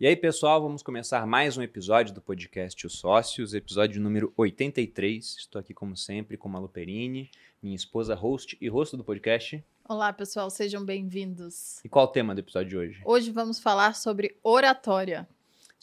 [0.00, 5.36] E aí, pessoal, vamos começar mais um episódio do podcast Os Sócios, episódio número 83.
[5.38, 7.30] Estou aqui, como sempre, com Malu Perini,
[7.62, 9.64] minha esposa, host e rosto do podcast.
[9.88, 11.80] Olá, pessoal, sejam bem-vindos.
[11.84, 13.02] E qual o tema do episódio de hoje?
[13.04, 15.28] Hoje vamos falar sobre oratória.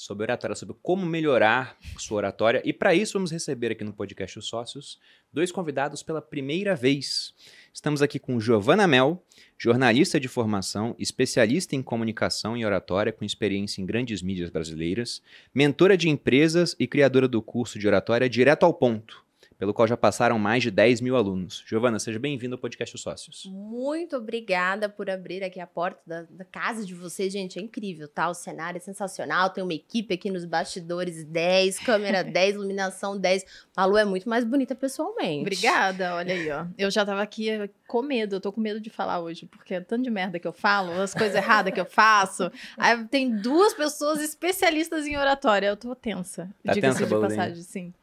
[0.02, 2.60] Sobre oratória, sobre como melhorar sua oratória.
[2.66, 5.00] E para isso, vamos receber aqui no podcast Os Sócios
[5.32, 7.36] dois convidados pela primeira vez.
[7.72, 9.24] Estamos aqui com Giovana Mel,
[9.60, 15.22] jornalista de formação, especialista em comunicação e oratória com experiência em grandes mídias brasileiras,
[15.54, 19.24] mentora de empresas e criadora do curso de oratória Direto ao Ponto,
[19.62, 21.64] pelo qual já passaram mais de 10 mil alunos.
[21.68, 23.46] Giovana, seja bem-vinda ao podcast Os Sócios.
[23.46, 27.60] Muito obrigada por abrir aqui a porta da, da, casa de vocês, gente.
[27.60, 28.28] É incrível, tá?
[28.28, 29.52] O cenário é sensacional.
[29.52, 33.46] Tem uma equipe aqui nos bastidores 10, câmera 10, iluminação 10.
[33.78, 35.42] Malu é muito mais bonita pessoalmente.
[35.42, 36.66] Obrigada, olha aí, ó.
[36.76, 37.50] Eu já tava aqui
[37.88, 40.48] com medo, eu tô com medo de falar hoje, porque é tanto de merda que
[40.48, 42.52] eu falo, as coisas erradas que eu faço.
[42.80, 45.68] Aí tem duas pessoas especialistas em oratória.
[45.68, 46.50] Eu tô tensa.
[46.66, 47.94] Tá tensa, de passagem, sim.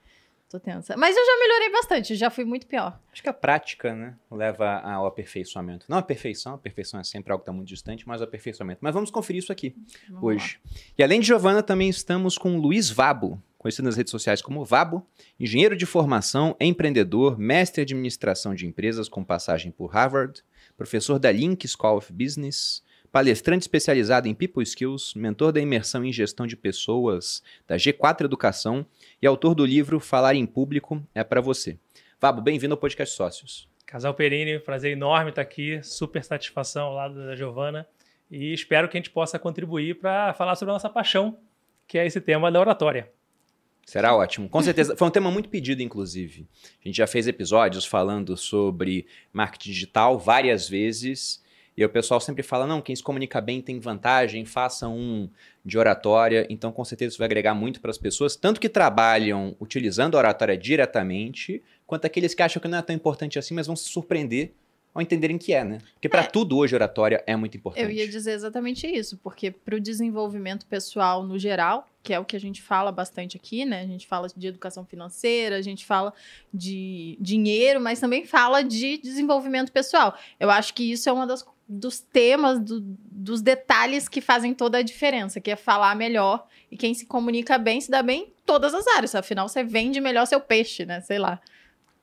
[0.48, 0.96] Tô tensa.
[0.96, 2.98] Mas eu já melhorei bastante, já fui muito pior.
[3.12, 5.84] Acho que a prática, né, leva ao aperfeiçoamento.
[5.88, 8.78] Não a perfeição, a perfeição é sempre algo que está muito distante, mas o aperfeiçoamento.
[8.80, 9.76] Mas vamos conferir isso aqui
[10.08, 10.58] vamos hoje.
[10.64, 10.70] Lá.
[10.98, 15.06] E além de Giovana, também estamos com Luiz Vabo, conhecido nas redes sociais como Vabo,
[15.38, 20.42] engenheiro de formação, empreendedor, mestre em administração de empresas com passagem por Harvard,
[20.78, 26.12] professor da Link School of Business, palestrante especializado em People Skills, mentor da imersão em
[26.12, 28.86] gestão de pessoas da G4 Educação
[29.20, 31.78] e autor do livro Falar em Público é para você.
[32.20, 33.68] Vabo, bem-vindo ao podcast Sócios.
[33.86, 37.86] Casal Perini, prazer enorme estar aqui, super satisfação ao lado da Giovana
[38.30, 41.38] e espero que a gente possa contribuir para falar sobre a nossa paixão,
[41.86, 43.10] que é esse tema da oratória.
[43.86, 44.50] Será ótimo.
[44.50, 44.94] Com certeza.
[44.94, 46.46] Foi um tema muito pedido, inclusive.
[46.84, 51.42] A gente já fez episódios falando sobre marketing digital várias vezes.
[51.78, 55.30] E o pessoal sempre fala: não, quem se comunica bem tem vantagem, faça um
[55.64, 56.44] de oratória.
[56.50, 60.18] Então, com certeza, isso vai agregar muito para as pessoas, tanto que trabalham utilizando a
[60.18, 63.88] oratória diretamente, quanto aqueles que acham que não é tão importante assim, mas vão se
[63.90, 64.50] surpreender
[64.92, 65.78] ao entenderem que é, né?
[65.92, 66.26] Porque para é.
[66.26, 67.84] tudo hoje oratória é muito importante.
[67.84, 72.24] Eu ia dizer exatamente isso, porque para o desenvolvimento pessoal no geral, que é o
[72.24, 73.82] que a gente fala bastante aqui, né?
[73.82, 76.12] A gente fala de educação financeira, a gente fala
[76.52, 80.18] de dinheiro, mas também fala de desenvolvimento pessoal.
[80.40, 84.78] Eu acho que isso é uma das dos temas, do, dos detalhes que fazem toda
[84.78, 86.46] a diferença, que é falar melhor.
[86.70, 89.14] E quem se comunica bem se dá bem em todas as áreas.
[89.14, 91.00] Afinal, você vende melhor seu peixe, né?
[91.02, 91.40] Sei lá.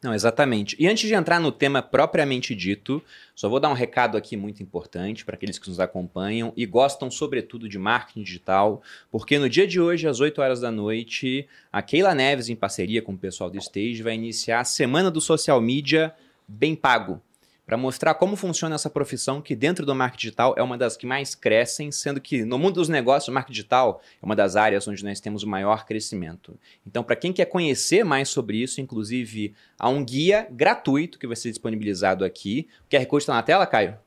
[0.03, 0.75] Não, exatamente.
[0.77, 3.01] E antes de entrar no tema propriamente dito,
[3.33, 7.09] só vou dar um recado aqui muito importante para aqueles que nos acompanham e gostam,
[7.09, 11.81] sobretudo, de marketing digital, porque no dia de hoje, às 8 horas da noite, a
[11.81, 15.59] Keila Neves, em parceria com o pessoal do Stage, vai iniciar a Semana do Social
[15.59, 16.13] Media
[16.47, 17.19] Bem Pago
[17.65, 21.07] para mostrar como funciona essa profissão que dentro do marketing digital é uma das que
[21.07, 24.87] mais crescem, sendo que no mundo dos negócios, o marketing digital é uma das áreas
[24.87, 26.57] onde nós temos o maior crescimento.
[26.85, 31.35] Então, para quem quer conhecer mais sobre isso, inclusive há um guia gratuito que vai
[31.35, 32.67] ser disponibilizado aqui.
[32.85, 33.97] O QR Code está na tela, Caio?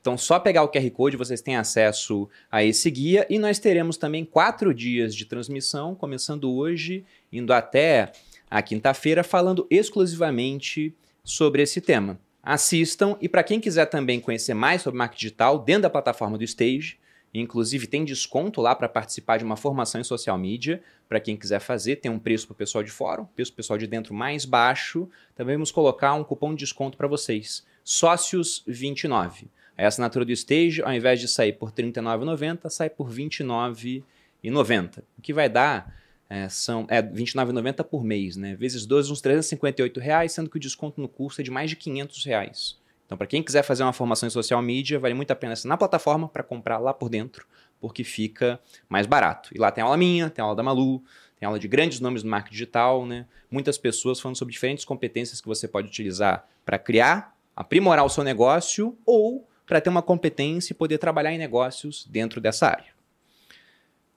[0.00, 3.26] Então, só pegar o QR Code, vocês têm acesso a esse guia.
[3.28, 8.12] E nós teremos também quatro dias de transmissão, começando hoje, indo até
[8.50, 13.16] a quinta-feira, falando exclusivamente sobre esse tema assistam.
[13.20, 16.98] E para quem quiser também conhecer mais sobre marketing digital, dentro da plataforma do Stage,
[17.32, 20.82] inclusive tem desconto lá para participar de uma formação em social media.
[21.08, 23.58] Para quem quiser fazer, tem um preço para o pessoal de fora, preço para o
[23.58, 25.08] pessoal de dentro mais baixo.
[25.34, 27.64] Também vamos colocar um cupom de desconto para vocês.
[27.84, 29.46] Sócios29.
[29.76, 35.02] A assinatura do Stage, ao invés de sair por R$ 39,90, sai por R$ 29,90.
[35.18, 38.54] O que vai dar é, são é, R$ 29,90 por mês, né?
[38.54, 41.76] Vezes 12, uns 358 reais, sendo que o desconto no curso é de mais de
[41.76, 42.78] 500 reais.
[43.06, 45.74] Então, para quem quiser fazer uma formação em social media, vale muito a pena assinar
[45.74, 47.46] na plataforma para comprar lá por dentro,
[47.80, 48.58] porque fica
[48.88, 49.50] mais barato.
[49.54, 51.02] E lá tem aula minha, tem aula da Malu,
[51.38, 53.26] tem aula de grandes nomes do marketing digital, né?
[53.50, 58.24] Muitas pessoas falando sobre diferentes competências que você pode utilizar para criar, aprimorar o seu
[58.24, 62.92] negócio ou para ter uma competência e poder trabalhar em negócios dentro dessa área.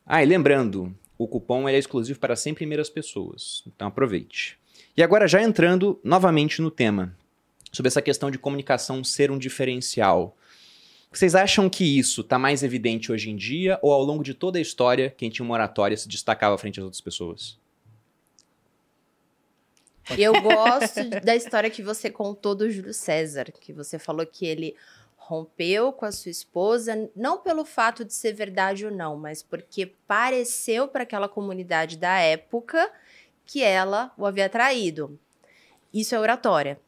[0.06, 3.64] Ah, e lembrando, o cupom é exclusivo para 100 primeiras pessoas.
[3.68, 4.58] Então aproveite.
[4.96, 7.16] E agora, já entrando novamente no tema,
[7.72, 10.36] sobre essa questão de comunicação ser um diferencial.
[11.12, 14.58] Vocês acham que isso está mais evidente hoje em dia ou ao longo de toda
[14.58, 17.58] a história quem tinha uma oratória se destacava frente às outras pessoas?
[20.18, 24.76] Eu gosto da história que você contou do Júlio César, que você falou que ele
[25.28, 29.86] rompeu com a sua esposa, não pelo fato de ser verdade ou não, mas porque
[30.08, 32.90] pareceu para aquela comunidade da época
[33.46, 35.20] que ela o havia traído.
[35.94, 36.80] Isso é oratória.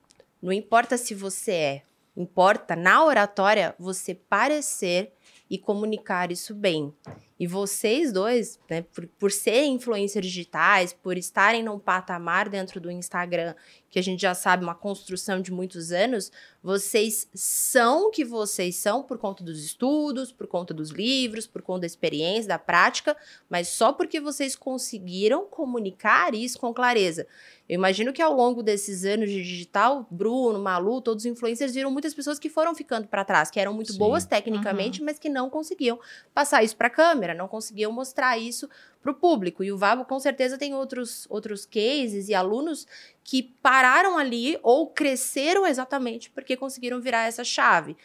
[0.41, 1.81] Não importa se você é,
[2.15, 5.11] importa na oratória você parecer
[5.49, 6.93] e comunicar isso bem.
[7.39, 12.91] E vocês dois, né, por, por serem influencers digitais, por estarem num patamar dentro do
[12.91, 13.55] Instagram,
[13.89, 16.31] que a gente já sabe, uma construção de muitos anos,
[16.61, 21.61] vocês são o que vocês são por conta dos estudos, por conta dos livros, por
[21.61, 23.15] conta da experiência, da prática,
[23.49, 27.25] mas só porque vocês conseguiram comunicar isso com clareza.
[27.67, 31.91] Eu imagino que ao longo desses anos de digital, Bruno, Malu, todos os influencers viram
[31.91, 33.99] muitas pessoas que foram ficando para trás, que eram muito Sim.
[33.99, 35.99] boas tecnicamente, mas que não conseguiam
[36.33, 38.69] passar isso para a câmera, não conseguiam mostrar isso
[39.01, 39.63] para o público.
[39.63, 42.87] E o Vabo com certeza tem outros outros cases e alunos
[43.23, 47.95] que pararam ali ou cresceram exatamente porque conseguiram virar essa chave.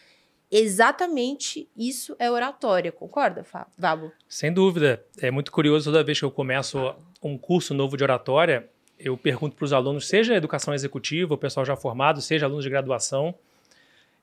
[0.50, 3.44] Exatamente isso é oratória, concorda,
[3.76, 4.12] Vabo?
[4.28, 5.04] Sem dúvida.
[5.18, 8.68] É muito curioso toda vez que eu começo um curso novo de oratória,
[8.98, 12.70] eu pergunto para os alunos, seja educação executiva, o pessoal já formado, seja alunos de
[12.70, 13.34] graduação,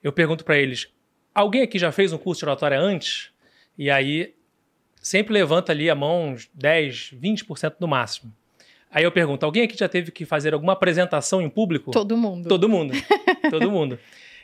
[0.03, 0.87] eu pergunto para eles:
[1.33, 3.31] alguém aqui já fez um curso de oratória antes?
[3.77, 4.33] E aí
[5.01, 8.31] sempre levanta ali a mão uns 10, 20% no máximo.
[8.89, 11.91] Aí eu pergunto: alguém aqui já teve que fazer alguma apresentação em público?
[11.91, 12.47] Todo mundo.
[12.47, 12.93] Todo mundo.
[13.49, 13.97] Todo mundo.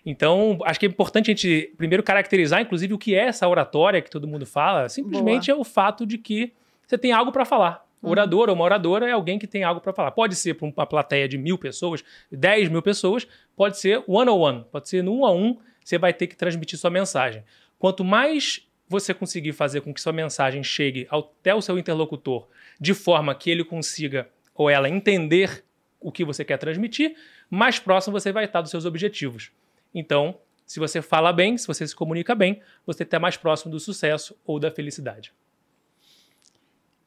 [0.06, 4.02] Então, acho que é importante a gente primeiro caracterizar, inclusive, o que é essa oratória
[4.02, 4.88] que todo mundo fala.
[4.88, 6.54] Simplesmente é o fato de que
[6.86, 7.86] você tem algo para falar.
[8.02, 8.12] Uhum.
[8.12, 10.12] Orador ou uma oradora é alguém que tem algo para falar.
[10.12, 14.40] Pode ser para uma plateia de mil pessoas, dez mil pessoas, pode ser one on
[14.40, 17.44] one, pode ser no um a um, você vai ter que transmitir sua mensagem.
[17.78, 22.48] Quanto mais você conseguir fazer com que sua mensagem chegue até o seu interlocutor
[22.80, 25.64] de forma que ele consiga ou ela entender
[26.00, 27.16] o que você quer transmitir,
[27.50, 29.52] mais próximo você vai estar dos seus objetivos.
[29.94, 33.80] Então, se você fala bem, se você se comunica bem, você está mais próximo do
[33.80, 35.34] sucesso ou da felicidade.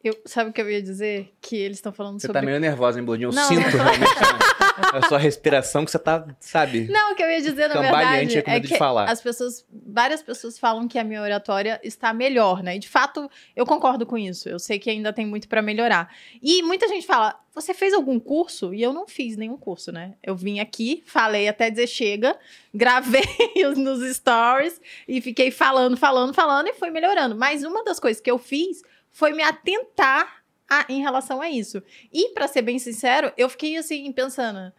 [0.02, 1.30] Eu, sabe o que eu ia dizer?
[1.42, 2.40] Que eles estão falando Você sobre.
[2.40, 3.28] tá meio nervosa, hein, Blondinho?
[3.28, 3.84] Eu Não, sinto não.
[3.84, 4.38] realmente né?
[4.92, 6.86] a sua respiração que você tá, sabe?
[6.88, 9.04] Não, o que eu ia dizer, na verdade, é é que falar.
[9.10, 12.76] as pessoas, várias pessoas falam que a minha oratória está melhor, né?
[12.76, 14.48] E de fato, eu concordo com isso.
[14.48, 16.12] Eu sei que ainda tem muito para melhorar.
[16.42, 20.14] E muita gente fala: "Você fez algum curso?" E eu não fiz nenhum curso, né?
[20.22, 22.36] Eu vim aqui, falei até dizer chega,
[22.74, 23.22] gravei
[23.68, 27.36] os- nos stories e fiquei falando, falando, falando e fui melhorando.
[27.36, 30.39] Mas uma das coisas que eu fiz foi me atentar
[30.88, 31.82] em relação a isso.
[32.12, 34.72] E para ser bem sincero, eu fiquei assim pensando,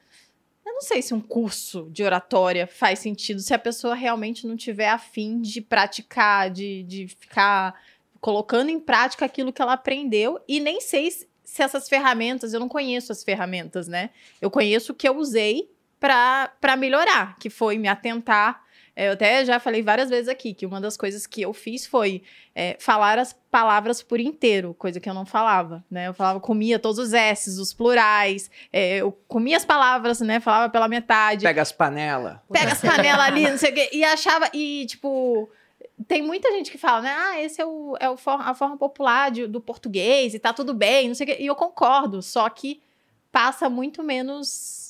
[0.66, 4.56] eu não sei se um curso de oratória faz sentido se a pessoa realmente não
[4.56, 7.80] tiver afim de praticar, de, de ficar
[8.20, 10.40] colocando em prática aquilo que ela aprendeu.
[10.48, 14.12] E nem sei se, se essas ferramentas, eu não conheço as ferramentas, né?
[14.40, 18.61] Eu conheço o que eu usei para melhorar, que foi me atentar.
[18.96, 21.86] É, Eu até já falei várias vezes aqui que uma das coisas que eu fiz
[21.86, 22.22] foi
[22.54, 26.08] é, falar as palavras por inteiro, coisa que eu não falava, né?
[26.08, 30.40] Eu falava, comia todos os S's, os plurais, é, eu comia as palavras, né?
[30.40, 32.38] Falava pela metade Pega as panelas.
[32.52, 33.90] pega as panelas ali, não sei o quê.
[33.94, 35.50] E achava, e tipo,
[36.08, 37.16] tem muita gente que fala, né?
[37.18, 40.52] Ah, esse é, o, é o for- a forma popular de- do português e tá
[40.52, 41.38] tudo bem, não sei o quê.
[41.40, 42.82] E eu concordo, só que
[43.32, 44.81] passa muito menos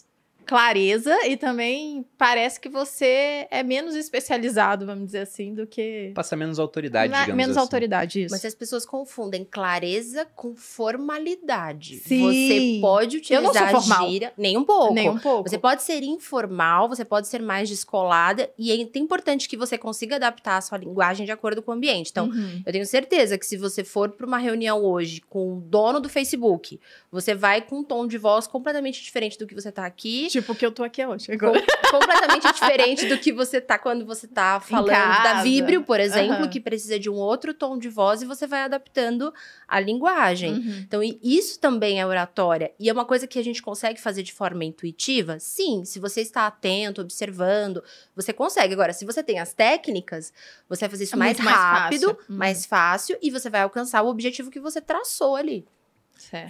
[0.46, 6.12] clareza e também parece que você é menos especializado, vamos dizer assim, do que.
[6.16, 7.64] Passa menos autoridade, Na- digamos menos assim.
[7.64, 8.32] autoridade, isso.
[8.34, 11.98] Mas as pessoas confundem clareza com formalidade.
[11.98, 12.20] Sim.
[12.22, 14.10] Você pode Eu não sou utilizar formal.
[14.10, 14.94] gíria, nem um pouco.
[14.94, 15.50] Nem um pouco.
[15.50, 20.16] Você pode ser informal, você pode ser mais descolada, e é importante que você consiga
[20.16, 22.10] adaptar a sua linguagem de acordo com o ambiente.
[22.12, 22.62] Então, Uhum.
[22.66, 26.10] eu tenho certeza que se você for para uma reunião hoje com o dono do
[26.10, 26.80] Facebook,
[27.12, 30.30] você vai com um tom de voz completamente diferente do que você tá aqui.
[30.32, 31.28] Tipo que eu tô aqui hoje.
[31.38, 31.52] com-
[31.92, 35.42] completamente diferente do que você tá quando você tá falando da.
[35.44, 36.48] Vibrio, por exemplo, Aham.
[36.50, 39.34] que precisa de um outro tom de voz e você vai adaptando
[39.68, 40.54] a linguagem.
[40.54, 40.84] Uhum.
[40.88, 42.72] Então, isso também é oratória.
[42.80, 45.38] E é uma coisa que a gente consegue fazer de forma intuitiva?
[45.40, 47.84] Sim, se você está atento, observando,
[48.16, 48.74] você consegue.
[48.74, 50.32] Agora, se você tem as técnicas,
[50.70, 52.26] você vai fazer isso É mais mais rápido, fácil.
[52.30, 52.38] Uhum.
[52.38, 55.66] mais fácil, e você vai alcançar o objetivo que você traçou ali.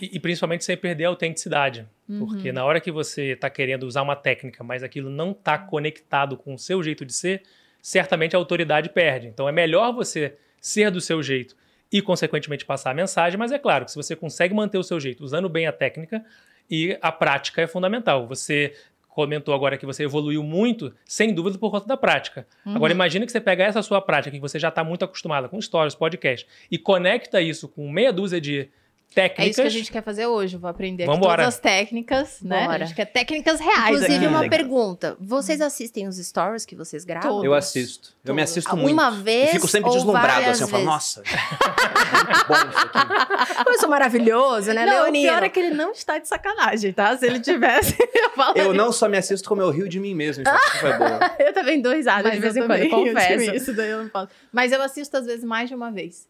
[0.02, 1.88] E, e principalmente sem perder a autenticidade.
[2.08, 2.20] Uhum.
[2.20, 6.36] Porque na hora que você está querendo usar uma técnica, mas aquilo não está conectado
[6.38, 7.44] com o seu jeito de ser,
[7.82, 9.28] certamente a autoridade perde.
[9.28, 11.56] Então é melhor você ser do seu jeito
[11.92, 15.00] e, consequentemente, passar a mensagem, mas é claro que se você consegue manter o seu
[15.00, 16.24] jeito usando bem a técnica,
[16.72, 18.26] e a prática é fundamental.
[18.28, 18.74] Você
[19.10, 22.48] comentou agora que você evoluiu muito, sem dúvida, por conta da prática.
[22.66, 22.78] Uhum.
[22.78, 25.62] Agora, imagina que você pega essa sua prática, que você já está muito acostumada com
[25.62, 28.70] stories, podcast, e conecta isso com meia dúzia de
[29.14, 29.48] É técnicas.
[29.52, 30.56] isso que a gente quer fazer hoje.
[30.56, 31.44] Eu vou aprender aqui Vambora.
[31.44, 32.66] todas as técnicas, né?
[32.66, 32.84] Bora.
[32.84, 33.88] A gente quer técnicas reais.
[33.90, 34.28] Inclusive, aqui.
[34.28, 34.58] uma Legal.
[34.58, 37.30] pergunta: vocês assistem os stories que vocês gravam?
[37.30, 37.46] Todos.
[37.46, 38.10] Eu assisto.
[38.24, 38.52] Eu me Todos.
[38.52, 38.94] assisto muito.
[38.94, 39.50] Uma vez.
[39.50, 40.64] E fico sempre ou deslumbrado, várias assim.
[40.64, 40.94] Eu falo, vezes?
[40.94, 41.24] nossa,
[42.26, 43.68] muito bom isso aqui.
[43.72, 45.30] Eu sou maravilhoso, né, Não, o Leonino?
[45.30, 47.16] pior é que ele não está de sacanagem, tá?
[47.18, 48.64] Se ele tivesse, eu falaria.
[48.64, 50.44] Eu não só me assisto, como eu rio de mim mesmo.
[50.44, 51.48] Isso aqui foi.
[51.48, 53.56] Eu também dou risada de vez em quando, confesso.
[53.56, 54.30] Isso daí eu não posso.
[54.52, 56.28] Mas eu assisto às vezes mais de uma vez.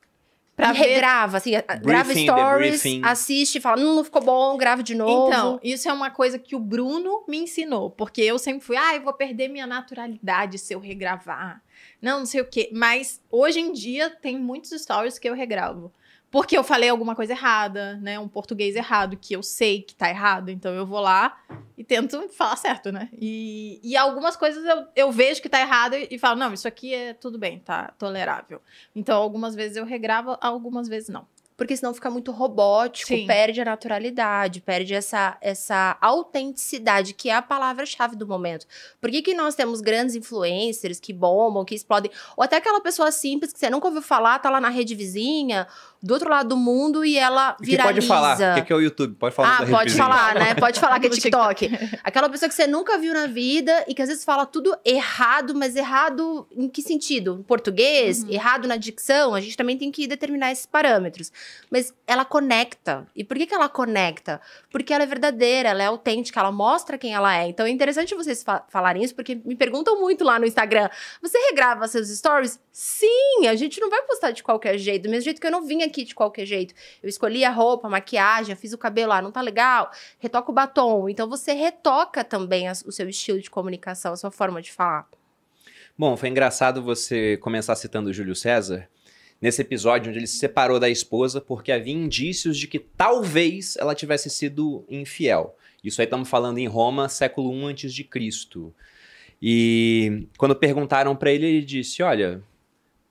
[0.61, 4.55] Pra E ver regrava, assim, a- grava Briefing, stories, assiste, fala, "Hum, não ficou bom,
[4.57, 5.27] grava de novo.
[5.27, 8.95] Então, isso é uma coisa que o Bruno me ensinou, porque eu sempre fui, ah,
[8.95, 11.63] eu vou perder minha naturalidade se eu regravar.
[11.99, 12.69] Não, não sei o quê.
[12.71, 15.91] Mas hoje em dia tem muitos stories que eu regravo.
[16.31, 18.17] Porque eu falei alguma coisa errada, né?
[18.17, 20.49] Um português errado, que eu sei que tá errado.
[20.49, 21.37] Então eu vou lá
[21.77, 23.09] e tento falar certo, né?
[23.11, 26.67] E, e algumas coisas eu, eu vejo que tá errado e, e falo, não, isso
[26.67, 28.61] aqui é tudo bem, tá tolerável.
[28.95, 31.27] Então algumas vezes eu regravo, algumas vezes não.
[31.61, 33.27] Porque senão fica muito robótico, Sim.
[33.27, 38.65] perde a naturalidade, perde essa, essa autenticidade, que é a palavra-chave do momento.
[38.99, 42.09] Por que, que nós temos grandes influencers que bombam, que explodem?
[42.35, 45.67] Ou até aquela pessoa simples que você nunca ouviu falar, tá lá na rede vizinha,
[46.03, 47.93] do outro lado do mundo, e ela O que viraliza.
[47.93, 48.51] pode falar?
[48.51, 49.15] O que que é o YouTube?
[49.15, 50.55] Pode falar Ah, pode falar, né?
[50.55, 51.69] Pode falar que é TikTok.
[52.03, 55.53] Aquela pessoa que você nunca viu na vida e que às vezes fala tudo errado,
[55.53, 57.37] mas errado em que sentido?
[57.39, 58.23] Em português?
[58.23, 58.31] Uhum.
[58.31, 59.35] Errado na dicção?
[59.35, 61.31] A gente também tem que determinar esses parâmetros.
[61.69, 63.05] Mas ela conecta.
[63.15, 64.41] E por que, que ela conecta?
[64.71, 67.47] Porque ela é verdadeira, ela é autêntica, ela mostra quem ela é.
[67.47, 70.89] Então é interessante vocês fa- falarem isso, porque me perguntam muito lá no Instagram.
[71.21, 72.59] Você regrava seus stories?
[72.71, 75.03] Sim, a gente não vai postar de qualquer jeito.
[75.03, 76.73] Do mesmo jeito que eu não vim aqui de qualquer jeito.
[77.03, 79.91] Eu escolhi a roupa, a maquiagem, fiz o cabelo, ah, não tá legal?
[80.19, 81.07] Retoca o batom.
[81.09, 85.07] Então você retoca também as- o seu estilo de comunicação, a sua forma de falar.
[85.97, 88.87] Bom, foi engraçado você começar citando o Júlio César
[89.41, 93.93] nesse episódio onde ele se separou da esposa porque havia indícios de que talvez ela
[93.93, 95.55] tivesse sido infiel.
[95.83, 98.73] Isso aí estamos falando em Roma, século I antes de Cristo.
[99.41, 102.41] E quando perguntaram para ele, ele disse: "Olha,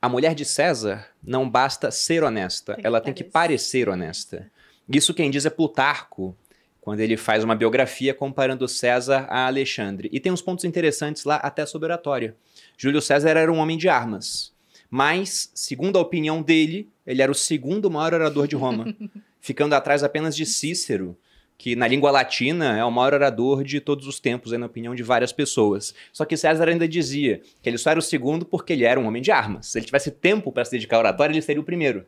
[0.01, 4.51] a mulher de César não basta ser honesta, Tem que ela tem que parecer honesta".
[4.89, 6.37] Isso quem diz é Plutarco,
[6.81, 10.09] quando ele faz uma biografia comparando César a Alexandre.
[10.13, 12.35] E tem uns pontos interessantes lá até sobre oratória.
[12.77, 14.53] Júlio César era um homem de armas.
[14.91, 18.93] Mas, segundo a opinião dele, ele era o segundo maior orador de Roma,
[19.41, 21.17] ficando atrás apenas de Cícero,
[21.61, 25.03] que na língua latina é o maior orador de todos os tempos, na opinião de
[25.03, 25.95] várias pessoas.
[26.11, 29.07] Só que César ainda dizia que ele só era o segundo porque ele era um
[29.07, 29.67] homem de armas.
[29.67, 32.07] Se ele tivesse tempo para se dedicar à oratória, ele seria o primeiro.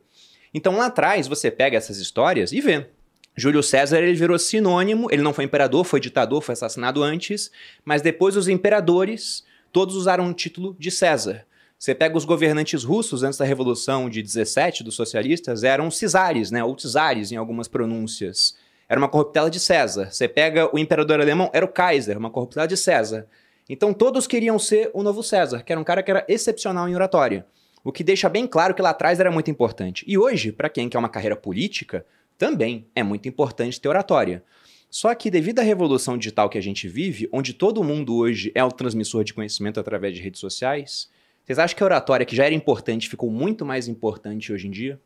[0.55, 2.87] Então lá atrás você pega essas histórias e vê.
[3.35, 7.51] Júlio César ele virou sinônimo, ele não foi imperador, foi ditador, foi assassinado antes,
[7.85, 11.45] mas depois os imperadores todos usaram o título de César.
[11.77, 16.63] Você pega os governantes russos antes da Revolução de 17 dos socialistas, eram cisares, né,
[16.63, 18.55] ou czares em algumas pronúncias.
[18.87, 20.11] Era uma corruptela de César.
[20.11, 23.27] Você pega o imperador alemão, era o Kaiser, uma corruptela de César.
[23.69, 26.95] Então todos queriam ser o novo César, que era um cara que era excepcional em
[26.95, 27.45] oratória.
[27.83, 30.05] O que deixa bem claro que lá atrás era muito importante.
[30.07, 32.05] E hoje, para quem quer uma carreira política,
[32.37, 34.43] também é muito importante ter oratória.
[34.89, 38.63] Só que devido à revolução digital que a gente vive, onde todo mundo hoje é
[38.63, 41.09] o transmissor de conhecimento através de redes sociais,
[41.43, 44.71] vocês acham que a oratória, que já era importante, ficou muito mais importante hoje em
[44.71, 44.99] dia?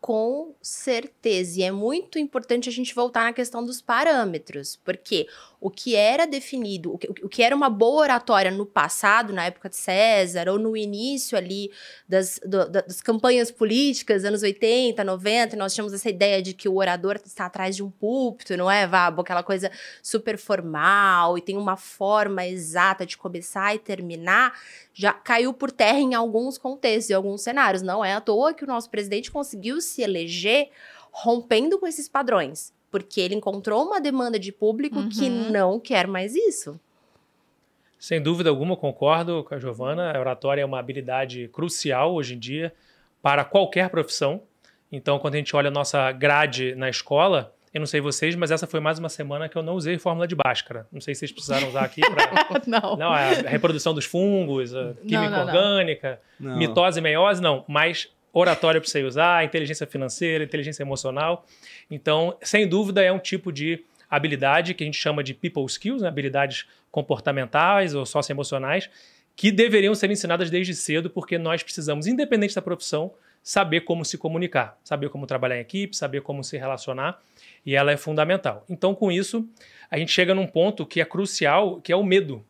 [0.00, 1.58] Com certeza.
[1.60, 4.76] E é muito importante a gente voltar na questão dos parâmetros.
[4.76, 5.26] Porque
[5.60, 9.46] o que era definido, o que, o que era uma boa oratória no passado, na
[9.46, 11.70] época de César, ou no início ali
[12.08, 16.68] das, do- da- das campanhas políticas, anos 80, 90, nós tínhamos essa ideia de que
[16.68, 19.22] o orador está atrás de um púlpito, não é, Vabo?
[19.22, 19.70] Aquela coisa
[20.02, 24.52] super formal e tem uma forma exata de começar e terminar
[24.92, 27.82] já caiu por terra em alguns contextos, em alguns cenários.
[27.82, 30.70] Não é à toa que o nosso presidente conseguiu se eleger
[31.10, 35.50] rompendo com esses padrões, porque ele encontrou uma demanda de público que Uhum.
[35.50, 36.78] não quer mais isso.
[37.98, 40.12] Sem dúvida alguma, concordo com a Giovana.
[40.14, 42.72] A oratória é uma habilidade crucial hoje em dia
[43.22, 44.42] para qualquer profissão.
[44.92, 48.50] Então, quando a gente olha a nossa grade na escola, eu não sei vocês, mas
[48.50, 50.86] essa foi mais uma semana que eu não usei fórmula de Bhaskara.
[50.92, 52.62] Não sei se vocês precisaram usar aqui para.
[52.68, 52.96] não.
[52.96, 55.46] não, a reprodução dos fungos, a química não, não.
[55.46, 56.56] orgânica, Não.
[56.56, 57.64] mitose e meiose, não.
[57.66, 61.46] Mas oratória para você usar, inteligência financeira, inteligência emocional.
[61.90, 66.02] Então, sem dúvida, é um tipo de habilidade que a gente chama de people skills,
[66.02, 66.08] né?
[66.08, 68.90] habilidades comportamentais ou socioemocionais,
[69.34, 73.12] que deveriam ser ensinadas desde cedo, porque nós precisamos, independente da profissão,
[73.42, 77.20] saber como se comunicar, saber como trabalhar em equipe, saber como se relacionar,
[77.64, 78.64] e ela é fundamental.
[78.68, 79.48] Então, com isso,
[79.90, 82.44] a gente chega num ponto que é crucial, que é o medo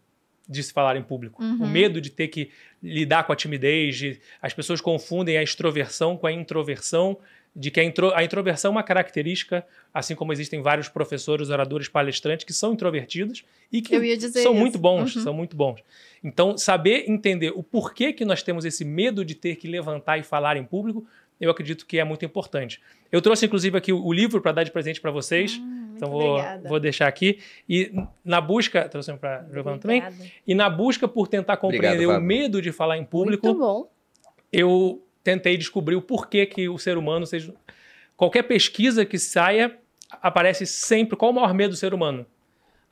[0.49, 1.43] de se falar em público.
[1.43, 1.65] Uhum.
[1.65, 2.51] O medo de ter que
[2.87, 7.19] lidar com a timidez, de, as pessoas confundem a extroversão com a introversão,
[7.55, 11.89] de que a, intro, a introversão é uma característica, assim como existem vários professores, oradores,
[11.89, 14.61] palestrantes que são introvertidos e que Eu ia dizer são isso.
[14.61, 15.23] muito bons, Uhum.
[15.23, 15.81] são muito bons.
[16.23, 20.23] Então, saber entender o porquê que nós temos esse medo de ter que levantar e
[20.23, 21.07] falar em público,
[21.41, 22.81] eu acredito que é muito importante.
[23.11, 25.57] Eu trouxe, inclusive, aqui o, o livro para dar de presente para vocês.
[25.59, 26.69] Hum, então, vou, obrigada.
[26.69, 27.41] vou deixar aqui.
[27.69, 27.93] E
[28.25, 28.89] na busca.
[28.89, 30.03] Trouxe para Giovana também.
[30.47, 33.91] E na busca por tentar compreender Obrigado, o medo de falar em público, Muito bom.
[34.53, 37.55] eu tentei descobrir o porquê que o ser humano seja.
[38.17, 39.77] Qualquer pesquisa que saia,
[40.23, 41.17] aparece sempre.
[41.17, 42.27] Qual o maior medo do ser humano?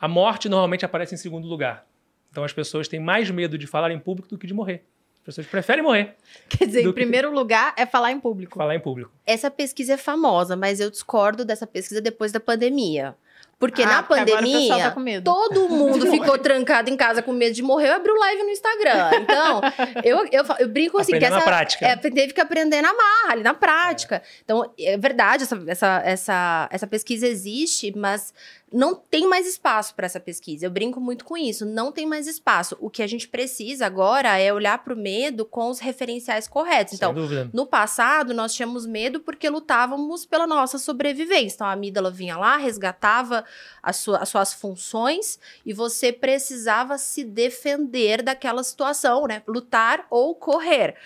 [0.01, 1.87] A morte normalmente aparece em segundo lugar.
[2.31, 4.85] Então as pessoas têm mais medo de falar em público do que de morrer.
[5.25, 6.15] As pessoas preferem morrer
[6.51, 8.53] Quer dizer, em que- primeiro lugar é falar em público.
[8.53, 9.11] que falar em público.
[9.27, 13.17] Essa pesquisa é famosa, mas eu discordo dessa pesquisa depois da pandemia.
[13.59, 15.25] Porque Ah, na pandemia, tá com medo.
[15.25, 17.89] todo mundo ficou trancado em casa com medo de morrer.
[17.91, 19.11] Eu abri o live no Instagram.
[19.23, 19.61] Então,
[20.05, 21.87] eu, eu, eu brinco assim, que Aprender na essa, prática.
[21.87, 24.23] É, teve que aprender na marra, ali na prática.
[24.45, 28.35] Então, é verdade, essa, essa, essa, essa pesquisa existe, mas
[28.75, 30.67] não tem mais espaço para essa pesquisa.
[30.67, 32.77] Eu brinco muito com isso, não tem mais espaço.
[32.81, 36.95] O que a gente precisa agora é olhar para o medo com os referenciais corretos.
[36.95, 37.13] Então,
[37.53, 41.55] no passado, nós tínhamos medo porque lutávamos pela nossa sobrevivência.
[41.57, 43.45] Então, a amígdala vinha lá, resgatava
[43.83, 49.43] a sua- as suas funções e você precisava se defender daquela situação, né?
[49.47, 50.97] Lutar ou correr.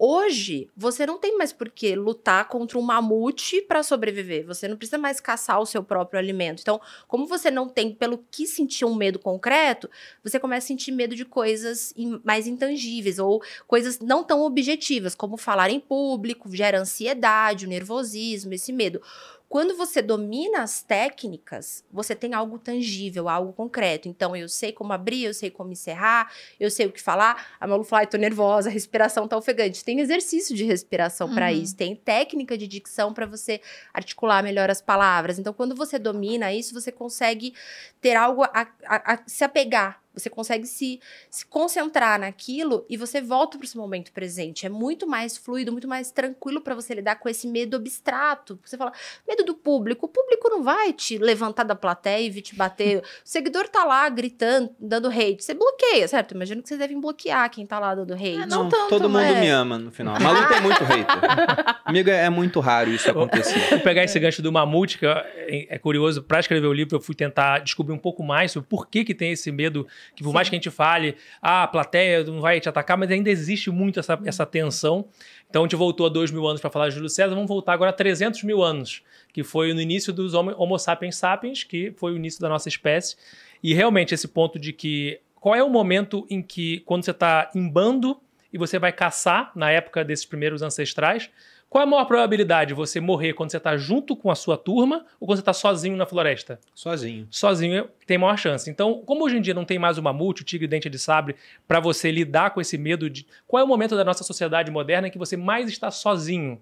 [0.00, 4.46] Hoje, você não tem mais por que lutar contra um mamute para sobreviver.
[4.46, 6.60] Você não precisa mais caçar o seu próprio alimento.
[6.60, 9.90] Então, como você não tem pelo que sentir um medo concreto,
[10.22, 11.92] você começa a sentir medo de coisas
[12.24, 18.54] mais intangíveis ou coisas não tão objetivas, como falar em público, gera ansiedade, o nervosismo,
[18.54, 19.02] esse medo.
[19.48, 24.06] Quando você domina as técnicas, você tem algo tangível, algo concreto.
[24.06, 27.46] Então, eu sei como abrir, eu sei como encerrar, eu sei o que falar.
[27.58, 29.82] A Malu fala, tô nervosa, a respiração tá ofegante.
[29.82, 31.62] Tem exercício de respiração para Uhum.
[31.62, 33.60] isso, tem técnica de dicção para você
[33.94, 35.38] articular melhor as palavras.
[35.38, 37.54] Então, quando você domina isso, você consegue
[38.02, 40.02] ter algo a, a- a se apegar.
[40.18, 44.66] Você consegue se, se concentrar naquilo e você volta para esse momento presente.
[44.66, 48.58] É muito mais fluido, muito mais tranquilo para você lidar com esse medo abstrato.
[48.64, 48.92] Você fala,
[49.26, 50.06] medo do público.
[50.06, 53.02] O público não vai te levantar da plateia e vir te bater.
[53.28, 55.42] O seguidor tá lá gritando, dando hate.
[55.44, 56.34] Você bloqueia, certo?
[56.34, 58.38] Imagino que vocês devem bloquear quem tá lá dando hate.
[58.42, 60.16] Ah, não tanto, todo mundo mas- me ama no final.
[60.16, 61.06] A Malu tem muito hater.
[61.84, 63.58] Amigo, é muito raro isso acontecer.
[63.70, 66.22] Vou pegar esse gancho do mamute, que é, é curioso.
[66.22, 69.14] Para escrever o livro, eu fui tentar descobrir um pouco mais sobre por que, que
[69.14, 72.60] tem esse medo, que por mais que a gente fale, ah, a plateia não vai
[72.60, 75.06] te atacar, mas ainda existe muito essa, essa tensão.
[75.48, 77.72] Então a gente voltou a dois mil anos para falar de Júlio César, vamos voltar
[77.72, 81.92] agora a 300 mil anos, que foi no início dos Homo, Homo sapiens sapiens, que
[81.96, 83.16] foi o início da nossa espécie.
[83.62, 87.50] E realmente esse ponto de que qual é o momento em que, quando você está
[87.54, 88.20] em bando
[88.52, 91.30] e você vai caçar, na época desses primeiros ancestrais,
[91.70, 94.56] qual é a maior probabilidade de você morrer quando você está junto com a sua
[94.56, 96.58] turma ou quando você está sozinho na floresta?
[96.74, 97.28] Sozinho.
[97.30, 98.70] Sozinho tem maior chance.
[98.70, 101.36] Então, como hoje em dia não tem mais o mamute, o tigre dente de sabre,
[101.66, 103.26] para você lidar com esse medo de.
[103.46, 106.58] Qual é o momento da nossa sociedade moderna em que você mais está sozinho?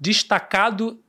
[0.00, 1.00] Destacado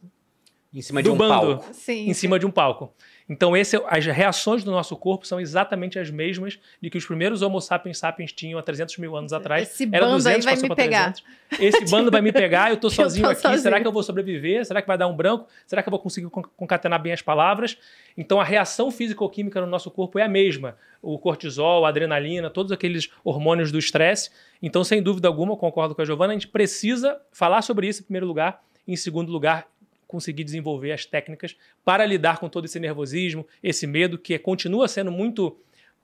[0.73, 1.57] Em cima Do de um bando.
[1.57, 1.73] palco.
[1.73, 2.09] Sim.
[2.09, 2.93] em cima de um palco.
[3.29, 7.05] Então, esse, é- as reações do nosso corpo são exatamente as mesmas de que os
[7.05, 9.69] primeiros Homo sapiens sapiens tinham há 300 mil anos atrás.
[9.69, 11.13] Esse Era bando 200, aí vai me pegar.
[11.13, 11.23] 300.
[11.59, 13.41] Esse bando vai me pegar, eu Eu tô sozinho aqui.
[13.41, 13.61] sozinho.
[13.61, 14.65] Será que eu vou sobreviver?
[14.65, 15.47] Será que vai dar um branco?
[15.67, 17.77] Será que eu vou conseguir con- concatenar bem as palavras?
[18.17, 20.75] Então a reação físico-química no nosso corpo é a mesma.
[21.01, 24.31] O cortisol, a adrenalina, todos aqueles hormônios do estresse.
[24.61, 28.01] Então, sem dúvida alguma, eu concordo com a Giovana, a gente precisa falar sobre isso
[28.01, 28.61] em primeiro lugar.
[28.87, 29.67] Em segundo lugar,
[30.09, 35.11] conseguir desenvolver as técnicas para lidar com todo esse nervosismo, esse medo que continua sendo
[35.11, 35.55] muito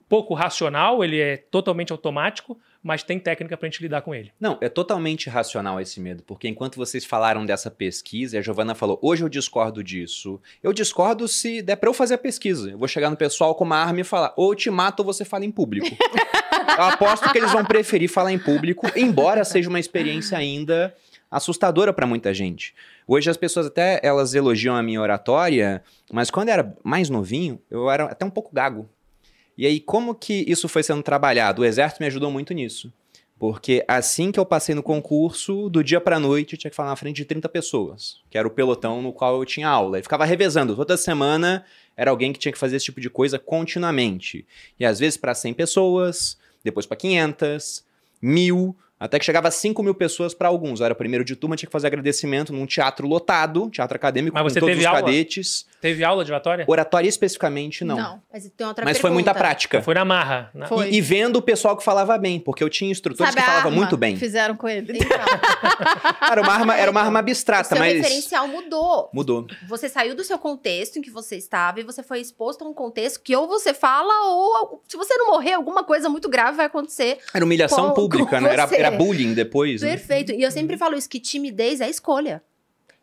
[0.07, 4.31] pouco racional, ele é totalmente automático, mas tem técnica para a gente lidar com ele.
[4.39, 8.99] Não, é totalmente racional esse medo, porque enquanto vocês falaram dessa pesquisa, a Giovana falou,
[9.01, 10.39] hoje eu discordo disso.
[10.61, 12.69] Eu discordo se der pra eu fazer a pesquisa.
[12.69, 15.05] Eu vou chegar no pessoal com uma arma e falar, ou eu te mato ou
[15.05, 15.87] você fala em público.
[16.77, 20.95] eu aposto que eles vão preferir falar em público, embora seja uma experiência ainda
[21.31, 22.75] assustadora pra muita gente.
[23.07, 27.61] Hoje as pessoas até elas elogiam a minha oratória, mas quando eu era mais novinho,
[27.69, 28.89] eu era até um pouco gago.
[29.57, 31.61] E aí, como que isso foi sendo trabalhado?
[31.61, 32.91] O exército me ajudou muito nisso.
[33.37, 36.89] Porque assim que eu passei no concurso, do dia pra noite, eu tinha que falar
[36.89, 39.99] na frente de 30 pessoas, que era o pelotão no qual eu tinha aula.
[39.99, 40.75] E ficava revezando.
[40.75, 41.65] Toda semana
[41.97, 44.45] era alguém que tinha que fazer esse tipo de coisa continuamente.
[44.79, 47.83] E às vezes para 100 pessoas, depois para 500,
[48.21, 50.79] mil, até que chegava a 5 mil pessoas para alguns.
[50.79, 54.53] Eu era primeiro de turma, tinha que fazer agradecimento num teatro lotado, teatro acadêmico, Mas
[54.53, 55.01] com todos os aula?
[55.01, 55.65] cadetes.
[55.85, 56.65] Teve aula de oratória?
[56.67, 58.19] Oratória especificamente, não.
[58.33, 59.47] Mas tem outra Mas foi muita pergunta.
[59.47, 59.81] prática.
[59.83, 60.49] Foi na marra.
[60.53, 60.65] Na...
[60.65, 60.89] Foi.
[60.89, 63.71] E, e vendo o pessoal que falava bem, porque eu tinha instrutores Sabe que falavam
[63.71, 64.13] muito bem.
[64.15, 64.97] que fizeram com ele?
[65.05, 69.09] Então, Era uma arma, era uma arma o abstrata, seu mas referencial mudou.
[69.13, 69.45] mudou.
[69.67, 72.73] Você saiu do seu contexto em que você estava e você foi exposto a um
[72.73, 76.65] contexto que ou você fala ou se você não morrer, alguma coisa muito grave vai
[76.65, 77.19] acontecer.
[77.33, 78.53] Era humilhação Com- pública, com né?
[78.53, 79.81] Era, era bullying depois.
[79.81, 79.89] né?
[79.89, 80.31] Perfeito.
[80.31, 82.41] E eu sempre falo isso, que timidez é escolha.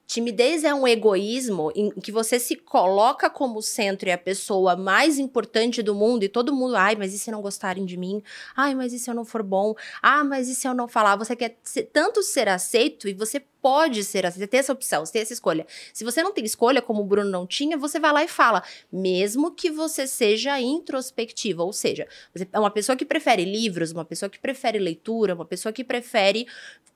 [0.07, 5.19] Timidez é um egoísmo em que você se coloca como centro e a pessoa mais
[5.19, 8.23] importante do mundo e todo mundo, ai, mas e se não gostarem de mim?
[8.55, 9.75] Ai, mas e se eu não for bom?
[10.03, 11.17] Ah, mas e se eu não falar?
[11.17, 15.07] Você quer ser- tanto ser aceito e você pode ser aceito, você tem essa opção,
[15.07, 15.65] você tem essa escolha.
[15.95, 18.63] Se você não tem escolha, como o Bruno não tinha, você vai lá e fala,
[18.93, 22.09] mesmo que você seja introspectiva, ou seja,
[22.53, 26.47] é uma pessoa que prefere livros, uma pessoa que prefere leitura, uma pessoa que prefere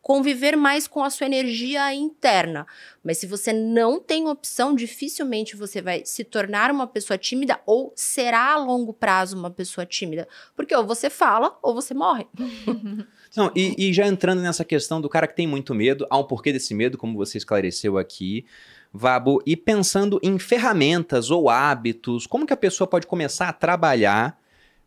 [0.06, 2.64] conviver mais com a sua energia interna.
[3.02, 7.92] Mas se você não tem opção, dificilmente você vai se tornar uma pessoa tímida ou
[7.96, 10.28] será a longo prazo uma pessoa tímida.
[10.54, 12.24] Porque ou você fala ou você morre.
[13.34, 16.24] Não, e, e já entrando nessa questão do cara que tem muito medo, há um
[16.24, 18.44] porquê desse medo, como você esclareceu aqui,
[18.92, 24.38] Vabo, e pensando em ferramentas ou hábitos, como que a pessoa pode começar a trabalhar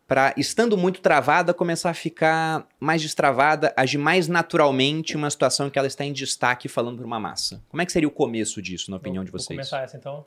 [0.08, 5.68] para, estando muito travada, começar a ficar mais destravada, agir mais naturalmente em uma situação
[5.68, 7.62] em que ela está em destaque falando para uma massa?
[7.68, 9.56] Como é que seria o começo disso, na opinião de Vou vocês?
[9.56, 10.24] começar essa então.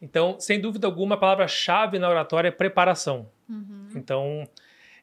[0.00, 3.28] Então, sem dúvida alguma, a palavra-chave na oratória é preparação.
[3.94, 4.48] Então,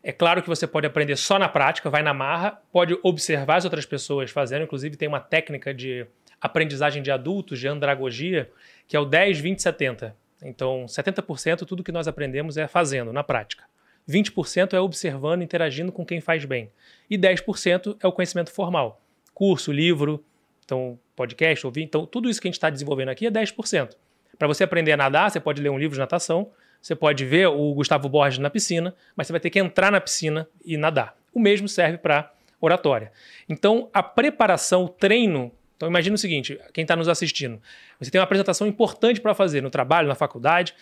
[0.07, 3.63] é claro que você pode aprender só na prática, vai na marra, pode observar as
[3.65, 6.05] outras pessoas fazendo, inclusive tem uma técnica de
[6.39, 8.51] aprendizagem de adultos, de andragogia,
[8.87, 10.15] que é o 10, 20, 70.
[10.43, 13.63] Então, 70% tudo que nós aprendemos é fazendo, na prática.
[14.07, 16.69] 20% é observando, interagindo com quem faz bem.
[17.09, 19.01] E 10% é o conhecimento formal.
[19.33, 20.23] Curso, livro,
[20.63, 21.81] então podcast, ouvir.
[21.81, 23.95] Então, tudo isso que a gente está desenvolvendo aqui é 10%.
[24.37, 26.51] Para você aprender a nadar, você pode ler um livro de natação,
[26.85, 29.99] você pode ver o Gustavo Borges na piscina, mas você vai ter que entrar na
[29.99, 31.17] piscina e nadar.
[31.33, 33.11] O mesmo serve para oratória.
[33.49, 35.51] Então, a preparação, o treino.
[35.75, 37.59] Então, imagina o seguinte: quem está nos assistindo,
[37.99, 40.75] você tem uma apresentação importante para fazer no trabalho, na faculdade.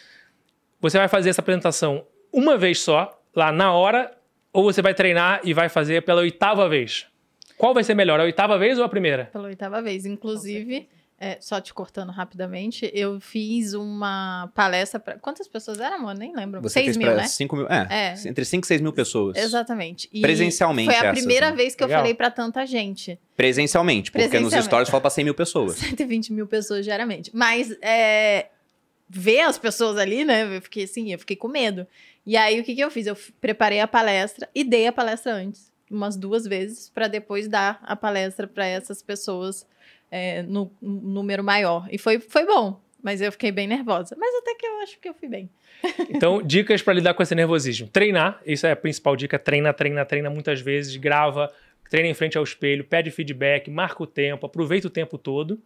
[0.82, 4.12] Você vai fazer essa apresentação uma vez só, lá na hora,
[4.52, 7.08] ou você vai treinar e vai fazer pela oitava vez?
[7.58, 9.30] Qual vai ser melhor, a oitava vez ou a primeira?
[9.32, 10.06] Pela oitava vez.
[10.06, 10.90] Inclusive,
[11.24, 15.18] é, só te cortando rapidamente, eu fiz uma palestra para.
[15.18, 16.16] Quantas pessoas eram, amor?
[16.16, 16.62] Nem lembro.
[16.62, 17.28] Você Seis fez mil, para né?
[17.28, 18.28] 5 mil, é, É.
[18.28, 19.38] entre 5 e 6 mil pessoas.
[19.38, 20.10] Exatamente.
[20.12, 21.56] E Presencialmente Foi a essas, primeira né?
[21.56, 22.02] vez que eu Legal.
[22.02, 23.18] falei para tanta gente.
[23.38, 24.66] Presencialmente, porque nos Presencialmente.
[24.66, 25.76] stories fala para 100 mil pessoas.
[25.80, 27.32] 120 mil pessoas diariamente.
[27.34, 28.48] Mas é,
[29.10, 30.58] ver as pessoas ali, né?
[30.58, 31.88] Eu fiquei assim, eu fiquei com medo.
[32.26, 33.08] E aí o que, que eu fiz?
[33.08, 37.80] Eu preparei a palestra e dei a palestra antes, umas duas vezes, para depois dar
[37.84, 39.66] a palestra para essas pessoas
[40.14, 41.88] é, no, número maior.
[41.92, 42.80] E foi, foi bom.
[43.02, 44.16] Mas eu fiquei bem nervosa.
[44.18, 45.50] Mas até que eu acho que eu fui bem.
[46.10, 47.88] Então, dicas para lidar com esse nervosismo.
[47.88, 49.40] Treinar, isso é a principal dica.
[49.40, 51.52] Treina, treina, treina muitas vezes, grava,
[51.90, 55.60] treina em frente ao espelho, pede feedback, marca o tempo, aproveita o tempo todo.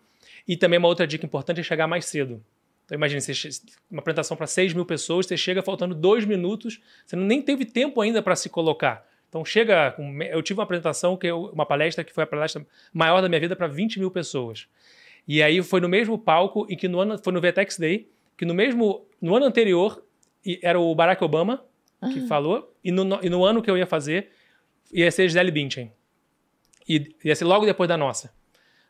[0.47, 2.41] E também uma outra dica importante é chegar mais cedo.
[2.86, 3.49] Então, imagine, você
[3.91, 7.99] uma apresentação para 6 mil pessoas, você chega faltando dois minutos, você nem teve tempo
[7.99, 9.05] ainda para se colocar.
[9.38, 9.91] Então, chega.
[9.91, 13.30] Com, eu tive uma apresentação, que eu- uma palestra que foi a palestra maior da
[13.30, 14.67] minha vida para 20 mil pessoas.
[15.28, 18.45] E aí foi no mesmo palco e que no ano foi no VTEX Day, que
[18.45, 20.04] no mesmo no ano anterior
[20.62, 21.63] era o Barack Obama
[22.13, 24.30] que falou e no, no- e no ano que eu ia fazer
[24.93, 25.91] ia ser Gisele Bündchen.
[26.88, 28.32] E ia ser logo depois da nossa.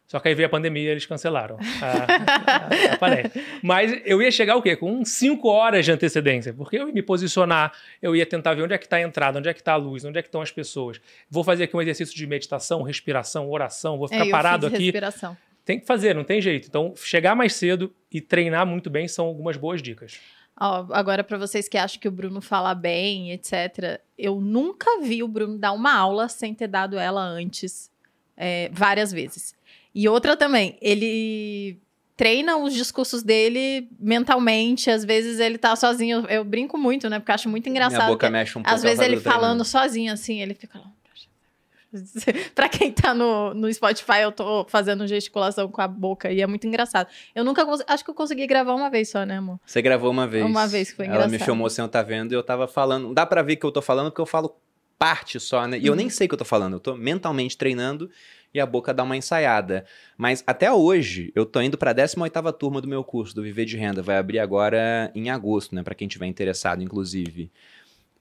[0.07, 3.59] Só que aí veio a pandemia e eles cancelaram a, a- a.
[3.61, 4.75] Mas eu ia chegar o quê?
[4.75, 8.73] Com 5 horas de antecedência, porque eu ia me posicionar, eu ia tentar ver onde
[8.73, 10.41] é que está a entrada, onde é que está a luz, onde é que estão
[10.41, 10.99] as pessoas.
[11.29, 14.77] Vou fazer aqui um exercício de meditação, respiração, oração, vou ficar É, eu parado aqui.
[14.85, 15.35] respiração.
[15.65, 16.69] Tem que fazer, não tem jeito.
[16.69, 20.17] Então, chegar mais cedo e treinar muito bem são algumas boas dicas.
[20.57, 25.21] Ó, agora, para vocês que acham que o Bruno fala bem, etc., eu nunca vi
[25.21, 27.91] o Bruno dar uma aula sem ter dado ela antes,
[28.37, 29.56] é, várias vezes.
[29.99, 31.79] E outra também, ele
[32.15, 36.19] treina os discursos dele mentalmente, às vezes ele tá sozinho.
[36.19, 37.17] Eu, eu brinco muito, né?
[37.17, 37.97] Porque eu acho muito engraçado.
[38.01, 38.75] Minha boca mexe um pouco.
[38.75, 40.85] às vezes ele tá falando sozinho, assim, ele fica lá.
[42.53, 46.45] pra quem tá no, no Spotify, eu tô fazendo gesticulação com a boca e é
[46.45, 47.07] muito engraçado.
[47.33, 49.59] Eu nunca acho que eu consegui gravar uma vez só, né, amor?
[49.65, 50.45] Você gravou uma vez.
[50.45, 51.45] Uma vez, que foi Ela me engraçado.
[51.45, 53.15] filmou sem eu estar vendo e eu tava falando.
[53.15, 54.55] Dá pra ver que eu tô falando porque eu falo
[54.99, 55.79] parte só, né?
[55.79, 55.97] E eu Uhum.
[55.97, 56.73] nem sei o que eu tô falando.
[56.73, 58.09] Eu tô mentalmente treinando
[58.53, 59.85] e a boca dá uma ensaiada.
[60.17, 63.77] Mas até hoje, eu tô indo pra 18ª turma do meu curso, do Viver de
[63.77, 64.01] Renda.
[64.01, 65.83] Vai abrir agora em agosto, né?
[65.83, 67.51] Pra quem tiver interessado, inclusive.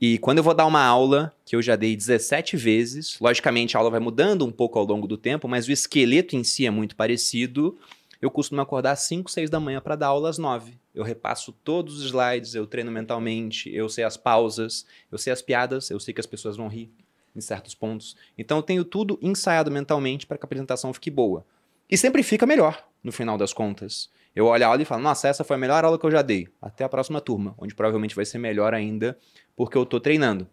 [0.00, 3.80] E quando eu vou dar uma aula, que eu já dei 17 vezes, logicamente a
[3.80, 6.70] aula vai mudando um pouco ao longo do tempo, mas o esqueleto em si é
[6.70, 7.78] muito parecido.
[8.20, 10.74] Eu costumo acordar às 5, 6 da manhã para dar aula às 9.
[10.94, 15.40] Eu repasso todos os slides, eu treino mentalmente, eu sei as pausas, eu sei as
[15.40, 16.90] piadas, eu sei que as pessoas vão rir
[17.36, 18.16] em certos pontos.
[18.36, 21.44] Então eu tenho tudo ensaiado mentalmente para que a apresentação fique boa.
[21.88, 24.10] E sempre fica melhor, no final das contas.
[24.34, 26.20] Eu olho a aula e falo, nossa, essa foi a melhor aula que eu já
[26.20, 26.48] dei.
[26.60, 29.16] Até a próxima turma, onde provavelmente vai ser melhor ainda,
[29.56, 30.46] porque eu tô treinando.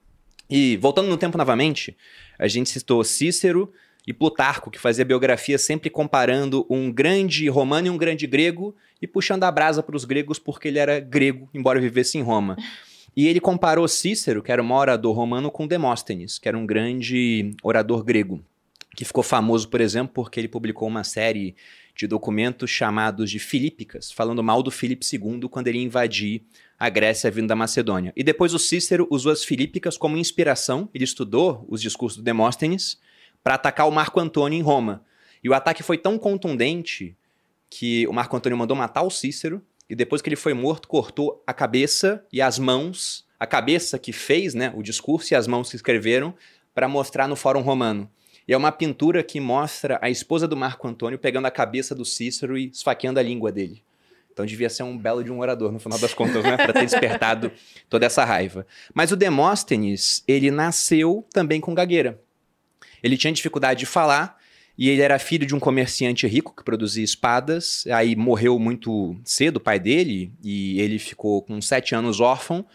[0.50, 1.98] E voltando no tempo novamente,
[2.38, 3.74] a gente citou Cícero
[4.06, 9.08] e Plutarco, que fazia biografia sempre comparando um grande romano e um grande grego e
[9.08, 12.56] puxando a brasa para os gregos porque ele era grego, embora vivesse em Roma.
[13.15, 17.52] E ele comparou Cícero, que era um orador romano, com Demóstenes, que era um grande
[17.62, 18.43] orador grego,
[18.95, 21.56] que ficou famoso, por exemplo, porque ele publicou uma série
[21.95, 26.41] de documentos chamados de Filípicas, falando mal do Filipe II quando ele invadir
[26.80, 28.12] a Grécia vindo da Macedônia.
[28.15, 32.99] E depois o Cícero usou as Filípicas como inspiração, ele estudou os discursos do Demóstenes
[33.43, 35.04] para atacar o Marco Antônio em Roma.
[35.43, 37.15] E o ataque foi tão contundente
[37.69, 39.62] que o Marco Antônio mandou matar o Cícero
[39.94, 44.12] e depois que ele foi morto, cortou a cabeça e as mãos, a cabeça que
[44.12, 46.34] fez né, o discurso e as mãos que escreveram,
[46.74, 48.10] para mostrar no Fórum Romano.
[48.48, 52.04] E é uma pintura que mostra a esposa do Marco Antônio pegando a cabeça do
[52.04, 53.84] Cícero e esfaqueando a língua dele.
[54.32, 56.58] Então devia ser um belo de um orador, no final das contas, né?
[56.58, 57.52] Para ter despertado
[57.88, 58.66] toda essa raiva.
[58.96, 62.20] Mas o Demóstenes, ele nasceu também com gagueira.
[63.04, 64.42] Ele tinha dificuldade de falar
[64.78, 67.86] e ele era filho de um comerciante rico que produzia espadas.
[67.92, 72.66] Aí morreu muito cedo o pai dele e ele ficou com sete anos órfão.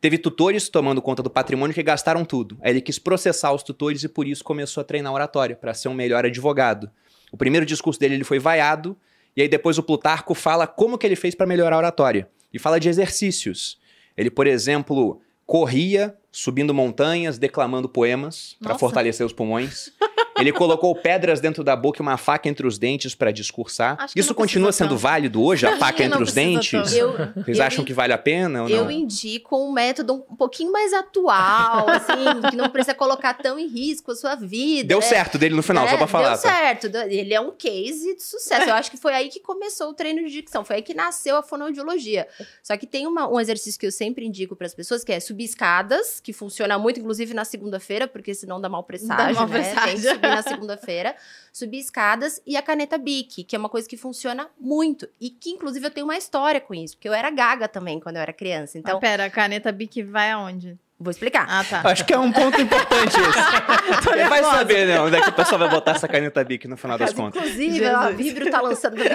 [0.00, 2.56] Teve tutores tomando conta do patrimônio que gastaram tudo.
[2.62, 5.88] Aí ele quis processar os tutores e por isso começou a treinar oratória para ser
[5.88, 6.88] um melhor advogado.
[7.32, 8.96] O primeiro discurso dele ele foi vaiado
[9.36, 12.58] e aí depois o Plutarco fala como que ele fez para melhorar a oratória e
[12.58, 13.80] fala de exercícios.
[14.16, 19.92] Ele, por exemplo, corria subindo montanhas, declamando poemas para fortalecer os pulmões.
[20.38, 24.06] Ele colocou pedras dentro da boca e uma faca entre os dentes para discursar.
[24.14, 24.98] Isso continua sendo tanto.
[25.00, 26.92] válido hoje, a faca entre os dentes?
[26.92, 28.90] Eu, Vocês eu acham que vale a pena ou Eu não?
[28.90, 34.12] indico um método um pouquinho mais atual, assim, que não precisa colocar tão em risco
[34.12, 34.88] a sua vida.
[34.88, 35.04] Deu né?
[35.04, 36.34] certo dele no final, É, só pra falar.
[36.34, 36.48] Deu tá?
[36.56, 36.84] certo.
[37.08, 38.68] Ele é um case de sucesso.
[38.68, 40.64] Eu acho que foi aí que começou o treino de dicção.
[40.64, 42.26] Foi aí que nasceu a fonoaudiologia.
[42.62, 45.20] Só que tem uma- um exercício que eu sempre indico para as pessoas, que é
[45.20, 49.48] subir escadas, que funciona muito, inclusive na segunda-feira, porque senão dá mal presságio, Dá mau
[49.48, 49.62] né?
[49.62, 50.20] Tem que presságio.
[50.28, 51.16] Subir na segunda-feira.
[51.52, 55.08] Subir escadas e a caneta Bic, que é uma coisa que funciona muito.
[55.20, 58.16] E que, inclusive, eu tenho uma história com isso, porque eu era gaga também quando
[58.16, 58.78] eu era criança.
[58.78, 60.78] Então, Então, pera, a caneta Bic vai aonde?
[61.00, 61.46] vou explicar.
[61.48, 61.80] Ah, tá.
[61.84, 63.14] Acho que é um ponto importante.
[64.02, 65.00] Tô Quem vai saber, né?
[65.00, 67.40] Onde é que o pessoal vai botar essa caneta Bic no final das Mas, contas?
[67.42, 67.94] Inclusive, Jesus.
[67.94, 68.96] a Vibrio tá lançando.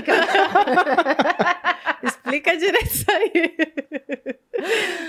[2.04, 3.56] Explica direito isso aí.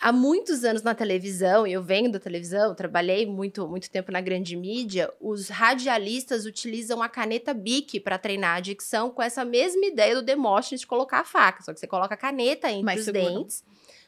[0.00, 4.20] há muitos anos na televisão, e eu venho da televisão, trabalhei muito, muito tempo na
[4.20, 9.84] grande mídia, os radialistas utilizam a caneta Bic para treinar a dicção com essa mesma
[9.86, 11.62] ideia do Demóstenes de colocar a faca.
[11.62, 13.24] Só que você coloca a caneta entre Mais os seguro.
[13.24, 13.64] dentes,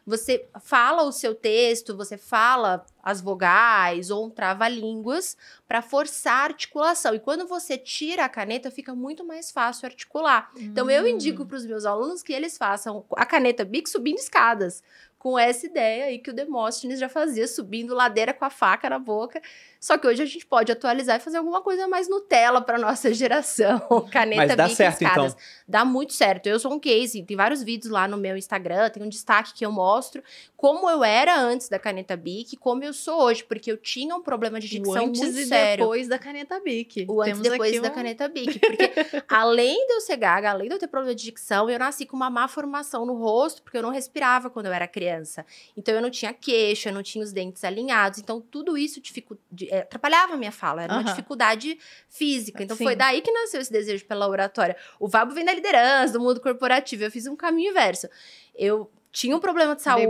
[0.07, 5.37] você fala o seu texto, você fala as vogais ou um trava-línguas
[5.68, 7.14] para forçar a articulação.
[7.14, 10.50] E quando você tira a caneta, fica muito mais fácil articular.
[10.57, 11.09] Então, eu Hum.
[11.09, 14.83] indico para os meus alunos que eles façam a caneta Bic subindo escadas,
[15.20, 18.98] com essa ideia aí que o Demóstenes já fazia, subindo ladeira com a faca na
[18.98, 19.40] boca.
[19.80, 23.12] Só que hoje a gente pode atualizar e fazer alguma coisa mais Nutella para nossa
[23.14, 23.80] geração.
[24.12, 25.32] Caneta Mas dá Bic certo, escadas.
[25.32, 25.44] então.
[25.66, 26.46] Dá muito certo.
[26.48, 29.64] Eu sou um case, tem vários vídeos lá no meu Instagram, tem um destaque que
[29.64, 30.22] eu mostro
[30.56, 34.20] como eu era antes da caneta Bic, como eu sou hoje, porque eu tinha um
[34.22, 35.84] problema de O dicção antes muito e sério.
[35.84, 37.06] depois da caneta Bic.
[37.08, 38.58] O antes e Temos depois aqui da um- caneta Bic.
[38.58, 38.90] Porque
[39.26, 42.14] além de eu ser gaga, além de eu ter problema de dicção, eu nasci com
[42.16, 45.46] uma má formação no rosto, porque eu não respirava quando eu era criança.
[45.74, 48.18] Então eu não tinha queixo, eu não tinha os dentes alinhados.
[48.18, 49.38] Então tudo isso dificu...
[49.70, 51.11] é, atrapalhava a minha fala, era uma Aham.
[51.11, 51.78] dificuldade
[52.09, 52.62] física.
[52.62, 52.85] Então Sim.
[52.85, 54.76] foi daí que nasceu esse desejo pela oratória.
[54.98, 57.04] O Vabo vem da liderança, do mundo corporativo.
[57.04, 58.09] Eu fiz um caminho inverso.
[58.54, 60.06] Eu tinha um problema de saúde,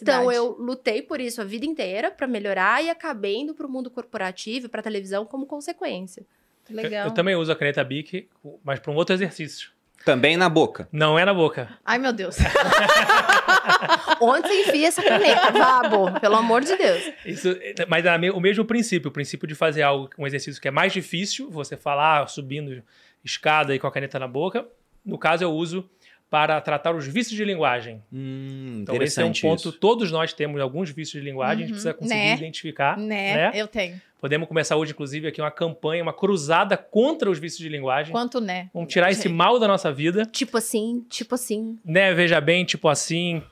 [0.00, 3.70] então eu lutei por isso a vida inteira para melhorar e acabei indo para o
[3.70, 6.24] mundo corporativo, para televisão como consequência.
[6.68, 7.08] Eu, Legal.
[7.08, 8.28] eu também uso a caneta Bic,
[8.64, 9.70] mas para um outro exercício.
[10.04, 10.88] Também na boca.
[10.90, 11.78] Não é na boca.
[11.84, 12.36] Ai, meu Deus.
[14.20, 15.50] Onde você enfia essa caneta?
[15.52, 17.12] Vabo, pelo amor de Deus.
[17.24, 17.48] Isso,
[17.88, 20.92] mas é o mesmo princípio, o princípio de fazer algo, um exercício que é mais
[20.92, 22.82] difícil, você falar subindo
[23.24, 24.66] escada e com a caneta na boca.
[25.04, 25.88] No caso, eu uso
[26.28, 28.00] para tratar os vícios de linguagem.
[28.12, 29.58] Hum, Então, esse é um ponto.
[29.68, 29.72] isso.
[29.72, 32.34] Todos nós temos alguns vícios de linguagem, a gente Uhum, precisa conseguir né?
[32.36, 32.96] identificar.
[32.96, 33.34] né?
[33.34, 33.52] né?
[33.54, 34.00] Eu tenho.
[34.20, 38.12] Podemos começar hoje, inclusive, aqui uma campanha, uma cruzada contra os vícios de linguagem.
[38.12, 38.68] Quanto né?
[38.72, 41.78] Vamos tirar esse mal da nossa vida, Tipo assim, tipo assim.
[41.84, 42.12] né?
[42.12, 43.42] Veja bem, tipo assim,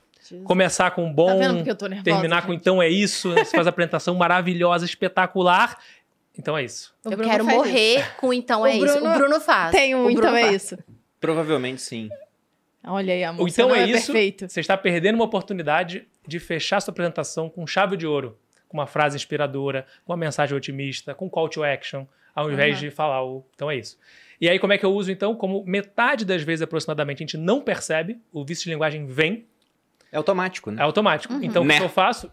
[0.45, 2.05] começar com um Tá bom, vendo porque eu tô nervosa?
[2.05, 2.61] terminar com gente?
[2.61, 5.79] então é isso, você faz a apresentação maravilhosa, espetacular.
[6.39, 6.95] Então é isso.
[7.05, 8.11] O eu Bruno quero morrer isso.
[8.19, 8.95] com então O é isso.
[9.01, 9.73] Bruno O Bruno faz.
[9.73, 10.55] Tem um, então é faz.
[10.63, 10.79] isso.
[11.21, 12.09] Provavelmente sim.
[12.87, 13.49] Olha aí, amor.
[13.49, 14.13] Então é é isso.
[14.13, 14.49] perfeito.
[14.49, 18.39] Você está perdendo uma oportunidade de fechar sua apresentação com chave de ouro,
[18.69, 22.81] com uma frase inspiradora, com uma mensagem otimista, com call to action, ao invés Aham.
[22.81, 23.99] de falar o então é isso.
[24.41, 25.35] E aí como é que eu uso então?
[25.35, 29.45] Como metade das vezes aproximadamente a gente não percebe, o vício de linguagem vem,
[30.13, 30.83] É automático, é né?
[30.83, 31.35] automático.
[31.35, 31.43] Uhum.
[31.43, 31.79] Então o Né.
[31.79, 32.31] que eu faço?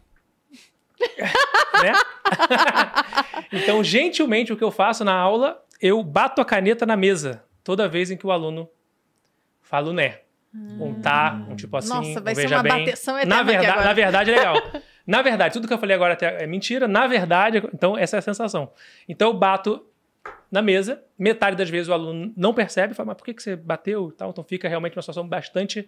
[1.84, 1.94] né?
[3.52, 7.88] então, gentilmente, o que eu faço na aula, eu bato a caneta na mesa toda
[7.88, 8.70] vez em que o aluno
[9.62, 10.20] fala o né.
[10.54, 12.72] Um tá, um tipo assim, Nossa, vai um ser uma bem.
[12.86, 13.86] bateção eterna Na aqui verdade, agora.
[13.88, 14.56] na verdade, é legal.
[15.06, 16.88] Na verdade, tudo que eu falei agora até é mentira.
[16.88, 18.72] Na verdade, então essa é a sensação.
[19.08, 19.86] Então eu bato
[20.50, 23.56] na mesa, metade das vezes o aluno não percebe, fala, mas por que, que você
[23.56, 24.32] bateu e tal?
[24.32, 25.88] Então fica realmente uma situação bastante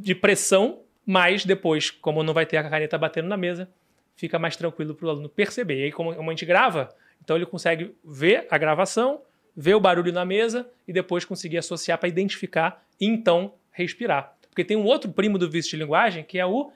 [0.00, 3.68] de pressão, mas depois, como não vai ter a caneta batendo na mesa,
[4.16, 5.80] fica mais tranquilo para o aluno perceber.
[5.80, 6.88] E aí, como a gente grava,
[7.22, 9.20] então ele consegue ver a gravação,
[9.56, 14.34] ver o barulho na mesa e depois conseguir associar para identificar e então respirar.
[14.48, 16.72] Porque tem um outro primo do vício de linguagem que é o.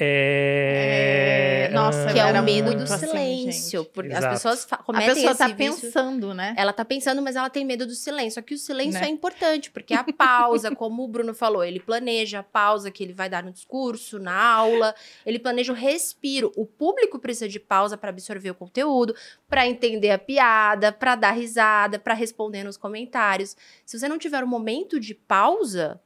[0.00, 1.66] É...
[1.68, 3.80] É, nossa, Que é o medo do assim, silêncio.
[3.82, 3.90] gente.
[3.92, 4.26] porque Exato.
[4.26, 6.54] as pessoas fa- A cometem pessoa esse tá vício- pensando, né?
[6.56, 8.34] Ela tá pensando, mas ela tem medo do silêncio.
[8.34, 9.06] Só que o silêncio Né?
[9.06, 13.12] é importante, porque a pausa, como o Bruno falou, ele planeja a pausa que ele
[13.12, 14.94] vai dar no discurso, na aula,
[15.26, 16.52] ele planeja o respiro.
[16.56, 19.14] O público precisa de pausa para absorver o conteúdo,
[19.48, 23.56] para entender a piada, para dar risada, para responder nos comentários.
[23.84, 26.00] Se você não tiver um momento de pausa,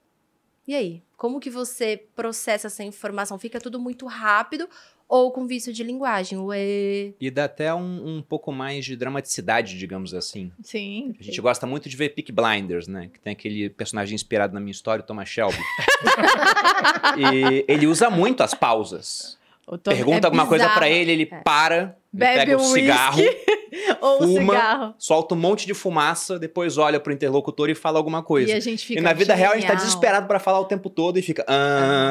[0.67, 1.03] e aí?
[1.17, 3.39] Como que você processa essa informação?
[3.39, 4.69] Fica tudo muito rápido
[5.09, 6.39] ou com vício de linguagem?
[6.39, 7.13] Ué.
[7.21, 10.51] E dá até um, um pouco mais de dramaticidade, digamos assim.
[10.63, 11.15] Sim.
[11.21, 13.11] A gente gosta muito de ver Peak Blinders, né?
[13.13, 15.59] Que tem aquele personagem inspirado na minha história, o Thomas Shelby.
[17.19, 19.39] e ele usa muito as pausas.
[19.79, 20.79] Pergunta é alguma coisa bizarro.
[20.81, 23.21] pra ele, ele para, ele Bebe pega o um cigarro,
[24.01, 24.95] Ou fuma, cigarro.
[24.99, 28.51] solta um monte de fumaça, depois olha pro interlocutor e fala alguma coisa.
[28.51, 29.01] E a gente fica.
[29.01, 29.87] E na vida real a gente tá genial.
[29.87, 31.45] desesperado pra falar o tempo todo e fica.
[31.49, 31.55] Ah,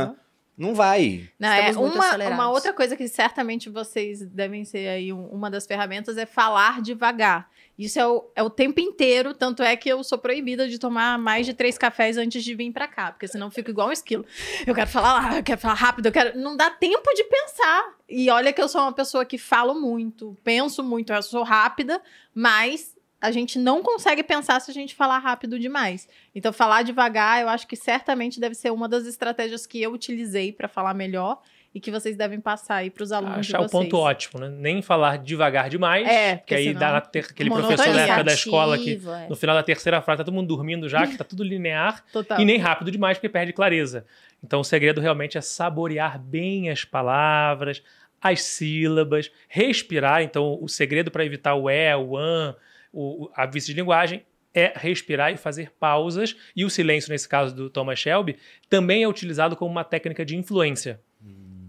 [0.08, 0.15] Aham.
[0.58, 1.28] não vai.
[1.39, 5.50] Não, é Estamos uma, uma outra coisa que certamente vocês devem ser aí um- uma
[5.52, 7.47] das ferramentas é falar devagar.
[7.77, 11.17] Isso é o, é o tempo inteiro, tanto é que eu sou proibida de tomar
[11.17, 13.91] mais de três cafés antes de vir pra cá, porque senão eu fico igual um
[13.91, 14.25] esquilo.
[14.67, 16.38] Eu quero falar lá, eu quero falar rápido, eu quero.
[16.39, 17.95] Não dá tempo de pensar.
[18.07, 22.01] E olha que eu sou uma pessoa que falo muito, penso muito, eu sou rápida,
[22.34, 26.10] mas a gente não consegue pensar se a gente falar rápido demais.
[26.34, 30.51] Então, falar devagar, eu acho que certamente deve ser uma das estratégias que eu utilizei
[30.51, 31.39] para falar melhor
[31.73, 33.84] e que vocês devem passar aí para os alunos Achar de o vocês.
[33.84, 34.49] ponto ótimo, né?
[34.49, 38.77] Nem falar devagar demais, É, que porque aí dá aquele professor na época da escola
[38.77, 39.27] que é.
[39.29, 42.03] no final da terceira frase tá todo mundo dormindo já, que tá tudo linear,
[42.39, 44.05] e nem rápido demais porque perde clareza.
[44.43, 47.81] Então o segredo realmente é saborear bem as palavras,
[48.21, 50.21] as sílabas, respirar.
[50.23, 52.55] Então o segredo para evitar o é, o an,
[52.91, 56.36] o, o- a vício de linguagem é respirar e fazer pausas.
[56.53, 58.36] E o silêncio, nesse caso do Thomas Shelby,
[58.69, 60.99] também é utilizado como uma técnica de influência.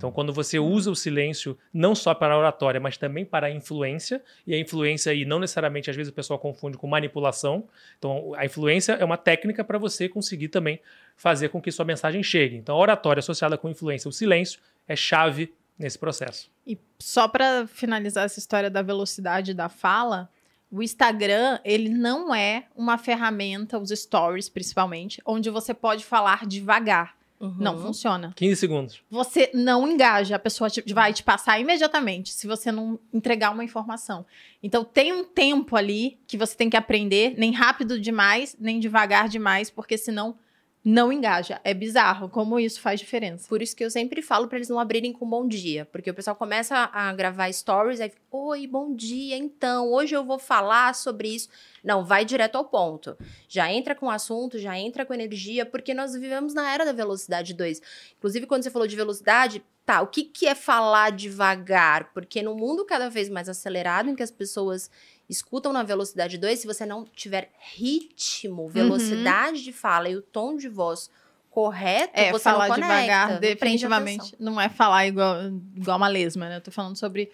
[0.03, 3.51] Então, quando você usa o silêncio não só para a oratória, mas também para a
[3.53, 7.69] influência, e a influência aí não necessariamente, às vezes o pessoal confunde com manipulação.
[8.01, 10.81] Então, a influência é uma técnica para você conseguir também
[11.17, 12.57] fazer com que sua mensagem chegue.
[12.57, 16.51] Então, a oratória associada com influência, o silêncio, é chave nesse processo.
[16.67, 20.29] E só para finalizar essa história da velocidade da fala,
[20.69, 27.22] o Instagram, ele não é uma ferramenta, os stories principalmente, onde você pode falar devagar.
[27.43, 27.57] Uhum.
[27.59, 28.33] Não funciona.
[28.37, 29.03] 15 segundos.
[29.11, 33.65] Você não engaja, a pessoa te- vai te passar imediatamente se você não entregar uma
[33.65, 34.25] informação.
[34.63, 39.29] Então tem um tempo ali que você tem que aprender, nem rápido demais, nem devagar
[39.29, 40.37] demais, porque senão
[40.85, 41.61] não engaja.
[41.63, 43.49] É bizarro como isso faz diferença.
[43.49, 45.85] Por isso que eu sempre falo pra eles não abrirem com bom dia.
[45.87, 50.39] Porque o pessoal começa a gravar stories, aí oi, bom dia, então, hoje eu vou
[50.39, 51.49] falar sobre isso.
[51.85, 53.17] Não, vai direto ao ponto.
[53.47, 56.93] Já entra com o assunto, já entra com energia, porque nós vivemos na era da
[56.93, 57.81] velocidade 2.
[58.19, 62.13] Inclusive, quando você falou de velocidade, tá, o que, que é falar devagar?
[62.13, 64.91] Porque no mundo cada vez mais acelerado, em que as pessoas
[65.29, 70.57] escutam na velocidade 2, se você não tiver ritmo, velocidade de fala e o tom
[70.57, 71.11] de voz
[71.51, 75.37] correto, É, você falar não conecta, devagar, definitivamente, não é falar igual,
[75.77, 76.57] igual uma lesma, né?
[76.57, 77.31] Eu tô falando sobre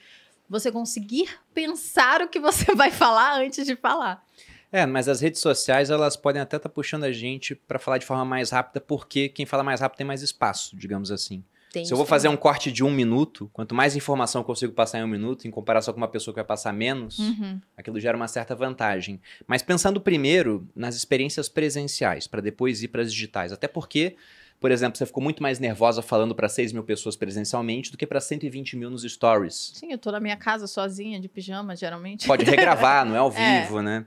[0.48, 4.24] você conseguir pensar o que você vai falar antes de falar.
[4.70, 8.04] É, mas as redes sociais, elas podem até estar puxando a gente pra falar de
[8.04, 11.42] forma mais rápida, porque quem fala mais rápido tem mais espaço, digamos assim.
[11.78, 14.44] Tem Se eu vou isso fazer um corte de um minuto, quanto mais informação eu
[14.44, 17.60] consigo passar em um minuto, em comparação com uma pessoa que vai passar menos, Uhum.
[17.76, 19.20] aquilo gera uma certa vantagem.
[19.46, 23.52] Mas pensando primeiro nas experiências presenciais, para depois ir para as digitais.
[23.52, 24.16] Até porque,
[24.60, 28.06] por exemplo, você ficou muito mais nervosa falando para 6 mil pessoas presencialmente do que
[28.06, 29.72] para 120 mil nos stories.
[29.74, 32.26] Sim, eu tô na minha casa sozinha, de pijama, geralmente.
[32.26, 33.60] Pode regravar, não é ao É.
[33.62, 34.04] vivo, né?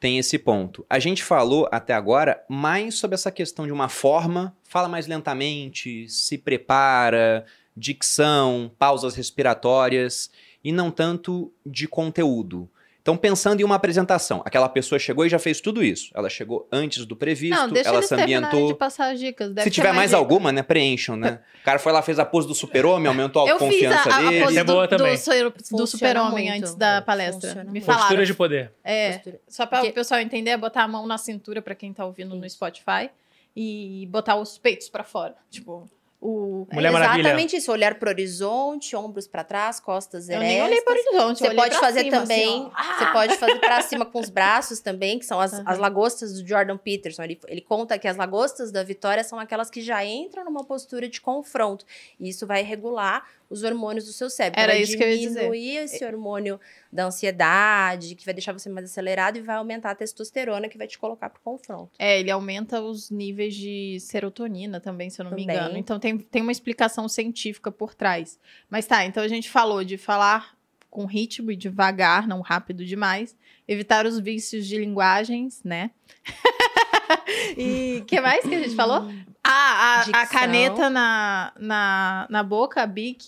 [0.00, 0.86] Tem esse ponto.
[0.88, 6.08] A gente falou até agora mais sobre essa questão de uma forma, fala mais lentamente,
[6.08, 7.44] se prepara,
[7.76, 10.30] dicção, pausas respiratórias
[10.62, 12.70] e não tanto de conteúdo.
[13.08, 16.10] Então pensando em uma apresentação, aquela pessoa chegou e já fez tudo isso.
[16.14, 18.76] Ela chegou antes do previsto, Não, deixa ela se terminarem de ambientou.
[18.76, 19.48] passar as dicas.
[19.50, 20.18] Deve Se tiver mais dica.
[20.18, 21.40] alguma, né, preencham, né?
[21.62, 24.10] O cara foi lá, fez a pose do super-homem, aumentou a Eu fiz a, confiança
[24.10, 24.44] a, a dele.
[24.44, 25.14] pose É do, boa do, também.
[25.14, 27.48] do Funciona super-homem antes da palestra.
[27.48, 28.02] Funciona Me falaram.
[28.02, 28.72] Postura de poder.
[28.84, 29.40] É, Postura.
[29.48, 32.36] só para o pessoal entender, é botar a mão na cintura para quem tá ouvindo
[32.36, 32.46] no.
[32.50, 33.08] Spotify
[33.56, 35.34] e botar os peitos para fora.
[35.50, 35.88] Tipo,
[36.20, 36.66] o.
[36.72, 37.20] Mulher é Maravilha.
[37.20, 37.70] exatamente isso.
[37.70, 40.52] Olhar pro horizonte, ombros pra trás, costas Eu erestas.
[40.54, 41.44] nem olhei para o horizonte.
[41.44, 42.70] eu Você pode fazer cima, também.
[42.74, 42.98] assim, ó.
[42.98, 45.62] Você pode fazer pra cima com os braços também, que são as, Aham.
[45.66, 47.22] as lagostas do Jordan Peterson.
[47.22, 51.08] Ele, ele conta que as lagostas da vitória são aquelas que já entram numa postura
[51.08, 51.84] de confronto.
[52.18, 54.60] E isso vai regular os hormônios do seu cérebro.
[54.60, 55.40] Era vai isso que eu ia dizer.
[55.40, 56.60] diminuir esse hormônio
[56.92, 60.86] da ansiedade, que vai deixar você mais acelerado, e vai aumentar a testosterona, que vai
[60.86, 61.90] te colocar pro confronto.
[61.98, 65.56] É, ele aumenta os níveis de serotonina também, se eu não me Também.
[65.56, 65.76] engano.
[65.76, 68.38] Então tem, tem uma explicação científica por trás.
[68.68, 70.56] Mas tá, então a gente falou de falar
[70.90, 73.36] com ritmo e devagar, não rápido demais.
[73.66, 75.90] Evitar os vícios de linguagens, né?
[77.56, 79.10] e o que mais que a gente falou?
[79.50, 83.26] Ah, a, a caneta na, na, na boca, a Bic.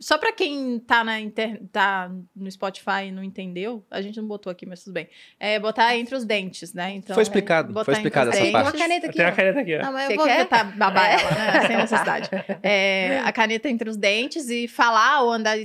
[0.00, 1.60] Só pra quem tá, na inter...
[1.70, 5.06] tá no Spotify e não entendeu, a gente não botou aqui, mas tudo bem.
[5.38, 6.92] É botar entre os dentes, né?
[6.94, 8.60] Então, Foi explicado, foi explicado essa Tem dentes.
[8.60, 8.78] uma parte.
[8.78, 9.16] caneta aqui.
[9.18, 9.32] Tem a ó.
[9.32, 9.82] caneta aqui, ó.
[9.82, 10.36] Não, mas Você eu vou quer?
[10.38, 11.14] tentar babar É.
[11.20, 11.66] ela, né?
[11.66, 12.30] Sem necessidade.
[12.62, 15.58] É, a caneta entre os dentes e falar ou andar,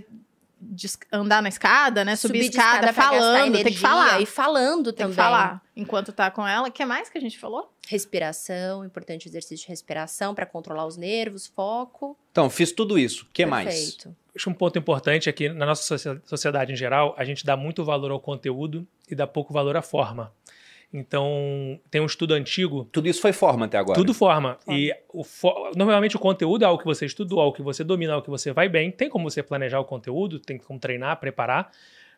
[1.12, 2.16] andar na escada, né?
[2.16, 4.22] Subir, de escada, gastar falando, tem que falar.
[4.22, 5.16] E falando Tem também.
[5.16, 5.62] que falar.
[5.76, 6.68] Enquanto tá com ela.
[6.68, 7.72] O que mais que a gente falou?
[7.88, 12.18] Respiração, importante exercício de respiração para controlar os nervos, foco.
[12.32, 13.26] Então, fiz tudo isso.
[13.26, 13.68] O que mais?
[13.68, 14.16] Perfeito.
[14.36, 17.84] Acho um ponto importante é que na nossa sociedade em geral, a gente dá muito
[17.84, 20.32] valor ao conteúdo e dá pouco valor à forma.
[20.92, 23.98] Então, tem um estudo antigo Tudo isso foi forma até agora.
[24.00, 24.58] Tudo forma.
[24.66, 24.80] Forma.
[24.80, 28.14] E o fo- normalmente o conteúdo é algo que você estudou, algo que você domina,
[28.14, 28.90] algo que você vai bem.
[28.92, 31.72] Tem como você planejar o conteúdo, tem como treinar, preparar.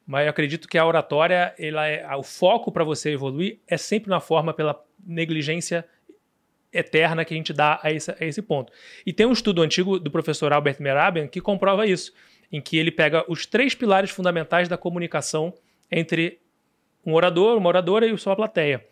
[0.07, 4.09] Mas eu acredito que a oratória, ela é, o foco para você evoluir é sempre
[4.09, 5.86] na forma pela negligência
[6.74, 8.72] eterna que a gente dá a esse, a esse ponto.
[9.05, 12.13] E tem um estudo antigo do professor Albert Merabian que comprova isso,
[12.51, 15.53] em que ele pega os três pilares fundamentais da comunicação
[15.91, 16.39] entre
[17.05, 18.85] um orador, uma oradora e sua plateia.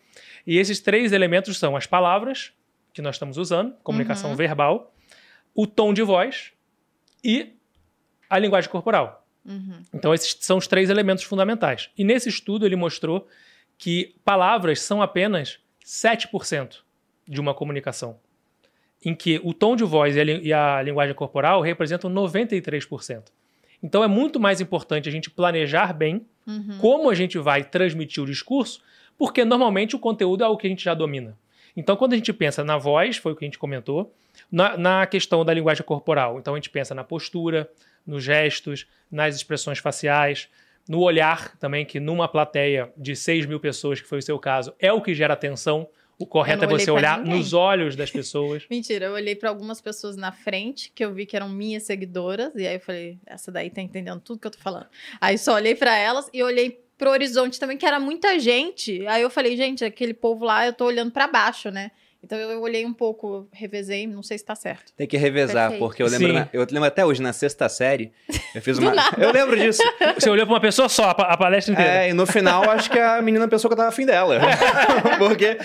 [0.46, 2.52] E esses três elementos são as palavras
[2.92, 4.36] que nós estamos usando, comunicação Uhum.
[4.36, 4.92] verbal,
[5.54, 6.52] o tom de voz
[7.22, 7.52] e
[8.28, 9.26] a linguagem corporal.
[9.44, 9.82] Uhum.
[9.94, 11.90] Então, esses são os três elementos fundamentais.
[11.96, 13.26] E nesse estudo, ele mostrou
[13.78, 16.78] que palavras são apenas 7%
[17.26, 18.18] de uma comunicação,
[19.04, 23.24] em que o tom de voz e a, li- e a linguagem corporal representam 93%.
[23.82, 26.78] Então, é muito mais importante a gente planejar bem Uhum.
[26.78, 28.82] como a gente vai transmitir o discurso,
[29.16, 31.38] porque normalmente o conteúdo é o que a gente já domina.
[31.76, 34.12] Então, quando a gente pensa na voz, foi o que a gente comentou,
[34.50, 37.70] na, na questão da linguagem corporal, então a gente pensa na postura,
[38.06, 40.48] nos gestos, nas expressões faciais,
[40.88, 44.74] no olhar também, que numa plateia de 6 mil pessoas, que foi o seu caso,
[44.78, 45.88] é o que gera atenção.
[46.20, 47.38] O correto é você pra olhar ninguém.
[47.38, 48.64] nos olhos das pessoas.
[48.70, 52.52] Mentira, eu olhei pra algumas pessoas na frente que eu vi que eram minhas seguidoras
[52.54, 54.86] e aí eu falei, essa daí tá entendendo tudo que eu tô falando.
[55.20, 59.06] Aí só olhei pra elas e olhei pro horizonte também que era muita gente.
[59.06, 61.90] Aí eu falei, gente, aquele povo lá, eu tô olhando pra baixo, né?
[62.22, 64.92] Então eu olhei um pouco, revezei, não sei se tá certo.
[64.94, 65.78] Tem que revezar, Perfeito.
[65.88, 68.12] porque eu lembro, na- eu lembro até hoje, na sexta série,
[68.54, 68.92] eu fiz uma.
[68.94, 69.16] nada.
[69.18, 69.80] Eu lembro disso.
[70.18, 71.90] Você olhou para uma pessoa só, a palestra inteira.
[72.04, 74.38] É, e no final, acho que a menina pensou que eu tava afim dela.
[75.18, 75.56] porque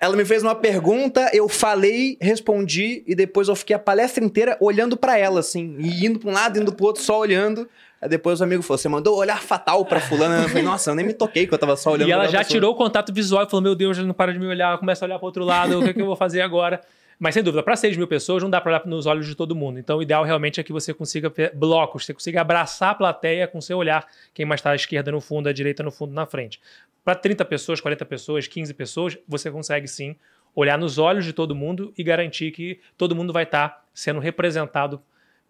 [0.00, 4.56] ela me fez uma pergunta, eu falei, respondi, e depois eu fiquei a palestra inteira
[4.60, 7.68] olhando pra ela, assim, e indo pra um lado, indo pro outro, só olhando.
[8.00, 10.42] Aí depois o amigo falou: você mandou olhar fatal pra fulana.
[10.42, 12.38] Eu falei, nossa, eu nem me toquei que eu tava só olhando E ela já
[12.38, 14.78] pessoa." tirou o contato visual e falou: Meu Deus, ele não para de me olhar,
[14.78, 16.80] começa a olhar para outro lado, o que, é que eu vou fazer agora?
[17.18, 19.54] Mas sem dúvida, para 6 mil pessoas não dá para olhar nos olhos de todo
[19.54, 19.78] mundo.
[19.78, 23.60] Então o ideal realmente é que você consiga blocos, você consiga abraçar a plateia com
[23.60, 26.60] seu olhar, quem mais está à esquerda no fundo, à direita no fundo, na frente.
[27.04, 30.14] Para 30 pessoas, 40 pessoas, 15 pessoas, você consegue sim
[30.54, 35.02] olhar nos olhos de todo mundo e garantir que todo mundo vai estar sendo representado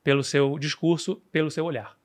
[0.02, 1.97] pelo seu discurso, pelo seu olhar.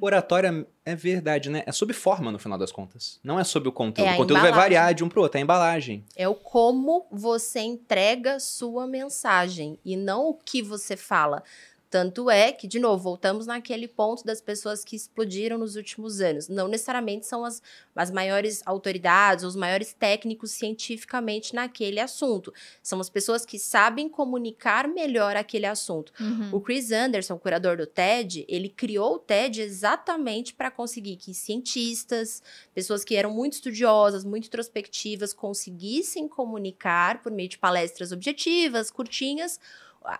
[0.00, 1.62] Oratória é verdade, né?
[1.66, 3.20] É sobre forma, no final das contas.
[3.22, 4.08] Não é sobre o conteúdo.
[4.08, 4.62] É o conteúdo vai embalagem.
[4.62, 6.04] variar de um pro outro, é a embalagem.
[6.16, 11.42] É o como você entrega sua mensagem e não o que você fala.
[11.90, 16.46] Tanto é que, de novo, voltamos naquele ponto das pessoas que explodiram nos últimos anos.
[16.46, 17.62] Não necessariamente são as,
[17.96, 22.52] as maiores autoridades, os maiores técnicos cientificamente naquele assunto.
[22.82, 26.12] São as pessoas que sabem comunicar melhor aquele assunto.
[26.20, 26.50] Uhum.
[26.52, 31.32] O Chris Anderson, o curador do TED, ele criou o TED exatamente para conseguir que
[31.32, 32.42] cientistas,
[32.74, 39.58] pessoas que eram muito estudiosas, muito introspectivas, conseguissem comunicar por meio de palestras objetivas, curtinhas,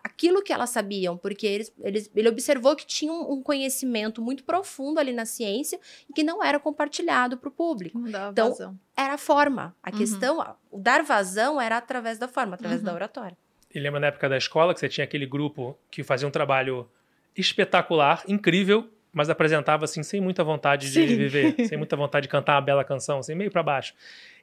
[0.04, 4.44] aquilo que elas sabiam, porque eles, eles, ele observou que tinha um, um conhecimento muito
[4.44, 5.78] profundo ali na ciência
[6.08, 7.98] e que não era compartilhado para o público.
[7.98, 8.78] Não dá Então, vazão.
[8.96, 9.74] Era a forma.
[9.82, 9.96] A Uhum.
[9.96, 12.86] questão, o dar vazão era através da forma, através Uhum.
[12.86, 13.36] da oratória.
[13.74, 16.88] E lembra na época da escola que você tinha aquele grupo que fazia um trabalho
[17.36, 21.06] espetacular, incrível, mas apresentava assim sem muita vontade de Sim.
[21.16, 23.94] viver, sem muita vontade de cantar uma bela canção, assim meio pra baixo.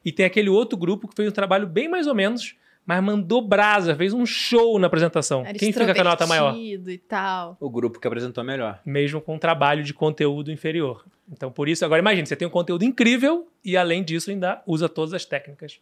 [0.04, 2.56] E tem aquele outro grupo que fez um trabalho bem mais ou menos,
[2.86, 5.44] mas mandou brasa, fez um show na apresentação.
[5.46, 6.56] Era Quem fica com a nota maior?
[6.56, 7.58] e tal.
[7.60, 8.80] O grupo que apresentou melhor.
[8.86, 11.04] Mesmo com um trabalho de conteúdo inferior.
[11.32, 14.88] Então, por isso, agora imagine, você tem um conteúdo incrível e além disso ainda usa
[14.88, 15.80] todas as técnicas.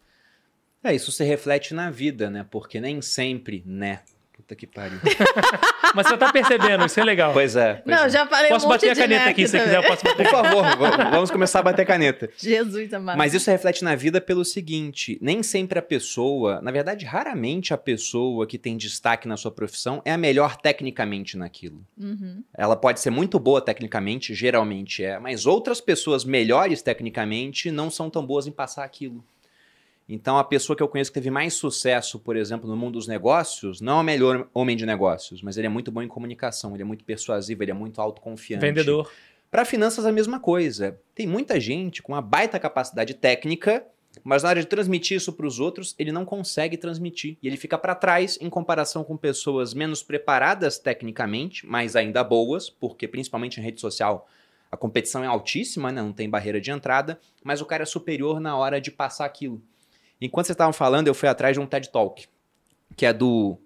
[0.82, 2.46] É, isso se reflete na vida, né?
[2.50, 4.02] Porque nem sempre, né?
[4.54, 5.00] Puta que pariu.
[5.96, 7.34] Mas você tá percebendo, isso é legal.
[7.34, 7.76] Pois é.
[7.76, 8.10] pois Não, é.
[8.10, 10.04] já falei Posso um monte bater a de caneta aqui, se você quiser, eu posso
[10.04, 10.24] bater.
[10.24, 10.64] Por favor,
[11.12, 12.30] vamos começar a bater caneta.
[12.38, 13.18] Jesus amado.
[13.18, 17.78] Mas isso reflete na vida pelo seguinte: nem sempre a pessoa, na verdade, raramente a
[17.78, 21.86] pessoa que tem destaque na sua profissão é a melhor tecnicamente naquilo.
[21.98, 22.44] Uhum.
[22.56, 28.10] Ela pode ser muito boa tecnicamente, geralmente é, mas outras pessoas melhores tecnicamente não são
[28.10, 29.24] tão boas em passar aquilo.
[30.14, 33.08] Então, a pessoa que eu conheço que teve mais sucesso, por exemplo, no mundo dos
[33.08, 36.76] negócios, não é o melhor homem de negócios, mas ele é muito bom em comunicação,
[36.76, 38.64] ele é muito persuasivo, ele é muito autoconfiante.
[38.64, 39.12] Vendedor.
[39.50, 41.00] Para finanças, a mesma coisa.
[41.16, 43.84] Tem muita gente com uma baita capacidade técnica,
[44.24, 47.36] mas na hora de transmitir isso para os outros, ele não consegue transmitir.
[47.42, 52.70] E ele fica para trás em comparação com pessoas menos preparadas tecnicamente, mas ainda boas,
[52.70, 54.30] porque principalmente em rede social
[54.72, 56.04] a competição é altíssima, né?
[56.04, 59.62] não tem barreira de entrada, mas o cara é superior na hora de passar aquilo.
[60.26, 62.26] Enquanto vocês estavam falando, eu fui atrás de um TED Talk,
[62.96, 63.60] que é do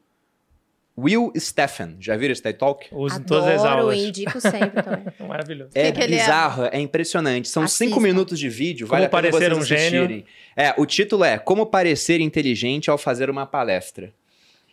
[0.98, 1.98] Will Steffen.
[2.00, 2.88] Já viram esse TED Talk?
[2.92, 4.00] Uso em todas as Adoro, aulas.
[4.00, 5.06] indico sempre também.
[5.28, 5.72] Maravilhoso.
[5.76, 6.20] É que ele é?
[6.20, 6.80] bizarro, é?
[6.80, 7.48] impressionante.
[7.48, 7.86] São Assista.
[7.86, 10.04] cinco minutos de vídeo, Como vale a pena parecer vocês um gênio.
[10.06, 10.26] assistirem.
[10.56, 14.12] É, o título é Como parecer inteligente ao fazer uma palestra.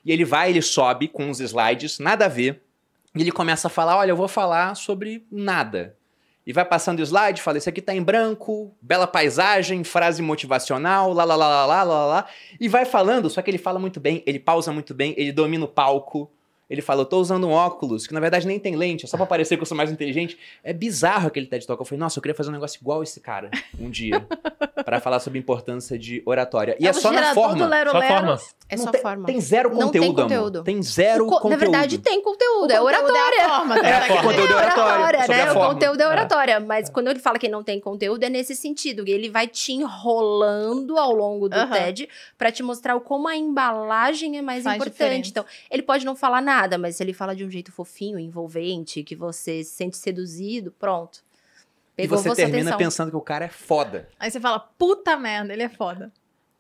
[0.03, 2.62] E ele vai, ele sobe com uns slides, nada a ver,
[3.14, 5.97] e ele começa a falar, olha, eu vou falar sobre nada.
[6.47, 11.12] E vai passando o slide, fala, esse aqui tá em branco, bela paisagem, frase motivacional,
[11.12, 12.26] lá, lá, lá, lá, lá, lá, lá.
[12.61, 15.64] E vai falando, só que ele fala muito bem, ele pausa muito bem, ele domina
[15.64, 16.30] o palco.
[16.69, 19.17] Ele fala, eu tô usando um óculos, que na verdade nem tem lente, é só
[19.17, 20.39] pra parecer que eu sou mais inteligente.
[20.62, 21.81] É bizarro aquele TED Talk.
[21.81, 24.27] Eu falei, nossa, eu queria fazer um negócio igual esse cara um dia.
[24.85, 26.77] pra falar sobre a importância de oratória.
[26.79, 27.67] E é, o só na forma.
[27.67, 28.15] Lero Só Lero.
[28.15, 28.39] forma.
[28.69, 29.27] É só tem, forma.
[29.27, 30.57] Tem zero Não tem conteúdo, conteúdo.
[30.59, 30.65] amor.
[30.65, 31.51] Tem zero co- conteúdo.
[31.51, 33.37] Na verdade, tem conteúdo, é O conteúdo oratória.
[33.39, 34.23] É a forma, É a forma.
[34.25, 35.43] Conteúdo é oratória, né?
[35.43, 36.09] a O conteúdo é É.
[36.09, 36.61] oratória.
[36.61, 39.05] Mas quando ele fala que não tem conteúdo, é nesse sentido.
[39.07, 41.71] Ele vai te enrolando ao longo do Aham.
[41.71, 44.93] TED pra te mostrar como a embalagem é mais Faz importante.
[44.99, 45.29] diferença.
[45.31, 49.03] Então, ele pode não falar nada, mas se ele fala de um jeito fofinho, envolvente,
[49.03, 51.25] que você se sente seduzido, pronto.
[51.97, 52.79] E Pegou você vossa termina atenção.
[52.79, 54.09] pensando que o cara é foda.
[54.19, 56.13] Aí você fala, puta merda, ele é foda.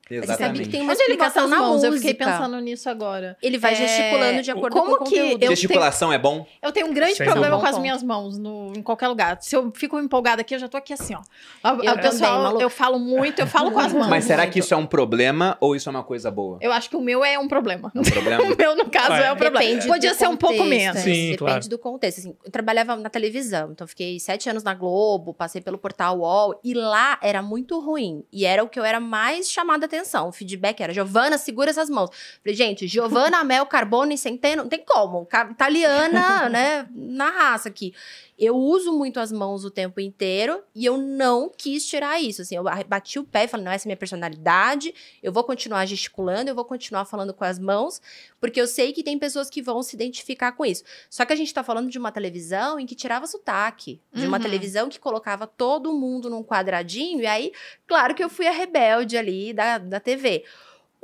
[0.06, 0.68] Sabe que Exatamente.
[0.70, 1.70] tem uma Onde ele bota explicação as na mãos?
[1.76, 1.86] música.
[1.88, 3.36] Eu fiquei pensando nisso agora.
[3.42, 5.42] Ele vai É, gesticulando de acordo como com o que conteúdo.
[5.42, 6.46] eu Gesticulação é bom?
[6.62, 9.38] Eu tenho um grande Sem problema com as Bom minhas mãos no, em qualquer lugar.
[9.40, 11.22] Se eu fico empolgada aqui, eu já tô aqui assim, ó.
[11.62, 14.08] A, a Eu também, pessoal, eu falo muito, eu falo com as mãos.
[14.08, 16.58] Mas será que isso é um problema ou isso é uma coisa boa?
[16.60, 17.90] Eu acho que o meu é um problema.
[17.94, 18.44] É um problema?
[18.44, 19.24] O meu, no caso, Vai.
[19.26, 19.64] é um problema.
[19.64, 20.96] Depende Podia ser um pouco contexto, menos.
[21.00, 21.68] é, Sim, Depende claro.
[21.68, 22.18] do contexto.
[22.18, 26.60] Assim, eu trabalhava na televisão, então fiquei sete anos na Globo, passei pelo portal UOL,
[26.62, 28.22] e lá era muito ruim.
[28.30, 30.28] E era o que eu era mais chamada atenção.
[30.28, 32.10] O feedback era, Giovana, segura essas mãos.
[32.42, 35.26] Falei, gente, Giovana, Mel, Carbone, Centeno, não tem como.
[35.50, 37.94] Italiana, né, na raça aqui.
[38.38, 42.42] Eu uso muito as mãos o tempo inteiro e eu não quis tirar isso.
[42.42, 45.86] Assim, eu bati o pé e falei, não, essa é minha personalidade, eu vou continuar
[45.86, 48.00] gesticulando, eu vou continuar falando com as mãos,
[48.40, 50.82] porque eu sei que tem pessoas que vão se identificar com isso.
[51.08, 54.36] Só que a gente tá falando de uma televisão em que tirava sotaque, de uma
[54.38, 54.42] Uhum.
[54.42, 57.52] televisão que colocava todo mundo num quadradinho, e aí,
[57.86, 60.44] claro que eu fui a rebelde ali da, da TV.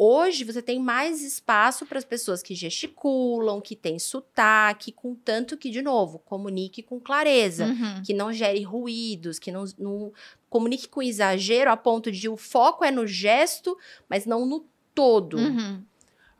[0.02, 5.68] Hoje você tem mais espaço para as pessoas que gesticulam, que têm sotaque, contanto que,
[5.68, 8.02] de novo, comunique com clareza Uhum.
[8.02, 10.10] que não gere ruídos, que não, não
[10.48, 13.76] comunique com exagero a ponto de o foco é no gesto,
[14.08, 15.36] mas não no todo.
[15.36, 15.84] Uhum.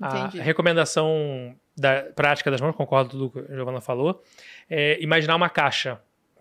[0.01, 4.23] A recomendação da prática das mãos, concordo com tudo que a Giovana falou,
[4.71, 6.01] é imaginar uma caixa.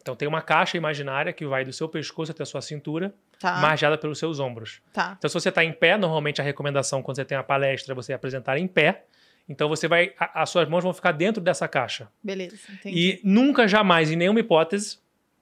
[0.10, 3.58] Então tem uma caixa imaginária que vai do seu pescoço até a sua cintura, Tá,
[3.58, 4.82] margeada pelos seus ombros.
[4.92, 5.14] tá.
[5.18, 7.96] Então se você está em pé, normalmente a recomendação quando você tem uma palestra é
[7.96, 9.04] você apresentar em pé.
[9.48, 12.08] Então você vai, a- as suas mãos vão ficar dentro dessa caixa.
[12.24, 12.98] Beleza, entendi.
[13.00, 14.98] E nunca, jamais, em nenhuma hipótese,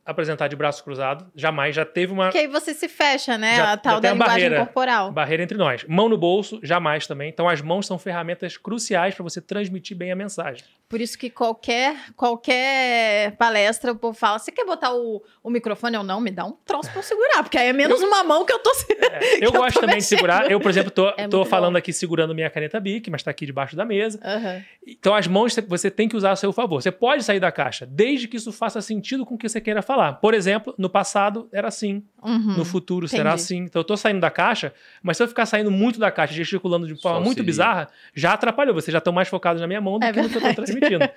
[0.05, 1.29] apresentar de braço cruzado.
[1.35, 1.75] Jamais.
[1.75, 3.55] Já teve uma Porque aí você se fecha, né?
[3.57, 4.57] Já- a tal da a linguagem barreira.
[4.65, 5.11] corporal.
[5.11, 5.83] barreira entre nós.
[5.85, 7.27] Mão no bolso, jamais também.
[7.29, 10.63] Então as mãos são ferramentas cruciais para você transmitir bem a mensagem.
[10.89, 15.97] Por isso que qualquer, qualquer palestra o povo fala: você quer botar o, o microfone
[15.97, 16.21] ou não?
[16.21, 18.59] Me dá um troço pra eu segurar, porque aí é menos uma mão que eu
[18.59, 20.17] tô É, eu que eu gosto tô também de mexendo.
[20.19, 20.49] segurar.
[20.51, 21.77] Eu, por exemplo, tô, É tô falando bom.
[21.79, 24.19] aqui segurando minha caneta Bic, mas tá aqui debaixo da mesa.
[24.23, 24.63] Aham.
[24.87, 26.81] Então, as mãos você tem que usar a seu favor.
[26.81, 29.81] Você pode sair da caixa, desde que isso faça sentido com o que você queira
[29.81, 30.13] falar.
[30.13, 32.57] Por exemplo, no passado era assim, Uhum.
[32.57, 33.35] no futuro será entendi.
[33.43, 33.57] assim.
[33.59, 34.73] Então, eu tô saindo da caixa,
[35.03, 37.45] mas se eu ficar saindo muito da caixa, gesticulando de forma Só muito auxilia.
[37.45, 38.73] bizarra, já atrapalhou.
[38.73, 40.53] Vocês já estão mais focados na minha mão do É que no que eu tô
[40.79, 41.09] transmitindo.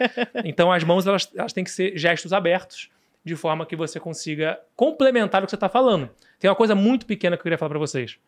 [0.45, 2.91] Então, as mãos, elas, elas têm que ser gestos abertos,
[3.25, 6.09] de forma que você consiga complementar o que você está falando.
[6.39, 8.19] Tem uma coisa muito pequena que eu queria falar para vocês.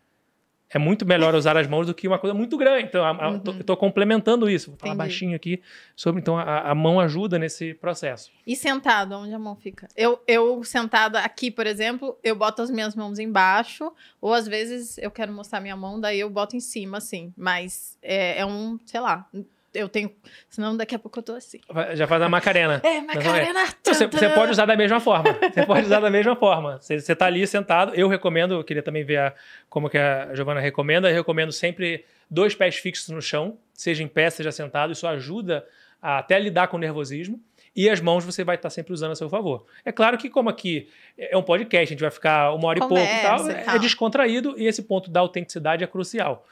[0.74, 2.85] É muito melhor usar as mãos do que uma coisa muito grande.
[2.85, 4.70] Então, a- tô- eu estou complementando isso.
[4.70, 5.07] Vou falar Entendi.
[5.07, 5.61] baixinho aqui
[5.95, 6.18] sobre.
[6.22, 8.30] Então, a, a mão ajuda nesse processo.
[8.47, 9.87] E sentado, onde a mão fica?
[9.95, 14.97] Eu, eu sentada aqui, por exemplo, eu boto as minhas mãos embaixo, ou às vezes
[14.97, 17.35] eu quero mostrar minha mão, daí eu boto em cima, assim.
[17.37, 19.28] Mas é, é um, sei lá,
[19.75, 20.11] eu tenho.
[20.49, 21.61] Senão daqui a pouco eu tô assim.
[21.95, 22.81] Já faz a Macarena.
[22.85, 23.64] É, Macarena!
[23.81, 25.33] Então, Você, você pode usar da mesma forma.
[25.53, 26.79] Você pode usar da mesma forma.
[26.81, 27.95] Você, você tá ali sentado.
[27.95, 29.35] Eu recomendo, eu queria também ver a-
[29.68, 31.09] como que a Giovana recomenda.
[31.11, 34.93] Eu recomendo sempre dois pés fixos no chão, seja em pé, seja sentado.
[34.93, 35.66] Isso ajuda
[36.01, 37.41] a até lidar com o nervosismo.
[37.75, 39.64] E as mãos você vai estar sempre usando a seu favor.
[39.83, 42.81] É claro que, como aqui é um podcast, a gente vai ficar uma hora e
[42.81, 43.79] pouco e tal, Conversa e é tal.
[43.79, 46.47] descontraído e esse ponto da autenticidade é crucial.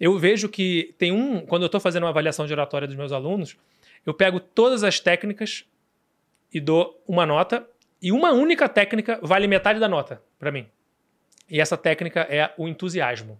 [0.00, 1.40] Eu vejo que tem um.
[1.40, 3.56] Quando eu estou fazendo uma avaliação de oratória dos meus alunos,
[4.06, 5.64] eu pego todas as técnicas
[6.52, 7.68] e dou uma nota,
[8.00, 10.66] e uma única técnica vale metade da nota para mim.
[11.50, 13.38] E essa técnica é o entusiasmo,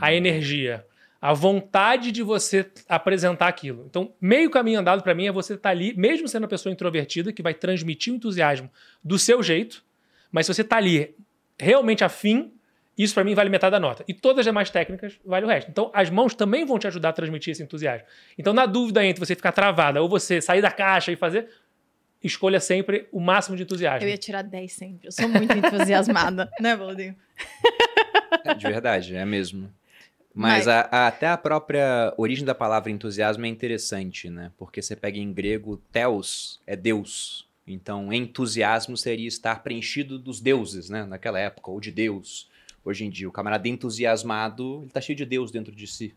[0.00, 0.84] a energia,
[1.20, 3.84] a vontade de você apresentar aquilo.
[3.88, 7.32] Então, meio caminho andado para mim é você estar ali, mesmo sendo uma pessoa introvertida,
[7.32, 8.70] que vai transmitir o entusiasmo
[9.02, 9.84] do seu jeito,
[10.30, 11.14] mas se você está ali
[11.58, 12.52] realmente afim,
[13.04, 14.04] isso para mim vale metade da nota.
[14.08, 15.70] E todas as demais técnicas vale o resto.
[15.70, 18.06] Então, as mãos também vão te ajudar a transmitir esse entusiasmo.
[18.36, 21.48] Então, na dúvida entre você ficar travada ou você sair da caixa e fazer,
[22.22, 24.04] escolha sempre o máximo de entusiasmo.
[24.06, 25.06] Eu ia tirar 10 sempre.
[25.08, 27.14] Eu sou muito entusiasmada, né, Valdinho?
[28.44, 29.72] É, de verdade, é mesmo.
[30.34, 34.52] Mas- Mas a- a- até a própria origem da palavra entusiasmo é interessante, né?
[34.56, 37.46] Porque você pega em grego, theos é Deus.
[37.66, 41.04] Então, entusiasmo seria estar preenchido dos deuses, né?
[41.04, 42.48] Naquela época, ou de Deus.
[42.88, 46.14] Hoje em dia, o camarada entusiasmado, ele tá cheio de Deus dentro de si.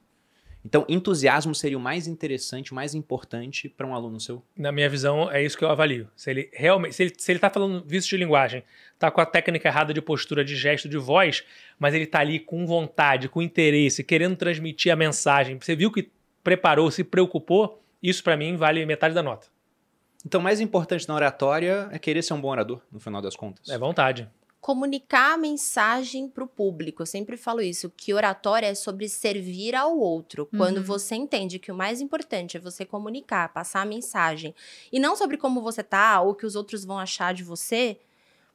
[0.63, 4.41] Então, entusiasmo seria o mais interessante, o mais importante para um aluno seu.
[4.55, 6.07] Na minha visão, é isso que eu avalio.
[6.15, 8.63] Se ele realmente, se ele, se ele tá falando vício de linguagem,
[8.97, 11.43] tá com a técnica errada de postura, de gesto, de voz,
[11.77, 15.59] mas ele tá ali com vontade, com interesse, querendo transmitir a mensagem.
[15.59, 16.09] Você viu que
[16.41, 19.47] preparou, se preocupou, isso para mim vale metade da nota.
[20.25, 23.35] Então, o mais importante na oratória é querer ser um bom orador, no final das
[23.35, 23.67] contas.
[23.67, 24.29] É vontade.
[24.61, 27.01] Comunicar a mensagem para o público.
[27.01, 30.45] Eu sempre falo isso, que oratória é sobre servir ao outro.
[30.55, 30.83] Quando Uhum.
[30.83, 34.53] você entende que o mais importante é você comunicar, passar a mensagem,
[34.91, 37.99] e não sobre como você tá ou o que os outros vão achar de você,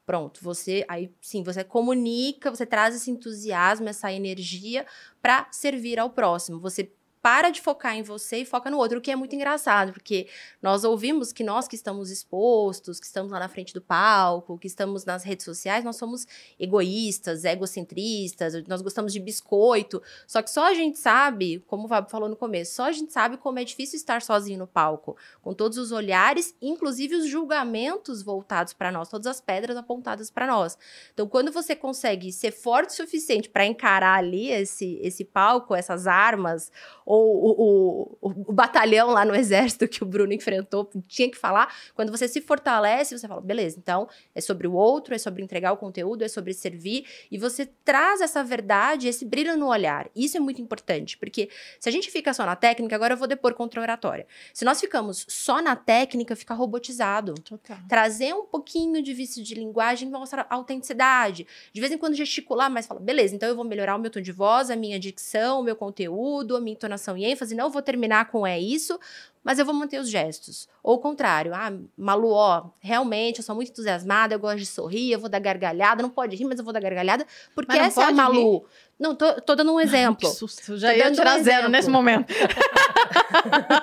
[0.07, 4.87] pronto, você aí sim, você comunica, você traz esse entusiasmo, essa energia
[5.21, 6.61] para servir ao próximo.
[6.61, 6.89] Você
[7.27, 10.29] para de focar em você e foca no outro, o que é muito engraçado, porque
[10.63, 14.69] nós ouvimos que nós que estamos expostos, que estamos lá na frente do palco, que
[14.69, 16.25] estamos nas redes sociais, nós somos
[16.57, 20.01] egoístas, egocentristas, nós gostamos de biscoito.
[20.25, 23.13] Só que só a gente sabe, como o Fábio falou no começo, só a gente
[23.13, 28.23] sabe como é difícil estar sozinho no palco, com todos os olhares, inclusive os julgamentos
[28.23, 30.79] voltados para nós, todas as pedras apontadas para nós.
[31.13, 36.07] Então, quando você consegue ser forte o suficiente para encarar ali esse, esse palco, essas
[36.07, 36.71] armas,
[37.05, 41.37] ou o, o, o, o batalhão lá no exército que o Bruno enfrentou, tinha que
[41.37, 45.43] falar, quando você se fortalece, você fala, beleza, então é sobre o outro, é sobre
[45.43, 50.09] entregar o conteúdo, é sobre servir, e você traz essa verdade, esse brilho no olhar.
[50.15, 51.49] Isso é muito importante, porque
[51.79, 54.27] se a gente fica só na técnica, agora eu vou depor contra a oratória.
[54.53, 57.35] Se nós ficamos só na técnica, fica robotizado.
[57.35, 57.79] Total.
[57.89, 61.47] Trazer um pouquinho de vício de linguagem mostra autenticidade.
[61.73, 64.21] De vez em quando gesticular, mas fala, beleza, então eu vou melhorar o meu tom
[64.21, 67.55] de voz, a minha dicção, o meu conteúdo, a minha entonação e ênfase.
[67.55, 68.99] Não vou terminar com é isso,
[69.45, 70.67] mas eu vou manter os gestos.
[70.83, 75.13] Ou o contrário, ah, Malu, ó, realmente eu sou muito entusiasmada, eu gosto de sorrir,
[75.13, 78.05] eu vou dar gargalhada, não pode rir, mas eu vou dar gargalhada, porque essa é
[78.07, 78.65] a Malu.
[78.99, 80.29] Não, tô, tô dando um Que exemplo.
[80.29, 80.73] susto.
[80.73, 81.69] Eu já Tô ia dando um tirar zero exemplo.
[81.71, 82.33] nesse momento.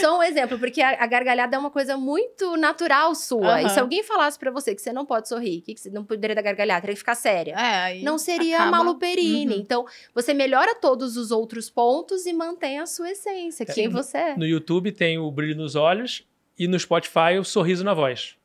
[0.00, 3.62] Só um exemplo, porque a, a gargalhada é uma coisa muito natural sua.
[3.62, 6.04] E se alguém falasse pra você que você não pode sorrir, que, que você não
[6.04, 7.54] poderia dar gargalhada, teria que ficar séria.
[7.54, 9.54] É, Não seria acaba- Malu Perini.
[9.54, 9.60] Uhum.
[9.60, 13.88] Então, você melhora todos os outros pontos e mantém a sua essência, quem Sim.
[13.88, 14.36] você é.
[14.36, 16.24] No YouTube tem o brilho nos olhos
[16.58, 18.36] e no Spotify o sorriso na voz.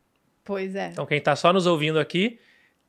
[0.44, 0.90] Pois é.
[0.94, 2.40] Então, quem está só nos ouvindo aqui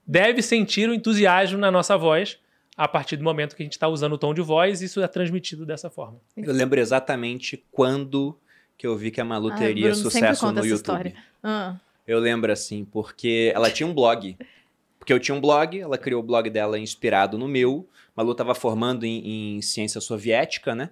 [0.07, 2.39] deve sentir o entusiasmo na nossa voz
[2.83, 5.07] a partir do momento que a gente está usando o tom de voz, isso é
[5.07, 6.19] transmitido dessa forma.
[6.35, 8.39] Eu lembro exatamente quando
[8.79, 10.75] que eu vi que a Malu Ah, teria Bruno sucesso no essa YouTube.
[10.77, 11.15] história.
[11.43, 11.77] Ah,
[12.07, 14.35] Eu lembro assim, porque ela tinha um blog.
[14.99, 17.87] Porque eu tinha um blog, ela criou o blog dela inspirado no meu.
[18.17, 20.89] Malu estava formando em, em ciência soviética, né?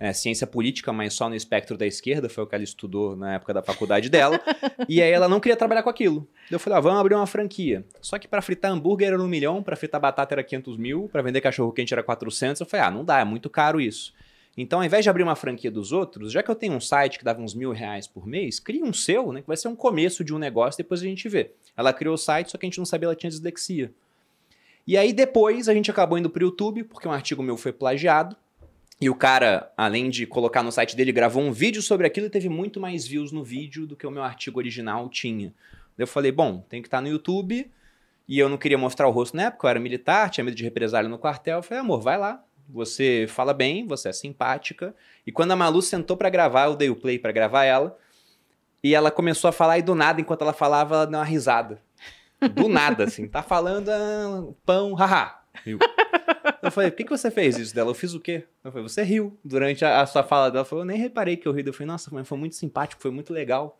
[0.00, 3.34] É, ciência política, mas só no espectro da esquerda, foi o que ela estudou na
[3.34, 4.40] época da faculdade dela.
[4.88, 6.26] e aí ela não queria trabalhar com aquilo.
[6.50, 7.84] Eu falei, ah, vamos abrir uma franquia.
[8.00, 11.22] Só que para fritar hambúrguer era um milhão, para fritar batata era 500 mil, para
[11.22, 12.60] vender cachorro quente era 400.
[12.60, 14.14] Eu falei, ah, não dá, é muito caro isso.
[14.60, 17.16] Então, ao invés de abrir uma franquia dos outros, já que eu tenho um site
[17.16, 19.40] que dava uns mil reais por mês, cria um seu, né?
[19.40, 21.52] Que vai ser um começo de um negócio, depois a gente vê.
[21.76, 23.92] Ela criou o site, só que a gente não sabia ela tinha dislexia.
[24.84, 28.34] E aí depois a gente acabou indo pro YouTube, porque um artigo meu foi plagiado.
[29.00, 32.30] E o cara, além de colocar no site dele, gravou um vídeo sobre aquilo e
[32.30, 35.54] teve muito mais views no vídeo do que o meu artigo original tinha.
[35.96, 37.70] Eu falei, bom, tem que estar no YouTube.
[38.26, 40.62] E eu não queria mostrar o rosto na época, eu era militar, tinha medo de
[40.62, 41.58] represália no quartel.
[41.58, 42.44] Eu falei, amor, vai lá.
[42.68, 44.94] Você fala bem, você é simpática.
[45.26, 47.96] E quando a Malu sentou pra gravar, eu dei o play pra gravar ela.
[48.82, 51.80] E ela começou a falar e do nada, enquanto ela falava, ela deu uma risada.
[52.54, 53.26] Do nada, assim.
[53.26, 55.40] Tá falando ah, pão, haha.
[55.64, 55.78] Riu.
[56.68, 57.90] Eu falei, por que, que você fez isso dela?
[57.90, 58.44] Eu fiz o quê?
[58.64, 60.58] Eu falei, você riu durante a, a sua fala dela.
[60.60, 61.62] Ela falou, eu nem reparei que eu ri.
[61.66, 63.78] Eu falei, nossa, mas foi muito simpático, foi muito legal.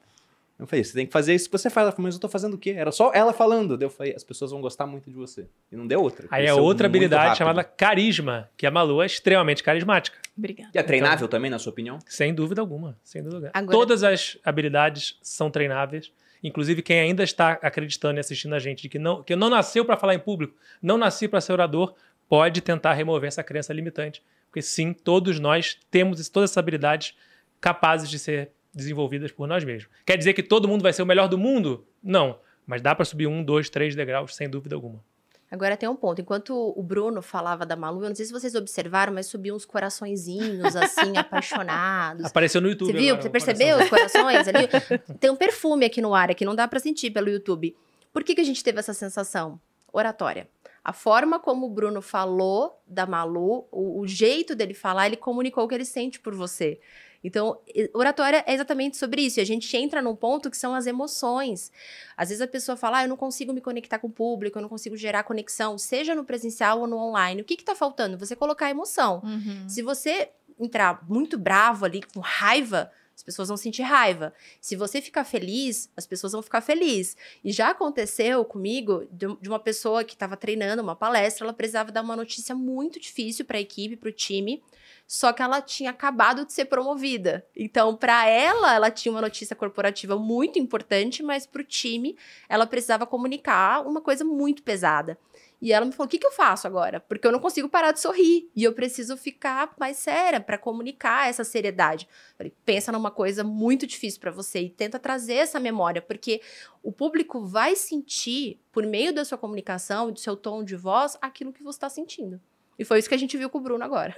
[0.59, 1.85] Eu falei, você tem que fazer isso que você faz.
[1.85, 2.71] Ela falou, mas eu tô fazendo o quê?
[2.71, 3.81] Era só ela falando.
[3.81, 5.47] Eu falei, as pessoas vão gostar muito de você.
[5.71, 6.27] E não deu outra.
[6.33, 7.39] Aí é outra habilidade rápido.
[7.39, 10.19] chamada carisma, que a Malu é extremamente carismática.
[10.37, 10.71] obrigada.
[10.75, 12.01] E é treinável também, na sua opinião?
[12.07, 12.99] Sem dúvida alguma.
[13.05, 13.53] Sem dúvida alguma.
[13.55, 16.11] Agora- Todas as habilidades são treináveis.
[16.43, 19.85] Inclusive, quem ainda está acreditando e assistindo a gente de que não, que não nasceu
[19.85, 21.95] para falar em público, não nasci para ser orador,
[22.29, 24.23] pode tentar remover essa crença limitante.
[24.47, 27.15] Porque sim, todos nós temos todas essas habilidades
[27.61, 29.91] capazes de ser desenvolvidas por nós mesmos.
[30.07, 31.87] Quer dizer que todo mundo vai ser o melhor do mundo?
[32.03, 32.39] Não.
[32.67, 35.03] Mas dá para subir um, dois, três degraus, sem dúvida alguma.
[35.51, 36.21] Agora tem um ponto.
[36.21, 39.65] Enquanto o Bruno falava da Malu, eu não sei se vocês observaram, mas subiam uns
[39.65, 42.27] coraçõezinhos, assim, apaixonados.
[42.27, 42.93] Apareceu no YouTube.
[42.93, 43.15] Você viu?
[43.15, 44.69] agora, Você percebeu os corações ali?
[45.19, 47.75] Tem um perfume aqui no ar, que não dá pra sentir pelo YouTube.
[48.13, 49.59] Por que, que a gente teve essa sensação?
[49.91, 50.49] Oratória.
[50.89, 55.65] A forma como o Bruno falou da Malu, o, o jeito dele falar, ele comunicou
[55.65, 56.81] o que ele sente por você.
[57.23, 57.61] Então,
[57.93, 59.39] oratória é exatamente sobre isso.
[59.39, 61.71] E a gente entra num ponto que são as emoções.
[62.17, 64.63] Às vezes a pessoa fala, ah, eu não consigo me conectar com o público, eu
[64.63, 67.43] não consigo gerar conexão, seja no presencial ou no online.
[67.43, 68.17] O que que tá faltando?
[68.17, 69.21] Você colocar emoção.
[69.23, 69.69] Uhum.
[69.69, 74.33] Se você entrar muito bravo ali, com raiva, as pessoas vão sentir raiva.
[74.61, 77.17] Se você ficar feliz, as pessoas vão ficar felizes.
[77.43, 82.03] E já aconteceu comigo de uma pessoa que estava treinando uma palestra, ela precisava dar
[82.03, 84.63] uma notícia muito difícil para a equipe, para o time,
[85.05, 87.45] só que ela tinha acabado de ser promovida.
[87.57, 92.17] Então, para ela, ela tinha uma notícia corporativa muito importante, mas para o time,
[92.49, 95.19] ela precisava comunicar uma coisa muito pesada.
[95.61, 97.01] E ela me falou: o que, que eu faço agora?
[97.01, 98.51] Porque eu não consigo parar de sorrir.
[98.55, 102.07] E eu preciso ficar mais séria para comunicar essa seriedade.
[102.07, 106.41] Eu Falei, pensa numa coisa muito difícil para você e tenta trazer essa memória, porque
[106.83, 111.19] o público vai sentir, por meio da sua comunicação e do seu tom de voz,
[111.21, 112.41] aquilo que você está sentindo.
[112.79, 114.15] E foi isso que a gente viu com o Bruno agora.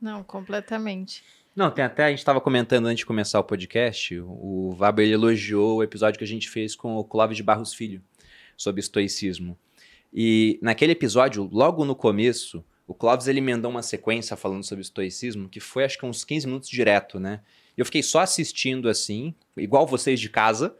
[0.00, 1.22] Não, completamente.
[1.54, 5.76] Não, tem até, a gente estava comentando antes de começar o podcast, o ele elogiou
[5.76, 8.02] o episódio que a gente fez com o Clóvis de Barros Filho,
[8.56, 9.56] sobre estoicismo.
[10.12, 15.48] E naquele episódio, logo no começo, o Clóvis ele emendou uma sequência falando sobre estoicismo,
[15.48, 17.40] que foi acho que uns 15 minutos direto, né?
[17.76, 20.76] Eu fiquei só assistindo assim, igual vocês de casa,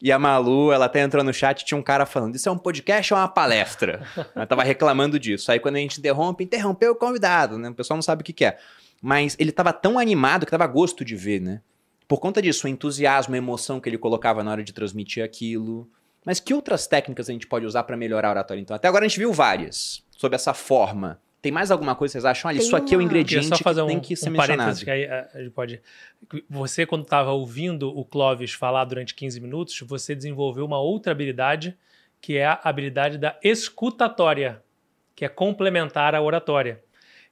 [0.00, 2.58] e a Malu, ela até entrou no chat, tinha um cara falando, isso é um
[2.58, 4.06] podcast ou uma palestra?
[4.34, 5.50] ela tava reclamando disso.
[5.50, 7.68] Aí quando a gente interrompe, interrompeu o convidado, né?
[7.70, 8.58] O pessoal não sabe o que que é.
[9.02, 11.60] Mas ele tava tão animado que dava gosto de ver, né?
[12.06, 15.90] Por conta disso, o entusiasmo, a emoção que ele colocava na hora de transmitir aquilo.
[16.24, 18.74] Mas que outras técnicas a gente pode usar para melhorar a oratória, então?
[18.76, 21.20] Até agora a gente viu várias sobre essa forma.
[21.40, 22.48] Tem mais alguma coisa que vocês acham?
[22.48, 24.32] Olha, Tem isso aqui é o ingrediente só fazer que um, tem que ser um
[24.32, 24.58] mencionado.
[24.58, 25.80] parênteses que aí a, a gente pode.
[26.50, 31.76] Você, quando estava ouvindo o Clóvis falar durante 15 minutos, você desenvolveu uma outra habilidade,
[32.20, 34.60] que é a habilidade da escutatória,
[35.14, 36.82] que é complementar a oratória.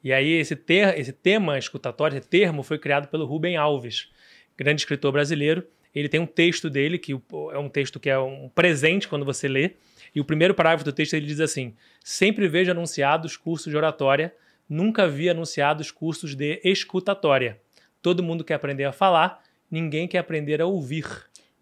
[0.05, 4.09] E aí, esse, ter, esse tema escutatório, esse termo, foi criado pelo Rubem Alves,
[4.57, 5.67] grande escritor brasileiro.
[5.99, 7.13] Ele tem um texto dele, que
[7.53, 9.73] é um texto que é um presente quando você lê.
[10.15, 11.75] E o primeiro parágrafo do texto ele diz assim:
[12.05, 14.35] Sempre vejo anunciados cursos de oratória,
[14.69, 17.59] nunca vi anunciados cursos de escutatória.
[18.03, 21.07] Todo mundo quer aprender a falar, ninguém quer aprender a ouvir.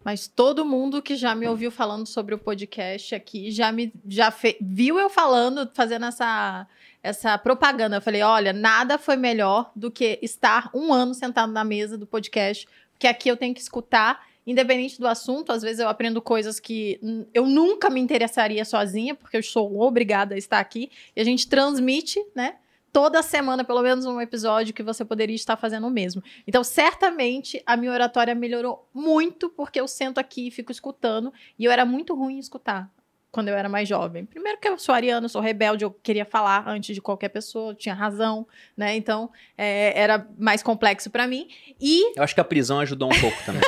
[0.03, 4.29] Mas todo mundo que já me ouviu falando sobre o podcast aqui já me já
[4.29, 6.67] fe- viu eu falando, fazendo essa,
[7.01, 7.95] essa propaganda.
[7.97, 12.05] Eu falei: olha, nada foi melhor do que estar um ano sentado na mesa do
[12.05, 15.51] podcast, porque aqui eu tenho que escutar, independente do assunto.
[15.51, 16.99] Às vezes eu aprendo coisas que
[17.33, 20.89] eu nunca me interessaria sozinha, porque eu sou obrigada a estar aqui.
[21.15, 22.55] E a gente transmite, né?
[22.95, 26.23] toda semana, pelo menos um episódio, que você poderia estar fazendo o mesmo.
[26.47, 31.65] Então, certamente, a minha oratória melhorou muito, porque eu sento aqui e fico escutando, e
[31.65, 32.89] eu era muito ruim em escutar
[33.35, 34.23] quando eu era mais jovem.
[34.23, 37.75] Primeiro que eu sou ariana, sou rebelde, eu queria falar antes de qualquer pessoa, eu
[37.75, 38.95] tinha razão, né?
[38.95, 41.49] Então, é, era mais complexo para mim.
[41.77, 42.17] E...
[42.17, 43.61] Eu acho que a prisão ajudou um pouco também.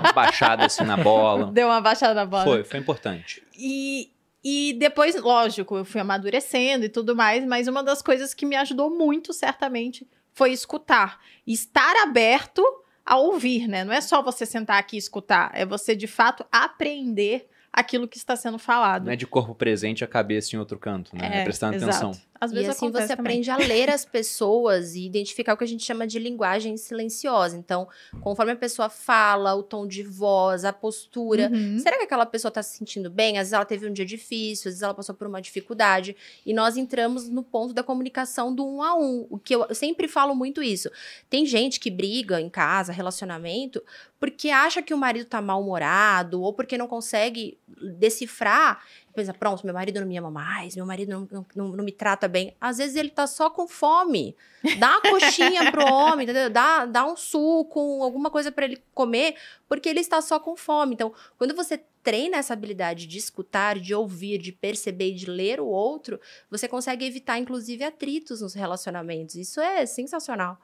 [0.00, 1.52] uma baixada assim na bola.
[1.52, 2.44] Deu uma baixada na bola.
[2.44, 3.42] Foi, foi importante.
[3.58, 4.10] E,
[4.42, 8.56] e depois, lógico, eu fui amadurecendo e tudo mais, mas uma das coisas que me
[8.56, 11.20] ajudou muito, certamente, foi escutar.
[11.46, 12.64] Estar aberto
[13.04, 13.84] a ouvir, né?
[13.84, 17.50] Não é só você sentar aqui e escutar, é você, de fato, aprender
[17.80, 19.06] aquilo que está sendo falado.
[19.06, 21.40] Não é de corpo presente a cabeça em outro canto, né?
[21.40, 21.90] É, prestando exato.
[21.90, 22.29] atenção.
[22.40, 23.12] Às vezes e assim você também.
[23.38, 27.56] aprende a ler as pessoas e identificar o que a gente chama de linguagem silenciosa.
[27.56, 27.86] Então,
[28.22, 31.78] conforme a pessoa fala, o tom de voz, a postura, Uhum.
[31.78, 33.36] será que aquela pessoa está se sentindo bem?
[33.36, 36.16] Às vezes ela teve um dia difícil, às vezes ela passou por uma dificuldade.
[36.46, 39.26] E nós entramos no ponto da comunicação do um a um.
[39.28, 40.90] O que eu, eu sempre falo muito isso.
[41.28, 43.82] Tem gente que briga em casa, relacionamento,
[44.18, 47.58] porque acha que o marido tá mal-humorado ou porque não consegue
[47.98, 48.82] decifrar
[49.14, 51.92] pensa, pronto, meu marido não me ama mais, meu marido não, não, não, não me
[51.92, 52.54] trata bem.
[52.60, 54.36] Às vezes ele tá só com fome.
[54.78, 56.50] Dá uma coxinha pro homem, entendeu?
[56.50, 59.36] Dá, dá um suco, alguma coisa para ele comer,
[59.68, 60.94] porque ele está só com fome.
[60.94, 65.60] Então, quando você treina essa habilidade de escutar, de ouvir, de perceber e de ler
[65.60, 69.34] o outro, você consegue evitar, inclusive, atritos nos relacionamentos.
[69.34, 70.58] Isso é sensacional.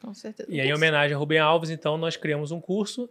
[0.00, 0.50] Com certeza.
[0.50, 3.08] E aí, em homenagem a Rubem Alves, então, nós criamos um curso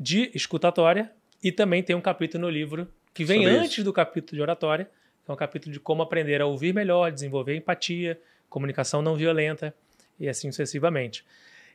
[0.00, 1.12] de escutatória
[1.42, 3.84] e também tem um capítulo no livro que vem Sobre antes isso.
[3.84, 4.90] do capítulo de oratória,
[5.24, 9.72] que é um capítulo de como aprender a ouvir melhor, desenvolver empatia, comunicação não violenta
[10.18, 11.24] e assim sucessivamente.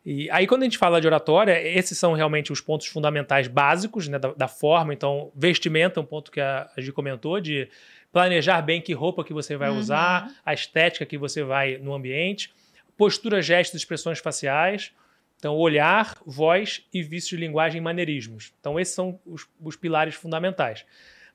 [0.05, 4.07] E aí, quando a gente fala de oratória, esses são realmente os pontos fundamentais básicos
[4.07, 4.93] né, da, da forma.
[4.93, 7.67] Então, vestimenta, um ponto que a, a Gi comentou, de
[8.11, 9.77] planejar bem que roupa que você vai Uhum.
[9.77, 12.51] usar, a estética que você vai no ambiente,
[12.97, 14.91] postura, gestos, expressões faciais.
[15.37, 18.53] Então, olhar, voz e vícios de linguagem e maneirismos.
[18.59, 20.85] Então, esses são os, os pilares fundamentais.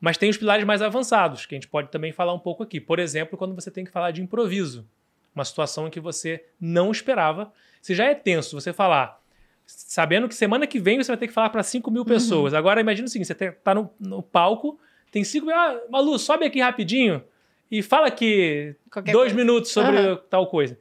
[0.05, 2.79] Mas tem os pilares mais avançados, que a gente pode também falar um pouco aqui.
[2.79, 4.87] Por exemplo, quando você tem que falar de improviso.
[5.35, 7.51] Uma situação em que você não esperava.
[7.81, 9.19] Se já é tenso você falar,
[9.65, 12.53] sabendo que semana que vem você vai ter que falar para 5 mil pessoas.
[12.53, 14.79] Agora, imagina o seguinte: você está no, no palco,
[15.11, 15.55] tem 5 mil.
[15.57, 17.25] Ah, Malu, sobe aqui rapidinho
[17.71, 19.37] e fala aqui Qualquer dois coisa.
[19.43, 20.21] minutos sobre Aham.
[20.29, 20.79] tal coisa.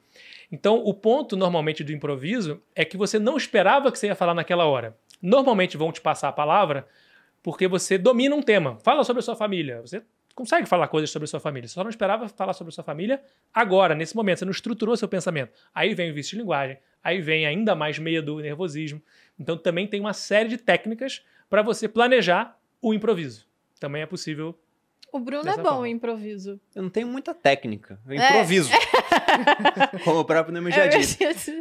[0.51, 4.33] Então, o ponto normalmente do improviso é que você não esperava que você ia falar
[4.33, 4.97] naquela hora.
[5.21, 6.85] Normalmente vão te passar a palavra
[7.43, 8.77] porque você domina um tema.
[8.81, 9.81] Fala sobre a sua família.
[9.81, 10.01] Você
[10.33, 11.67] consegue falar coisas sobre a sua família.
[11.67, 13.21] Você só não esperava falar sobre a sua família
[13.53, 14.39] agora, nesse momento.
[14.39, 15.51] Você não estruturou seu pensamento.
[15.75, 18.99] Aí vem o vício de linguagem, aí vem ainda mais medo, nervosismo.
[19.37, 23.45] Então também tem uma série de técnicas para você planejar o improviso.
[23.79, 24.57] Também é possível.
[25.11, 25.87] O Bruno Dessa é bom forma.
[25.87, 26.59] em improviso.
[26.73, 27.99] Eu não tenho muita técnica.
[28.07, 28.29] Eu É.
[28.29, 28.71] improviso.
[30.03, 31.17] Como o próprio nome já diz.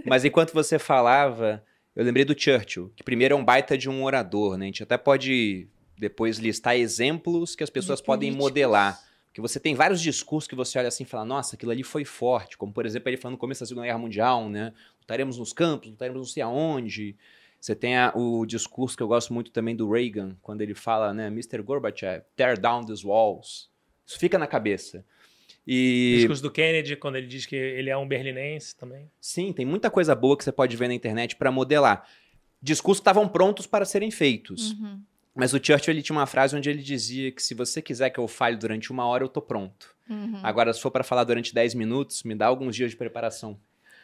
[0.07, 1.63] Mas enquanto você falava,
[1.95, 4.65] eu lembrei do Churchill, que primeiro é um baita de um orador, né?
[4.65, 5.69] A gente até pode
[5.99, 8.49] depois listar exemplos que as pessoas De podem políticos.
[8.51, 9.01] modelar.
[9.29, 12.05] Porque você tem vários discursos que você olha assim e fala, nossa, aquilo ali foi
[12.05, 12.57] forte.
[12.59, 14.75] Como, por exemplo, ele falando no começo da Segunda Guerra Mundial, né?
[15.01, 17.17] Lutaremos nos campos, lutaremos não sei aonde.
[17.59, 21.15] Você tem a- o discurso que eu gosto muito também do Reagan, quando ele fala,
[21.15, 21.29] né?
[21.29, 21.63] Mr.
[21.63, 23.71] Gorbachev, tear down these walls.
[24.05, 25.05] Isso fica na cabeça.
[25.67, 29.11] O E discurso do Kennedy, quando ele diz que ele é um berlinense também.
[29.21, 32.07] Sim, tem muita coisa boa que você pode ver na internet para modelar.
[32.61, 34.73] Discursos estavam prontos para serem feitos.
[34.73, 35.01] Uhum.
[35.35, 38.21] Mas o Churchill ele tinha uma frase onde ele dizia que se você quiser que
[38.21, 39.95] eu fale durante uma hora, eu tô pronto.
[40.09, 40.41] Uhum.
[40.43, 43.59] Agora, se for para falar durante 10 minutos, me dá alguns dias de preparação.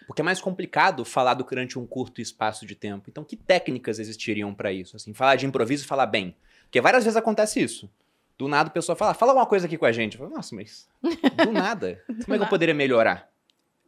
[0.07, 3.11] Porque é mais complicado falar durante um curto espaço de tempo.
[3.11, 4.97] Então, que técnicas existiriam para isso?
[4.97, 6.35] Assim, falar de improviso e falar bem.
[6.63, 7.91] Porque várias vezes acontece isso.
[8.39, 10.15] Do nada a pessoa fala, fala alguma coisa aqui com a gente.
[10.15, 10.89] Eu falo, Nossa, mas
[11.45, 12.03] do nada.
[12.25, 13.29] Como é que eu poderia melhorar?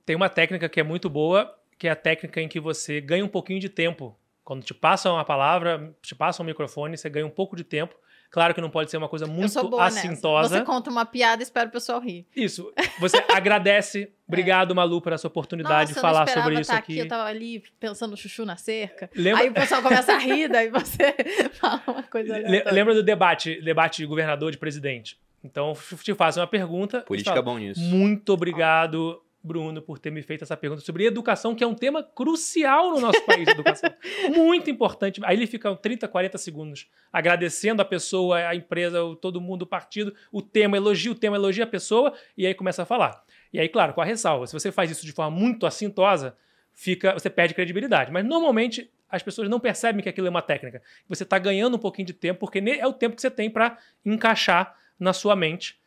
[0.04, 3.24] Tem uma técnica que é muito boa, que é a técnica em que você ganha
[3.24, 4.18] um pouquinho de tempo.
[4.42, 7.94] Quando te passam uma palavra, te passam um microfone, você ganha um pouco de tempo.
[8.30, 10.58] Claro que não pode ser uma coisa Eu muito sou boa assintosa.
[10.58, 12.24] Você conta uma piada e espera o pessoal rir.
[12.34, 12.72] Isso.
[13.00, 14.12] Você agradece.
[14.28, 16.96] Obrigado, Malu, pela sua oportunidade Nossa, de eu não falar sobre isso estar aqui.
[16.96, 19.10] Eu tava ali pensando no chuchu na cerca.
[19.16, 21.12] Lembra, Aí o pessoal começa a rir, daí você
[21.58, 22.72] fala uma coisa le- aleatória.
[22.72, 25.18] lembra do debate, debate de governador de presidente?
[25.42, 27.00] Então, te faço uma pergunta.
[27.00, 27.80] Política é bom nisso.
[27.80, 32.02] Muito obrigado, Bruno, por ter me feito essa pergunta sobre educação, que é um tema
[32.02, 33.90] crucial no nosso país, educação.
[34.36, 35.20] Muito importante.
[35.24, 40.14] Aí ele fica 30, 40 segundos agradecendo a pessoa, a empresa, todo mundo, o partido,
[40.30, 43.24] o tema, elogia o tema, elogia a pessoa, e aí começa a falar.
[43.52, 46.36] E aí, claro, com a ressalva, se você faz isso de forma muito assintosa,
[46.74, 48.12] fica, você perde credibilidade.
[48.12, 50.82] Mas normalmente as pessoas não percebem que aquilo é uma técnica.
[51.08, 53.78] Você está ganhando um pouquinho de tempo, porque é o tempo que você tem para
[54.04, 55.79] encaixar na sua mente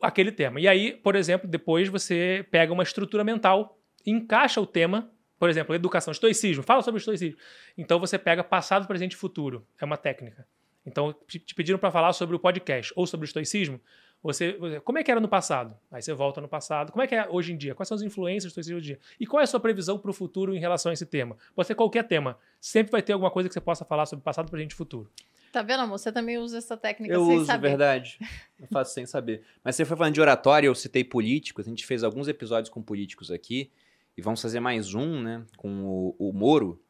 [0.00, 0.60] aquele tema.
[0.60, 5.10] E aí, por exemplo, depois você pega uma estrutura mental encaixa o tema.
[5.38, 6.62] Por exemplo, educação, estoicismo.
[6.62, 7.38] Fala sobre estoicismo.
[7.76, 9.66] Então você pega passado, presente e futuro.
[9.80, 10.46] É uma técnica.
[10.86, 13.80] Então te pediram para falar sobre o podcast ou sobre o estoicismo.
[14.22, 15.76] Você, você- como é que era no passado?
[15.92, 16.90] Aí você volta no passado.
[16.90, 17.74] Como é que é hoje em dia?
[17.74, 19.00] Quais são as influências do estoicismo hoje em dia?
[19.20, 21.36] E qual é a sua previsão para o futuro em relação a esse tema?
[21.54, 22.38] Pode ser qualquer tema.
[22.60, 25.10] Sempre vai ter alguma coisa que você possa falar sobre passado, presente e futuro.
[25.52, 25.98] Tá vendo, amor?
[25.98, 27.68] Você também usa essa técnica Eu sem uso, saber.
[27.68, 28.18] verdade.
[28.60, 29.42] Eu faço sem saber.
[29.64, 31.66] Mas você foi falando de oratória, eu citei políticos.
[31.66, 33.70] A gente fez alguns episódios com políticos aqui.
[34.16, 35.42] E vamos fazer mais um, né?
[35.58, 36.80] Com o, o Moro,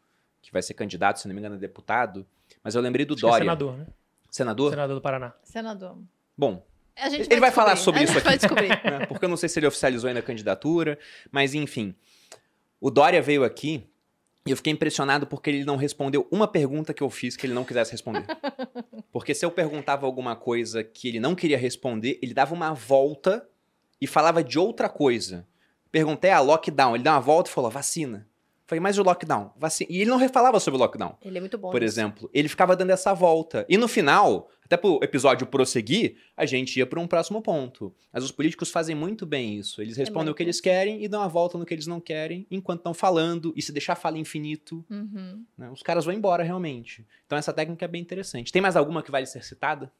[0.40, 2.24] que vai ser candidato, se não me engano, a deputado.
[2.62, 3.44] Mas eu lembrei do Acho é Dória.
[3.44, 3.86] senador, né?
[4.30, 4.70] Senador?
[4.70, 5.34] Senador do Paraná.
[5.42, 5.98] Senador.
[6.38, 8.06] Bom, A gente Ele vai falar descobrir.
[8.06, 8.38] sobre a isso aqui.
[8.38, 8.68] descobrir.
[9.00, 9.06] né?
[9.10, 10.96] Porque eu não sei se ele oficializou ainda a candidatura,
[11.32, 11.94] mas enfim.
[12.80, 13.84] O Dória veio aqui
[14.46, 17.52] e eu fiquei impressionado porque ele não respondeu uma pergunta que eu fiz que ele
[17.52, 18.24] não quisesse responder.
[19.12, 23.46] Porque se eu perguntava alguma coisa que ele não queria responder, ele dava uma volta
[24.00, 25.46] e falava de outra coisa.
[25.90, 28.28] Perguntei a lockdown, ele deu uma volta e falou vacina.
[28.66, 29.52] Falei, mas o lockdown?
[29.56, 29.88] Vacina.
[29.92, 31.94] E ele não falava sobre o lockdown Ele é muito bom por nisso.
[31.94, 33.64] exemplo, ele ficava dando essa volta.
[33.68, 37.94] E no final, até pro episódio prosseguir, a gente ia para um próximo ponto.
[38.12, 39.80] Mas os políticos fazem muito bem isso.
[39.80, 42.44] Eles respondem o que eles querem e dão a volta no que eles não querem,
[42.50, 43.52] enquanto estão falando.
[43.54, 45.44] E se deixar fala infinito, Uhum.
[45.56, 47.06] né, os caras vão embora realmente.
[47.24, 48.50] Então essa técnica é bem interessante.
[48.50, 49.92] Tem mais alguma que vale ser citada?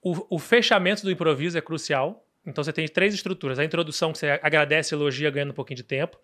[0.00, 2.24] O, o fechamento do improviso é crucial.
[2.46, 3.58] Então você tem três estruturas.
[3.58, 6.18] A introdução, que você agradece, elogia, ganhando um pouquinho de tempo.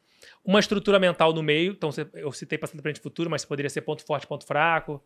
[0.45, 1.73] Uma estrutura mental no meio.
[1.73, 5.03] Então eu citei passado frente e futuro, mas poderia ser ponto forte, ponto fraco.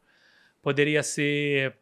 [0.62, 1.74] Poderia ser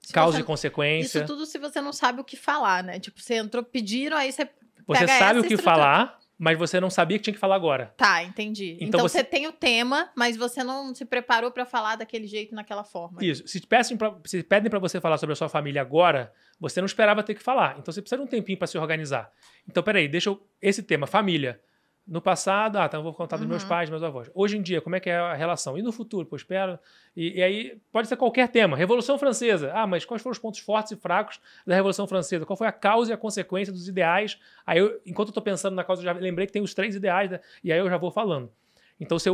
[0.00, 1.18] Se causa você- e consequência.
[1.18, 2.98] Isso tudo se você não sabe o que falar, né?
[2.98, 4.48] Tipo, você entrou, pediram, aí você.
[4.86, 5.62] Você sabe o que estrutura.
[5.62, 7.94] falar, mas você não sabia que tinha que falar agora.
[7.96, 8.74] Tá, entendi.
[8.74, 9.24] Então Então, você- você...
[9.24, 13.24] tem o tema, mas você não se preparou pra falar daquele jeito, naquela forma.
[13.24, 13.46] Isso.
[13.48, 16.86] Se, peçam pra, se pedem para você falar sobre a sua família agora, você não
[16.86, 17.76] esperava ter que falar.
[17.78, 19.30] Então você precisa de um tempinho para se organizar.
[19.68, 20.46] Então, peraí, deixa eu.
[20.60, 21.60] Esse tema, família.
[22.06, 23.68] No passado, ah, então eu vou contar dos meus Uhum.
[23.70, 24.30] pais, meus avós.
[24.34, 25.78] Hoje em dia, como é que é a relação?
[25.78, 26.78] E no futuro, pô, espero.
[27.16, 28.76] E, e aí, pode ser qualquer tema.
[28.76, 29.72] Revolução Francesa.
[29.72, 32.44] Ah, mas quais foram os pontos fortes e fracos da Revolução Francesa?
[32.44, 34.38] Qual foi a causa e a consequência dos ideais?
[34.66, 36.94] Aí, eu, enquanto eu tô pensando na causa, eu já lembrei que tem os três
[36.94, 37.40] ideais, né?
[37.62, 38.52] e aí eu já vou falando.
[39.00, 39.30] Então, você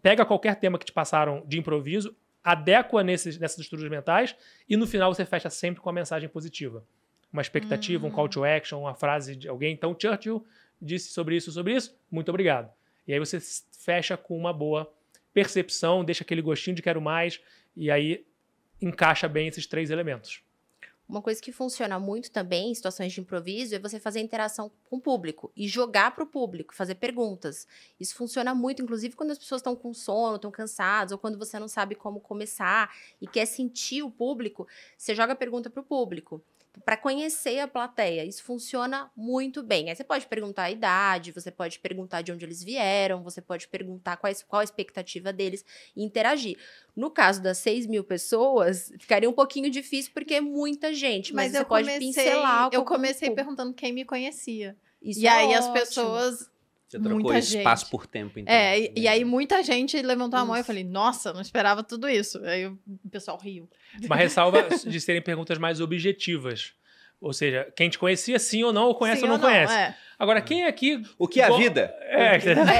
[0.00, 4.34] pega qualquer tema que te passaram de improviso, adequa nesses, nessas estruturas mentais
[4.66, 6.82] e no final você fecha sempre com a mensagem positiva.
[7.30, 9.72] Uma expectativa, um call to action, uma frase de alguém.
[9.74, 10.44] Então, Churchill
[10.80, 12.72] disse sobre isso, sobre isso, muito obrigado.
[13.06, 13.38] E aí você
[13.78, 14.92] fecha com uma boa
[15.32, 17.40] percepção, deixa aquele gostinho de quero mais
[17.76, 18.24] e aí
[18.80, 20.42] encaixa bem esses três elementos.
[21.10, 24.96] Uma coisa que funciona muito também em situações de improviso é você fazer interação com
[24.96, 27.66] o público e jogar para o público, fazer perguntas.
[27.98, 31.58] Isso funciona muito, inclusive quando as pessoas estão com sono, estão cansadas, ou quando você
[31.58, 35.84] não sabe como começar e quer sentir o público, você joga a pergunta para o
[35.84, 36.40] público.
[36.84, 39.90] Para conhecer a plateia, isso funciona muito bem.
[39.90, 43.66] Aí você pode perguntar a idade, você pode perguntar de onde eles vieram, você pode
[43.66, 45.64] perguntar quais, qual a expectativa deles
[45.96, 46.56] e interagir.
[46.94, 51.52] No caso das 6 mil pessoas, ficaria um pouquinho difícil porque é muita gente, mas,
[51.52, 54.76] você eu pode comecei, pincelar Eu comecei perguntando quem me conhecia.
[55.02, 55.74] Isso e é aí as ótimo.
[55.74, 56.50] pessoas.
[56.90, 57.90] Você trocou Muita espaço gente.
[57.92, 58.52] por tempo, então.
[58.52, 61.84] É, e, e aí muita gente levantou a mão e eu falei, nossa, não esperava
[61.84, 62.42] tudo isso.
[62.44, 62.76] Aí o
[63.10, 63.68] pessoal riu.
[64.04, 66.72] Uma ressalva de serem perguntas mais objetivas.
[67.20, 69.72] Ou seja, quem te conhecia sim ou não, ou conhece Sim ou não, conhece.
[69.72, 69.94] é.
[70.18, 71.00] Agora, quem aqui.
[71.18, 71.94] O que é a vida?
[72.00, 72.36] É,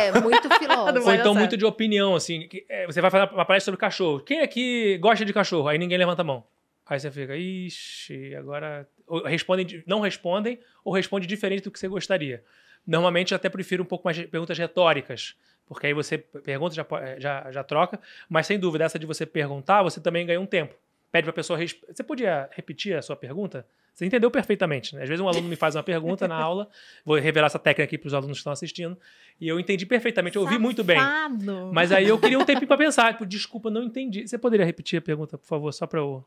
[0.09, 1.07] É, muito Não filósofo.
[1.09, 2.49] Ou então muito de opinião, assim.
[2.49, 4.21] que, é, Você vai fazer uma palestra sobre cachorro.
[4.21, 5.69] Quem aqui gosta de cachorro?
[5.69, 6.43] Aí ninguém levanta a mão.
[6.87, 8.89] Aí você fica, ixi, agora.
[9.07, 12.43] Ou respondem, de- não respondem, ou responde diferente do que você gostaria.
[12.87, 15.35] Normalmente eu até prefiro um pouco mais de perguntas retóricas.
[15.67, 18.01] Porque aí você pergunta, já, eh, já, já troca.
[18.29, 20.75] Mas sem dúvida, essa de você perguntar, você também ganha um tempo.
[21.13, 21.59] Pede pra pessoa.
[21.59, 23.65] res- Você podia repetir a sua pergunta?
[23.95, 25.03] Você entendeu perfeitamente, né?
[25.03, 26.69] Às vezes um aluno me faz uma pergunta na aula,
[27.05, 28.97] vou revelar essa técnica aqui para os alunos que estão assistindo,
[29.41, 30.97] e eu entendi perfeitamente, eu ouvi muito bem.
[30.99, 31.73] Safado.
[31.73, 33.19] Mas aí eu queria um tempinho para pensar.
[33.27, 34.27] Desculpa, não entendi.
[34.27, 36.25] Você poderia repetir a pergunta, por favor, só para eu.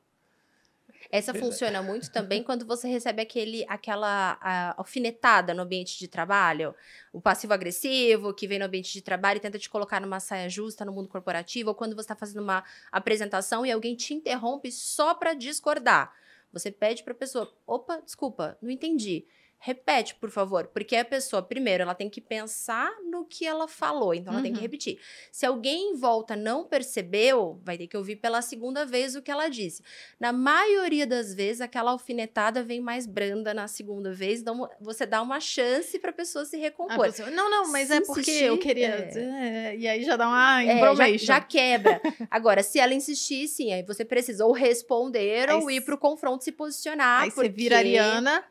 [1.14, 6.74] Essa funciona muito também quando você recebe aquele, aquela a, alfinetada no ambiente de trabalho.
[7.14, 10.84] O passivo-agressivo que vem no ambiente de trabalho e tenta te colocar numa saia justa
[10.84, 11.70] no mundo corporativo.
[11.70, 16.12] Ou quando você está fazendo uma apresentação e alguém te interrompe só para discordar.
[16.52, 19.28] Você pede para a pessoa: opa, desculpa, não entendi.
[19.66, 24.14] Repete, por favor, porque a pessoa, primeiro, ela tem que pensar no que ela falou,
[24.14, 24.62] então ela tem que Uhum.
[24.64, 25.00] repetir.
[25.32, 29.32] Se alguém em volta não percebeu, vai ter que ouvir pela segunda vez o que
[29.32, 29.82] ela disse.
[30.20, 35.22] Na maioria das vezes, aquela alfinetada vem mais branda na segunda vez, então você dá
[35.22, 37.06] uma chance para a pessoa se recompor.
[37.06, 38.88] pessoa, não, não, mas Se é porque insistir, eu queria.
[39.16, 39.20] é.
[39.72, 42.02] é, e aí já dá uma É, já, já quebra.
[42.30, 45.98] Agora, se ela insistir, sim, aí você precisa ou responder Aí ou ir para o
[45.98, 47.22] confronto se posicionar.
[47.24, 48.44] aí você porque- vira Ariana.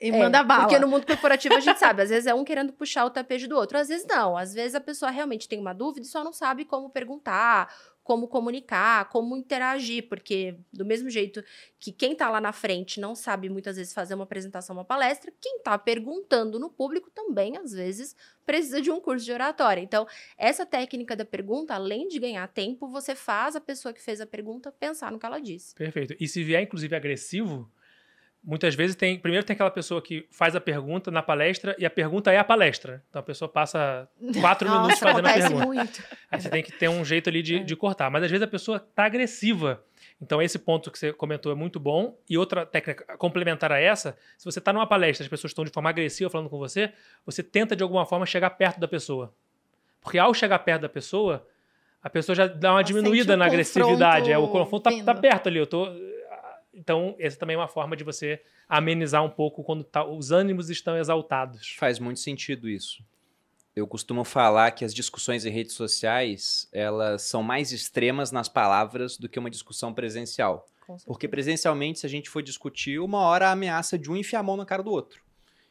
[0.00, 0.62] E É, manda bala.
[0.62, 3.46] Porque no mundo corporativo a gente sabe, às vezes é um querendo puxar o tapete
[3.46, 4.36] do outro, às vezes não.
[4.36, 7.70] Às vezes a pessoa realmente tem uma dúvida e só não sabe como perguntar,
[8.02, 11.44] como comunicar, como interagir, porque do mesmo jeito
[11.78, 15.32] que quem tá lá na frente não sabe muitas vezes fazer uma apresentação, uma palestra,
[15.40, 19.80] quem tá perguntando no público também às vezes precisa de um curso de oratória.
[19.80, 24.20] Então, essa técnica da pergunta, além de ganhar tempo, você faz a pessoa que fez
[24.20, 25.74] a pergunta pensar no que ela disse.
[25.74, 26.16] Perfeito.
[26.18, 27.70] E se vier, inclusive, agressivo,
[28.42, 29.18] muitas vezes tem.
[29.18, 32.44] Primeiro tem aquela pessoa que faz a pergunta na palestra e a pergunta é a
[32.44, 33.02] palestra.
[33.08, 34.08] Então a pessoa passa
[34.40, 35.66] quatro minutos Nossa, fazendo a pergunta.
[35.66, 36.02] muito.
[36.30, 37.58] Aí você tem que ter um jeito ali de, É.
[37.60, 38.10] de cortar.
[38.10, 39.82] Mas às vezes a pessoa tá agressiva.
[40.22, 42.16] Então esse ponto que você comentou é muito bom.
[42.28, 45.70] E outra técnica complementar a essa, se você tá numa palestra, as pessoas estão de
[45.70, 46.92] forma agressiva falando com você,
[47.24, 49.32] você tenta de alguma forma chegar perto da pessoa.
[50.02, 51.46] Porque ao chegar perto da pessoa,
[52.02, 54.32] a pessoa já dá uma Ela diminuída na agressividade.
[54.32, 55.58] É, o confronto tá, tá perto ali.
[55.58, 55.86] Eu tô...
[56.72, 60.70] Então, essa também é uma forma de você amenizar um pouco quando tá- os ânimos
[60.70, 61.74] estão exaltados.
[61.78, 63.02] Faz muito sentido isso.
[63.74, 69.16] Eu costumo falar que as discussões em redes sociais, elas são mais extremas nas palavras
[69.16, 70.66] do que uma discussão presencial.
[71.06, 74.42] Porque presencialmente, se a gente for discutir, uma hora a ameaça de um enfiar a
[74.42, 75.22] mão na cara do outro.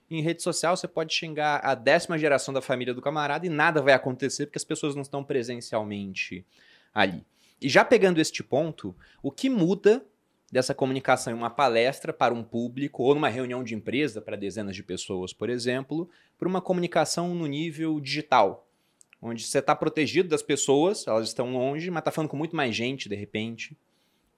[0.10, 3.82] Em rede social, você pode xingar a décima geração da família do camarada e nada
[3.82, 6.46] vai acontecer porque as pessoas não estão presencialmente
[6.94, 7.24] ali.
[7.62, 10.04] E já pegando este ponto, o que muda
[10.52, 14.76] dessa comunicação em uma palestra para um público ou numa reunião de empresa para dezenas
[14.76, 18.68] de pessoas, por exemplo, para uma comunicação no nível digital,
[19.22, 22.76] onde você está protegido das pessoas, elas estão longe, mas está falando com muito mais
[22.76, 23.78] gente de repente.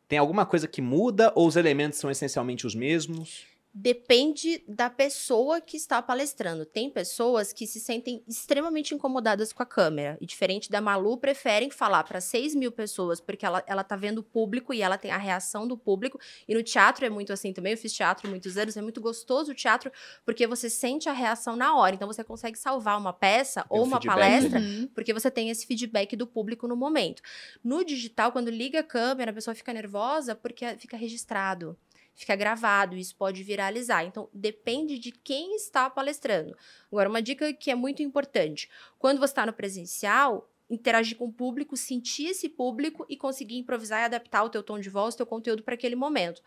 [0.07, 3.45] Tem alguma coisa que muda ou os elementos são essencialmente os mesmos?
[3.73, 6.65] Depende da pessoa que está palestrando.
[6.65, 10.17] Tem pessoas que se sentem extremamente incomodadas com a câmera.
[10.19, 14.17] E diferente da Malu, preferem falar para 6 mil pessoas, porque ela, ela tá vendo
[14.17, 16.19] o público e ela tem a reação do público.
[16.47, 17.71] E no teatro é muito assim também.
[17.71, 19.89] Eu fiz teatro muitos anos, é muito gostoso o teatro,
[20.25, 21.95] porque você sente a reação na hora.
[21.95, 24.89] Então você consegue salvar uma peça Tem ou um uma feedback, palestra Uhum.
[24.93, 27.21] porque você tem esse feedback do público no momento.
[27.63, 31.77] No digital, quando liga a câmera, a pessoa fica nervosa porque fica registrado,
[32.15, 34.03] fica gravado, isso pode viralizar.
[34.03, 36.55] Então, depende de quem está palestrando.
[36.91, 41.33] Agora, uma dica que é muito importante: quando você está no presencial, interagir com o
[41.33, 45.17] público, sentir esse público e conseguir improvisar e adaptar o teu tom de voz, o
[45.17, 46.41] teu conteúdo para aquele momento.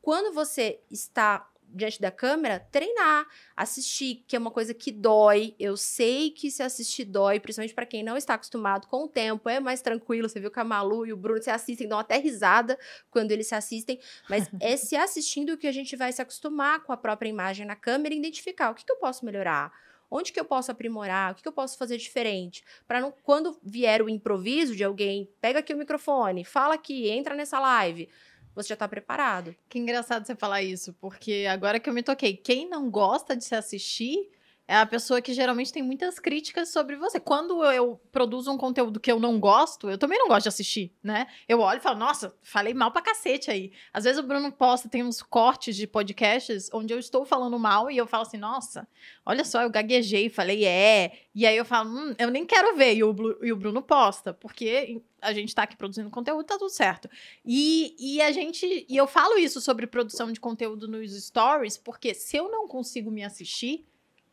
[0.00, 5.54] Quando você está diante da câmera, treinar, assistir, que é uma coisa que dói.
[5.58, 9.48] Eu sei que se assistir dói, principalmente para quem não está acostumado com o tempo,
[9.48, 10.28] é mais tranquilo.
[10.28, 12.78] Você viu que a Malu e o Bruno se assistem, dão até risada
[13.10, 16.92] quando eles se assistem, mas é se assistindo que a gente vai se acostumar com
[16.92, 19.72] a própria imagem na câmera e identificar o que, que eu posso melhorar.
[20.10, 21.32] Onde que eu posso aprimorar?
[21.32, 22.64] O que, que eu posso fazer diferente?
[22.86, 27.34] Para não, quando vier o improviso de alguém, pega aqui o microfone, fala aqui, entra
[27.34, 28.08] nessa live,
[28.56, 29.54] você já está preparado.
[29.68, 33.44] Que engraçado você falar isso, porque agora que eu me toquei, quem não gosta de
[33.44, 34.30] se assistir
[34.68, 37.20] é a pessoa que geralmente tem muitas críticas sobre você.
[37.20, 40.92] Quando eu produzo um conteúdo que eu não gosto, eu também não gosto de assistir,
[41.02, 41.28] né?
[41.48, 43.72] Eu olho e falo, nossa, falei mal pra cacete aí.
[43.92, 47.90] Às vezes o Bruno posta, tem uns cortes de podcasts onde eu estou falando mal
[47.90, 48.88] e eu falo assim, nossa,
[49.24, 51.12] olha só, eu gaguejei, falei é.
[51.32, 52.94] E aí eu falo, hum, eu nem quero ver.
[52.96, 56.70] E o, e o Bruno posta, porque a gente tá aqui produzindo conteúdo, tá tudo
[56.70, 57.08] certo.
[57.44, 58.84] E, e a gente.
[58.88, 63.10] E eu falo isso sobre produção de conteúdo nos stories, porque se eu não consigo
[63.12, 63.86] me assistir,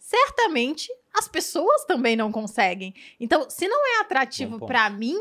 [0.04, 2.93] certamente as pessoas também não conseguem.
[3.20, 5.18] Então, se não é atrativo pra mim,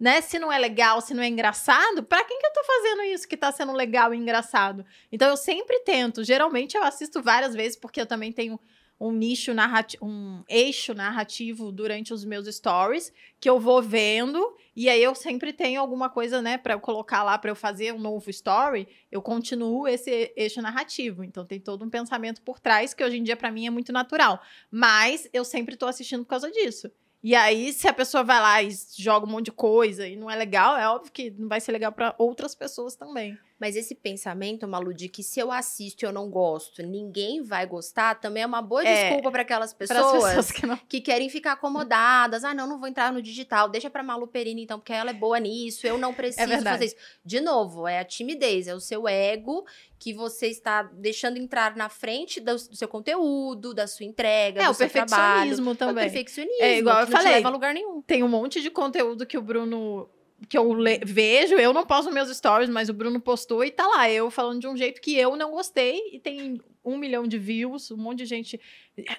[0.00, 0.22] né?
[0.22, 3.28] Se não é legal, se não é engraçado, pra quem que eu tô fazendo isso
[3.28, 4.86] que tá sendo legal e engraçado?
[5.12, 6.24] Então eu sempre tento.
[6.24, 8.58] Geralmente eu assisto várias vezes, porque eu também tenho
[9.00, 14.88] um nicho narrativo, um eixo narrativo durante os meus stories que eu vou vendo e
[14.88, 18.30] aí eu sempre tenho alguma coisa, né, para colocar lá para eu fazer um novo
[18.30, 21.22] story, eu continuo esse eixo narrativo.
[21.22, 23.92] Então tem todo um pensamento por trás que hoje em dia para mim é muito
[23.92, 24.40] natural,
[24.70, 26.90] mas eu sempre tô assistindo por causa disso.
[27.22, 30.28] E aí, se a pessoa vai lá e joga um monte de coisa e não
[30.28, 33.38] é legal, é óbvio que não vai ser legal para outras pessoas também.
[33.62, 37.64] Mas esse pensamento, Malu, de que se eu assisto e eu não gosto, ninguém vai
[37.64, 40.76] gostar, também é uma boa É, desculpa para aquelas Para pessoas, as pessoas que não
[40.76, 42.42] que querem ficar acomodadas.
[42.42, 43.68] Ah, não, não vou entrar no digital.
[43.68, 45.86] Deixa pra Malu Perini, então, porque ela é boa nisso.
[45.86, 46.74] Eu não preciso verdade.
[46.76, 46.96] fazer isso.
[47.24, 49.64] De novo, é a timidez, é o seu ego
[49.96, 54.64] que você está deixando entrar na frente do, do seu conteúdo, da sua entrega, É,
[54.64, 55.12] do o seu trabalho.
[55.50, 56.04] perfeccionismo É o também.
[56.10, 56.62] perfeccionismo.
[56.64, 57.34] É, igual eu que não falei.
[57.36, 58.02] leva a lugar nenhum.
[58.02, 60.10] tem um monte de conteúdo que o Bruno
[60.48, 63.86] que eu le- vejo, eu não posto meus stories, mas o Bruno postou e tá
[63.86, 67.38] lá, eu falando de um jeito que eu não gostei e tem um milhão de
[67.38, 68.60] views, um monte de gente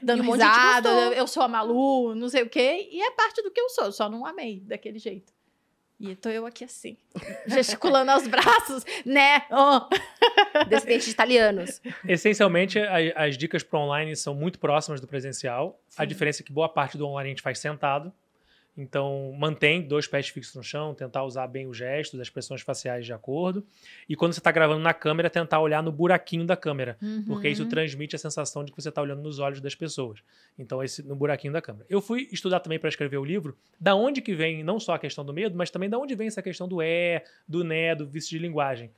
[0.02, 2.90] dando E um monte de gente risada, eu sou a Malu, não sei o quê,
[2.92, 5.32] e é parte do que eu sou, só não amei daquele jeito.
[6.00, 6.98] E tô eu aqui assim,
[7.48, 9.44] gesticulando aos braços, né?
[9.52, 9.88] Ó.
[10.68, 11.82] Descendente de italianos.
[12.06, 15.80] Essencialmente, a- as dicas para online são muito próximas do presencial.
[15.98, 16.08] A Sim.
[16.08, 18.12] diferença é que boa parte do online a gente faz sentado.
[18.76, 23.06] Então, mantém dois pés fixos no chão, tentar usar bem os gestos, as expressões faciais
[23.06, 23.64] de acordo.
[24.10, 26.98] E quando você está gravando na câmera, tentar olhar no buraquinho da câmera.
[27.28, 27.70] Porque isso Uhum.
[27.70, 30.22] transmite a sensação de que você está olhando nos olhos das pessoas.
[30.58, 31.86] Então, esse no buraquinho da câmera.
[31.88, 35.00] Eu fui estudar também para escrever o livro, da onde que vem não só a
[35.00, 38.08] questão do medo, mas também da onde vem essa questão do é, do né, do
[38.08, 38.90] vício de linguagem.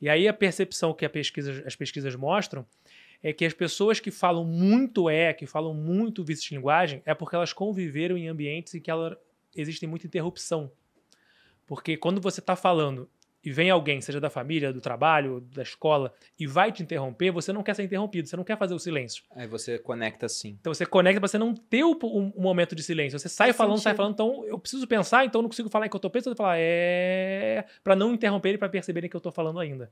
[0.00, 2.66] E aí a percepção que a pesquisa- as pesquisas mostram
[3.24, 7.14] é que as pessoas que falam muito é, que falam muito vício de linguagem, é
[7.14, 9.18] porque elas conviveram em ambientes em que ela,
[9.56, 10.70] existe muita interrupção.
[11.66, 13.08] Porque quando você está falando
[13.42, 17.52] e vem alguém, seja da família, do trabalho, da escola, e vai te interromper, você
[17.52, 19.22] não quer ser interrompido, você não quer fazer o silêncio.
[19.34, 20.56] Aí você conecta assim.
[20.60, 23.18] Então você conecta pra você não ter o- um, um momento de silêncio.
[23.18, 23.96] Você sai Faz falando, sai sentido.
[23.96, 26.56] falando, então eu preciso pensar, então eu não consigo falar enquanto eu penso, eu falar
[26.58, 27.64] é.
[27.82, 29.90] Pra não interromperem para perceberem que eu tô falando ainda.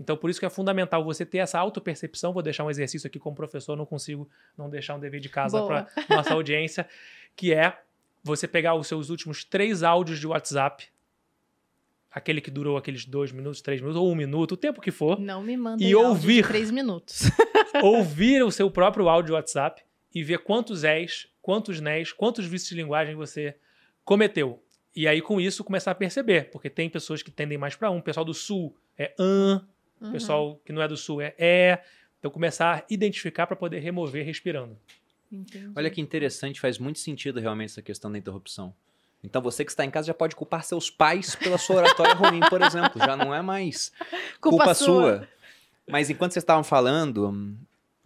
[0.00, 2.32] Então por isso que é fundamental você ter essa autopercepção.
[2.32, 5.62] Vou deixar um exercício aqui como professor, não consigo não deixar um dever de casa
[5.64, 6.88] para nossa audiência,
[7.36, 7.78] que é
[8.24, 10.86] você pegar os seus últimos três áudios de WhatsApp,
[12.10, 15.18] aquele que durou aqueles dois minutos, três minutos, ou um minuto, o tempo que for,
[15.20, 16.46] Não me manda E ouvir.
[16.46, 17.22] três minutos.
[17.82, 19.82] ouvir o seu próprio áudio WhatsApp
[20.14, 23.56] e ver quantos és, quantos nés, quantos vícios de linguagem você
[24.04, 24.62] cometeu.
[24.94, 27.96] E aí, com isso, começar a perceber, porque tem pessoas que tendem mais para um,
[27.98, 29.66] o pessoal do sul é an,
[30.02, 30.12] o Uhum.
[30.12, 31.78] pessoal que não é do sul é é.
[32.18, 34.76] Então, começar a identificar para poder remover respirando.
[35.30, 35.70] Entendi.
[35.74, 38.74] Olha que interessante, faz muito sentido realmente essa questão da interrupção.
[39.24, 42.40] Então você que está em casa já pode culpar seus pais pela sua oratória ruim,
[42.50, 42.98] por exemplo.
[42.98, 43.92] Já não é mais
[44.40, 45.28] culpa, sua.
[45.88, 47.28] Mas enquanto vocês estavam falando,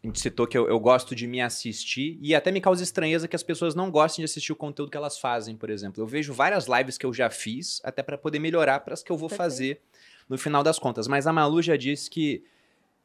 [0.03, 3.27] a gente citou que eu, eu gosto de me assistir e até me causa estranheza
[3.27, 6.03] que as pessoas não gostem de assistir o conteúdo que elas fazem, por exemplo.
[6.03, 9.11] Eu vejo várias lives que eu já fiz, até para poder melhorar para as que
[9.11, 9.43] eu vou Perfeito.
[9.51, 9.83] fazer
[10.29, 11.07] no final das contas.
[11.09, 12.45] Mas a Malu já disse que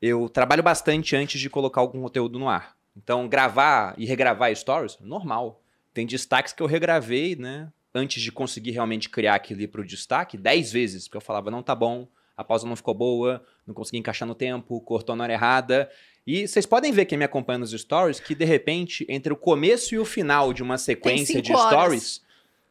[0.02, 2.76] eu trabalho bastante antes de colocar algum conteúdo no ar.
[2.96, 5.62] Então, gravar e regravar stories, normal.
[5.94, 7.72] Tem destaques que eu regravei, né?
[7.94, 11.62] Antes de conseguir realmente criar aquilo para o destaque, 10 vezes, porque eu falava, não
[11.62, 15.34] tá bom, a pausa não ficou boa, não consegui encaixar no tempo, cortou na hora
[15.34, 15.90] errada.
[16.26, 19.94] E vocês podem ver quem me acompanha nos stories que, de repente, entre o começo
[19.94, 21.72] e o final de uma sequência cinco de horas.
[21.72, 22.22] stories,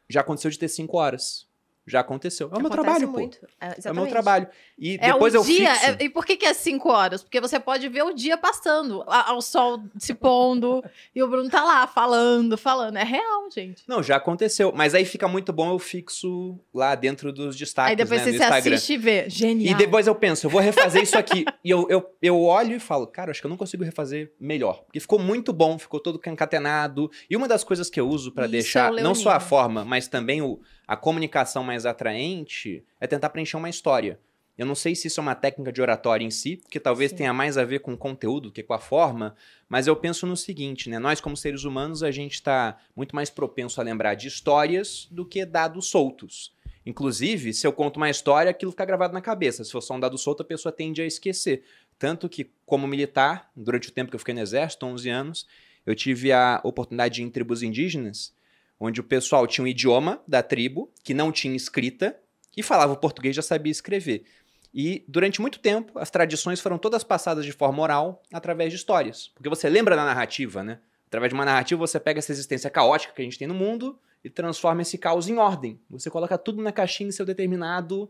[0.08, 1.46] já aconteceu de ter 5 horas.
[1.90, 2.48] Já aconteceu.
[2.52, 3.18] É o meu trabalho, pô.
[3.18, 3.38] muito.
[3.60, 4.46] É, É o meu trabalho.
[4.78, 5.74] E É depois eu dia.
[5.74, 5.90] fixo.
[5.90, 7.22] é- e por que, que é cinco horas?
[7.22, 10.82] Porque você pode ver o dia passando, a- o sol se pondo,
[11.14, 12.96] e o Bruno tá lá falando, falando.
[12.96, 13.82] É real, gente.
[13.88, 14.72] Não, já aconteceu.
[14.74, 18.30] Mas aí fica muito bom, eu fixo lá dentro dos destaques Aí depois né, você
[18.30, 18.74] se Instagram.
[18.74, 19.28] assiste e vê.
[19.28, 19.74] Genial.
[19.74, 21.44] E depois eu penso, eu vou refazer isso aqui.
[21.64, 24.82] e eu, eu, eu olho e falo, cara, acho que eu não consigo refazer melhor.
[24.84, 27.10] Porque ficou muito bom, ficou todo concatenado.
[27.28, 29.84] E uma das coisas que eu uso pra Isso deixar é não só a forma,
[29.84, 30.60] mas também o,
[30.90, 34.18] a comunicação mais atraente é tentar preencher uma história.
[34.58, 37.18] Eu não sei se isso é uma técnica de oratória em si, que talvez Sim.
[37.18, 39.36] tenha mais a ver com o conteúdo do que com a forma,
[39.68, 40.98] mas eu penso no seguinte, né?
[40.98, 45.24] Nós, como seres humanos, a gente está muito mais propenso a lembrar de histórias do
[45.24, 46.52] que dados soltos.
[46.84, 49.62] Inclusive, se eu conto uma história, aquilo fica gravado na cabeça.
[49.62, 51.62] Se for só um dado solto, a pessoa tende a esquecer.
[52.00, 55.46] Tanto que, como militar, durante o tempo que eu fiquei no exército, 11 anos,
[55.86, 58.34] eu tive a oportunidade de ir em tribos indígenas,
[58.80, 62.18] onde o pessoal tinha um idioma da tribo, que não tinha escrita,
[62.56, 64.24] e falava o português já sabia escrever.
[64.72, 69.28] E durante muito tempo, as tradições foram todas passadas de forma oral através de histórias.
[69.28, 70.80] Porque você lembra da narrativa, né?
[71.06, 73.98] Através de uma narrativa, você pega essa existência caótica que a gente tem no mundo
[74.24, 75.80] e transforma esse caos em ordem.
[75.90, 78.08] Você coloca tudo na caixinha em seu determinado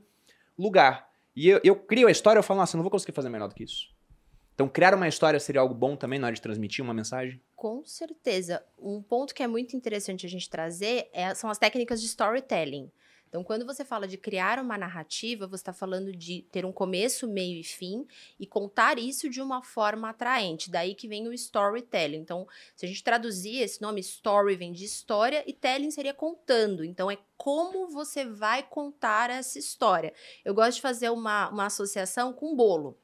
[0.58, 1.08] lugar.
[1.34, 3.48] E eu, eu crio a história, eu falo, nossa, eu não vou conseguir fazer melhor
[3.48, 3.88] do que isso.
[4.60, 7.40] Então, criar uma história seria algo bom também na hora de transmitir uma mensagem?
[7.56, 8.62] Com certeza.
[8.78, 12.90] Um ponto que é muito interessante a gente trazer é- são as técnicas de storytelling.
[13.26, 17.26] Então, quando você fala de criar uma narrativa, você está falando de ter um começo,
[17.26, 18.06] meio e fim
[18.38, 20.70] e contar isso de uma forma atraente.
[20.70, 22.18] Daí que vem o storytelling.
[22.18, 22.46] Então,
[22.76, 26.84] se a gente traduzir esse nome, story vem de história e telling seria contando.
[26.84, 30.12] Então, é como você vai contar essa história.
[30.44, 32.98] Eu gosto de fazer uma, uma associação com bolo.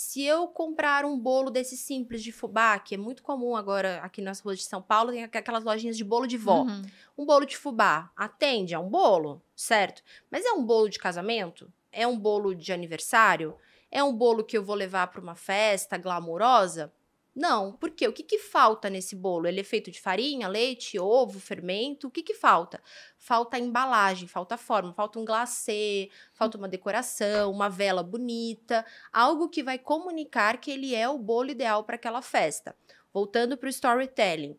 [0.00, 4.22] Se eu comprar um bolo desse simples de fubá, que é muito comum agora aqui
[4.22, 6.62] nas ruas de São Paulo, tem aqu- aquelas lojinhas de bolo de vó.
[6.62, 6.82] Uhum.
[7.18, 10.04] Um bolo de fubá atende a um bolo, certo?
[10.30, 11.68] Mas é um bolo de casamento?
[11.90, 13.56] É um bolo de aniversário?
[13.90, 16.92] É um bolo que eu vou levar para uma festa glamourosa?
[17.38, 18.08] Não, por quê?
[18.08, 19.46] O que, que falta nesse bolo?
[19.46, 22.08] Ele é feito de farinha, leite, ovo, fermento?
[22.08, 22.82] O que, que falta?
[23.16, 28.84] Falta a embalagem, falta a forma, falta um glacê, falta uma decoração, uma vela bonita,
[29.12, 32.74] algo que vai comunicar que ele é o bolo ideal para aquela festa.
[33.14, 34.58] Voltando para o storytelling.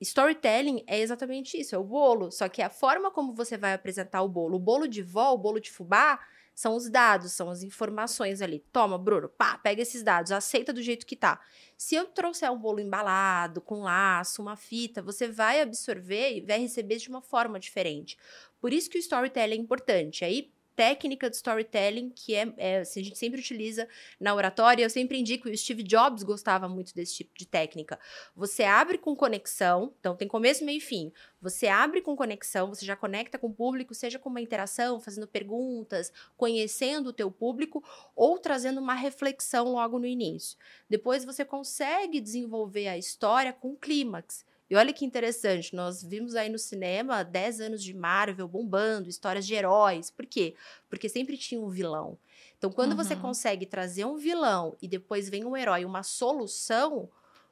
[0.00, 2.32] Storytelling é exatamente isso, é o bolo.
[2.32, 5.38] Só que a forma como você vai apresentar o bolo, o bolo de vó, o
[5.38, 6.18] bolo de fubá,
[6.56, 8.60] São os dados, são as informações ali.
[8.72, 11.38] Toma, Bruno, pá, pega esses dados, aceita do jeito que tá.
[11.76, 16.58] Se eu trouxer um bolo embalado, com laço, uma fita, você vai absorver e vai
[16.58, 18.16] receber de uma forma diferente.
[18.58, 20.24] Por isso que o storytelling é importante.
[20.24, 23.88] Aí técnica de storytelling que é, é assim, a gente sempre utiliza
[24.20, 24.84] na oratória.
[24.84, 27.98] Eu sempre indico, o Steve Jobs gostava muito desse tipo de técnica.
[28.36, 31.10] Você abre com conexão, então tem começo, meio e fim.
[31.40, 35.26] Você abre com conexão, você já conecta com o público, seja com uma interação, fazendo
[35.26, 37.82] perguntas, conhecendo o teu público
[38.14, 40.58] ou trazendo uma reflexão logo no início.
[40.88, 44.44] Depois você consegue desenvolver a história com clímax.
[44.68, 49.46] E olha que interessante, nós vimos aí no cinema 10 anos de Marvel bombando, histórias
[49.46, 50.10] de heróis.
[50.10, 50.54] Por quê?
[50.88, 52.18] Porque sempre tinha um vilão.
[52.58, 52.96] Então, quando uhum.
[52.96, 57.08] você consegue trazer um vilão e depois vem um herói, uma solução,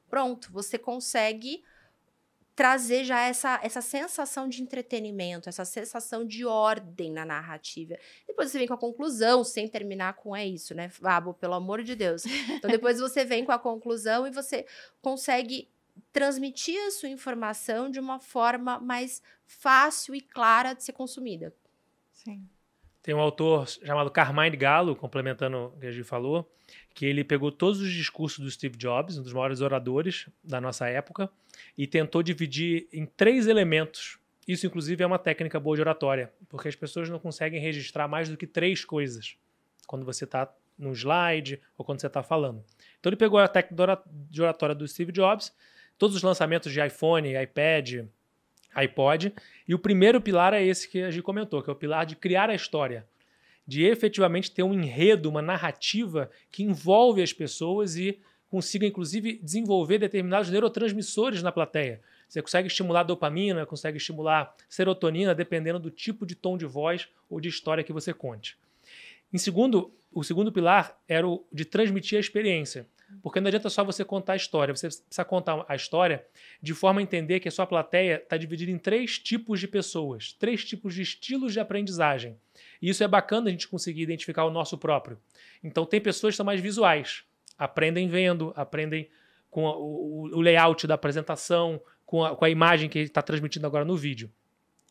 [0.09, 1.63] pronto, você consegue
[2.55, 7.97] trazer já essa, essa sensação de entretenimento, essa sensação de ordem na narrativa.
[8.25, 11.83] Depois você vem com a conclusão, sem terminar com é isso, né, Fabo, pelo amor
[11.83, 12.23] de Deus.
[12.25, 14.65] Então depois você vem com a conclusão e você
[15.01, 15.69] consegue
[16.15, 21.53] transmitir a sua informação de uma forma mais fácil e clara de ser consumida.
[22.13, 22.47] Sim.
[23.03, 26.49] Tem um autor chamado Carmine Gallo, complementando o que a gente falou,
[26.93, 30.87] que ele pegou todos os discursos do Steve Jobs, um dos maiores oradores da nossa
[30.87, 31.29] época,
[31.77, 34.17] e tentou dividir em três elementos.
[34.47, 38.29] Isso, inclusive, é uma técnica boa de oratória, porque as pessoas não conseguem registrar mais
[38.29, 39.35] do que três coisas
[39.85, 42.63] quando você está no slide ou quando você está falando.
[43.01, 44.01] Então, ele pegou a técnica
[44.31, 45.53] de oratória do Steve Jobs,
[45.97, 48.05] todos os lançamentos de iPhone, iPad,
[48.75, 49.33] iPod.
[49.67, 52.15] E o primeiro pilar é esse que a gente comentou, que é o pilar de
[52.15, 53.05] criar a história.
[53.67, 58.19] De efetivamente ter um enredo, uma narrativa que envolve as pessoas e
[58.49, 61.99] consiga, inclusive, desenvolver determinados neurotransmissores na plateia.
[62.27, 67.39] Você consegue estimular dopamina, consegue estimular serotonina, dependendo do tipo de tom de voz ou
[67.39, 68.57] de história que você conte.
[69.33, 72.87] Em segundo, o segundo pilar era o de transmitir a experiência.
[73.21, 76.25] Porque não adianta só você contar a história, você precisa contar a história
[76.61, 80.33] de forma a entender que a sua plateia está dividida em três tipos de pessoas,
[80.33, 82.37] três tipos de estilos de aprendizagem.
[82.81, 85.19] E isso é bacana a gente conseguir identificar o nosso próprio.
[85.63, 87.23] Então, tem pessoas que são mais visuais,
[87.57, 89.09] aprendem vendo, aprendem
[89.49, 93.95] com o, layout da apresentação, com a, com a imagem que está transmitindo agora no
[93.95, 94.31] vídeo.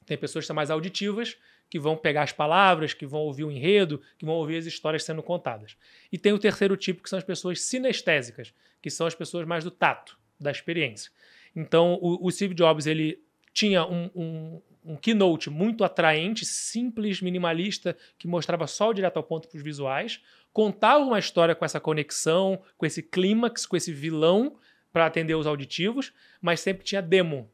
[0.06, 1.36] Tem pessoas que são mais auditivas,
[1.68, 5.04] que vão pegar as palavras, que vão ouvir o enredo, que vão ouvir as histórias
[5.04, 5.76] sendo contadas.
[6.12, 9.64] E tem o terceiro tipo, que são as pessoas sinestésicas, que são as pessoas mais
[9.64, 11.10] do tato, da experiência.
[11.54, 13.20] Então, o, o Steve Jobs ele
[13.52, 19.22] tinha um, um, um, keynote muito atraente, simples, minimalista, que mostrava só o direto ao
[19.22, 20.20] ponto para os visuais,
[20.52, 24.56] contava uma história com essa conexão, com esse clímax, com esse vilão
[24.92, 27.50] para atender os auditivos, mas sempre tinha demo,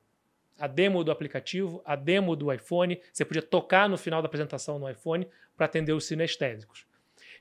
[0.61, 3.01] a demo do aplicativo, a demo do iPhone.
[3.13, 5.27] Você podia tocar no final da apresentação no iPhone
[5.57, 6.87] para atender os sinestésicos.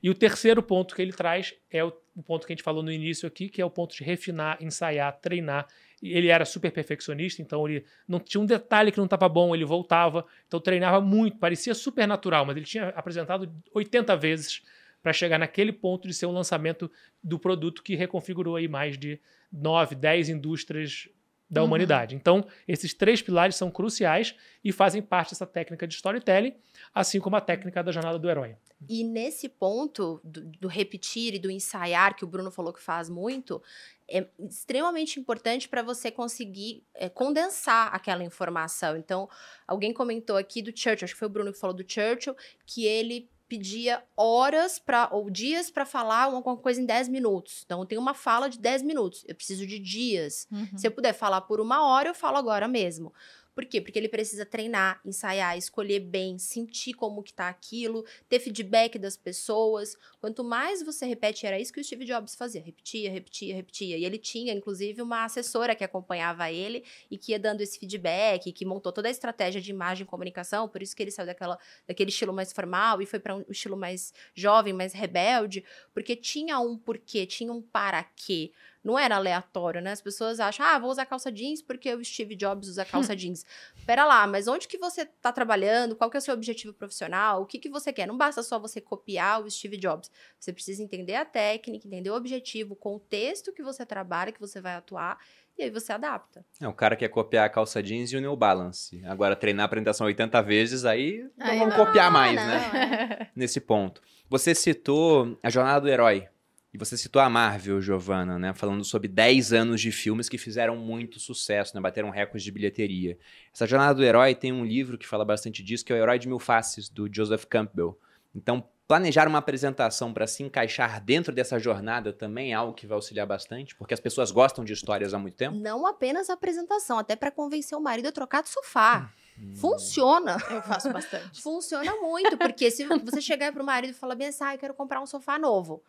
[0.02, 1.92] E o terceiro ponto que ele traz é o,
[2.24, 5.12] ponto que a gente falou no início aqui, que é o ponto de refinar, ensaiar,
[5.20, 5.66] treinar.
[6.02, 9.66] Ele era super perfeccionista, então ele não tinha um detalhe que não estava bom, ele
[9.66, 14.62] voltava, então treinava muito, parecia super natural, mas ele tinha apresentado 80 vezes
[15.02, 16.90] para chegar naquele ponto de ser um lançamento
[17.22, 19.20] do produto que reconfigurou aí mais de
[19.52, 21.08] 9, 10 indústrias
[21.50, 21.66] da uhum.
[21.66, 22.14] humanidade.
[22.14, 26.54] Então, esses três pilares são cruciais e fazem parte dessa técnica de storytelling,
[26.94, 28.56] assim como a técnica da jornada do herói.
[28.88, 33.10] E nesse ponto do, do repetir e do ensaiar, que o Bruno falou que faz
[33.10, 33.60] muito,
[34.08, 38.96] é extremamente importante para você conseguir é, condensar aquela informação.
[38.96, 39.28] Então,
[39.66, 42.86] alguém comentou aqui do Churchill, acho que foi o Bruno que falou do Churchill, que
[42.86, 47.62] ele pedia horas para ou dias para falar alguma coisa em 10 minutos.
[47.66, 49.24] Então, eu tenho uma fala de 10 minutos.
[49.26, 50.46] Eu preciso de dias.
[50.52, 50.78] Uhum.
[50.78, 53.12] Se eu puder falar por uma hora, eu falo agora mesmo.
[53.54, 53.80] Por quê?
[53.80, 59.16] Porque ele precisa treinar, ensaiar, escolher bem, sentir como que tá aquilo, ter feedback das
[59.16, 59.96] pessoas.
[60.20, 63.98] Quanto mais você repete, era isso que o Steve Jobs fazia, repetia, repetia, repetia.
[63.98, 68.52] E ele tinha, inclusive, uma assessora que acompanhava ele e que ia dando esse feedback,
[68.52, 71.58] que montou toda a estratégia de imagem e comunicação, por isso que ele saiu daquela,
[71.86, 76.58] daquele estilo mais formal e foi para um estilo mais jovem, mais rebelde, porque tinha
[76.60, 78.52] um porquê, tinha um para quê.
[78.82, 79.92] Não era aleatório, né?
[79.92, 83.44] As pessoas acham, ah, vou usar calça jeans porque o Steve Jobs usa calça jeans.
[83.86, 85.94] Pera lá, mas onde que você está trabalhando?
[85.94, 87.42] Qual que é o seu objetivo profissional?
[87.42, 88.06] O que, que você quer?
[88.06, 90.10] Não basta só você copiar o Steve Jobs.
[90.38, 94.60] Você precisa entender a técnica, entender o objetivo, o contexto que você trabalha, que você
[94.60, 95.18] vai atuar
[95.60, 96.42] e aí você adapta.
[96.58, 99.04] É, o cara quer copiar a calça jeans e o New Balance.
[99.04, 103.18] Agora, treinar a apresentação 80 vezes, aí, aí não vamos não, copiar mais, não, né?
[103.20, 103.26] É.
[103.36, 104.00] Nesse ponto.
[104.30, 106.28] Você citou a jornada do herói.
[106.72, 108.54] E você citou a Marvel, Giovanna, né?
[108.54, 111.80] Falando sobre 10 anos de filmes que fizeram muito sucesso, né?
[111.80, 113.18] Bateram recordes de bilheteria.
[113.52, 116.18] Essa jornada do herói tem um livro que fala bastante disso, que é o Herói
[116.18, 117.98] de Mil Faces, do Joseph Campbell.
[118.32, 122.94] Então, planejar uma apresentação para se encaixar dentro dessa jornada também é algo que vai
[122.94, 125.56] auxiliar bastante, porque as pessoas gostam de histórias há muito tempo.
[125.56, 129.12] Não apenas a apresentação, até para convencer o marido a trocar de sofá.
[129.54, 130.36] Funciona.
[130.50, 131.30] Eu faço bastante.
[131.42, 134.74] Funciona muito, porque se você chegar pro marido e falar bem assim, ah, eu quero
[134.74, 135.82] comprar um sofá novo.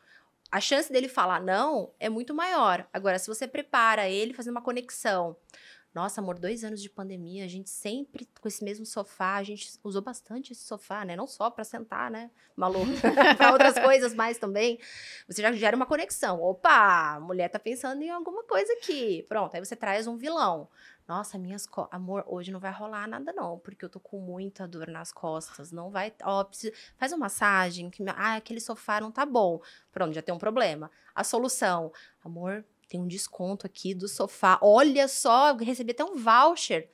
[0.51, 2.85] A chance dele falar não é muito maior.
[2.91, 5.35] Agora, se você prepara ele fazendo uma conexão.
[5.93, 9.77] Nossa, amor, dois anos de pandemia, a gente sempre com esse mesmo sofá, a gente
[9.83, 11.17] usou bastante esse sofá, né?
[11.17, 12.79] Não só para sentar, né, Malu?
[13.37, 14.79] para outras coisas mais também.
[15.27, 16.41] Você já gera uma conexão.
[16.41, 19.25] Opa, a mulher tá pensando em alguma coisa aqui.
[19.27, 20.69] Pronto, aí você traz um vilão.
[21.05, 21.93] Nossa, minhas costas.
[21.93, 25.69] Amor, hoje não vai rolar nada, não, porque eu tô com muita dor nas costas.
[25.69, 26.13] Não vai.
[26.23, 26.73] Ó, preciso...
[26.95, 27.89] faz uma massagem.
[27.89, 28.01] Que...
[28.15, 29.59] Ah, aquele sofá não tá bom.
[29.91, 30.89] Pronto, já tem um problema.
[31.13, 31.91] A solução.
[32.23, 34.59] Amor, tem um desconto aqui do sofá.
[34.61, 36.89] Olha só, recebi até um voucher.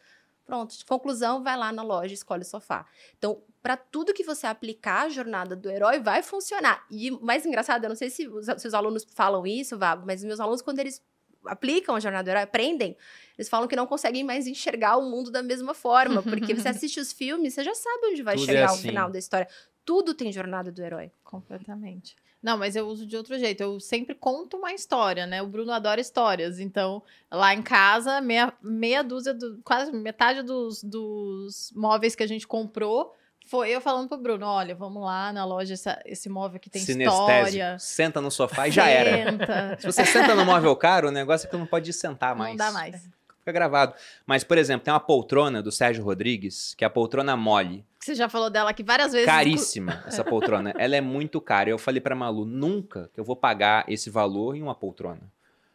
[0.46, 2.86] Pronto, conclusão, vai lá na loja e escolhe o sofá.
[3.18, 6.86] Então, para tudo que você aplicar a jornada do herói, vai funcionar.
[6.92, 10.24] E o mais engraçado, eu não sei se os seus alunos falam isso, Vabo, mas
[10.24, 11.04] meus alunos, quando eles
[11.46, 12.96] aplicam a jornada do herói, aprendem,
[13.36, 17.00] eles falam que não conseguem mais enxergar o mundo da mesma forma, porque você assiste
[17.00, 18.80] os filmes, você já sabe onde vai Tudo é chegar assim.
[18.80, 19.48] o final da história.
[19.84, 21.12] Tudo tem jornada do herói.
[21.24, 22.16] Completamente.
[22.42, 23.62] Não, mas eu uso de outro jeito.
[23.62, 25.42] Eu sempre conto uma história, né?
[25.42, 26.60] O Bruno adora histórias.
[26.60, 27.02] Então,
[27.32, 32.48] lá em casa, meia, meia dúzia, do, quase metade dos, dos móveis que a gente
[32.48, 33.14] comprou
[33.48, 36.82] foi eu falando pro Bruno: olha, vamos lá na loja, essa, esse móvel que tem
[36.82, 37.80] história.
[37.80, 39.32] Senta no sofá e já era.
[39.32, 39.78] Senta.
[39.80, 42.52] Se você senta no móvel caro, o negócio é que não pode sentar mais.
[42.52, 43.10] Não dá mais.
[43.40, 43.94] Fica gravado.
[44.26, 47.86] Mas, por exemplo, tem uma poltrona do Sérgio Rodrigues, que é a poltrona mole.
[48.08, 49.26] Você já falou dela aqui várias vezes.
[49.26, 50.74] Caríssima essa poltrona.
[50.78, 51.70] Ela é muito cara.
[51.70, 55.30] Eu falei pra Malu, nunca que eu vou pagar esse valor em uma poltrona.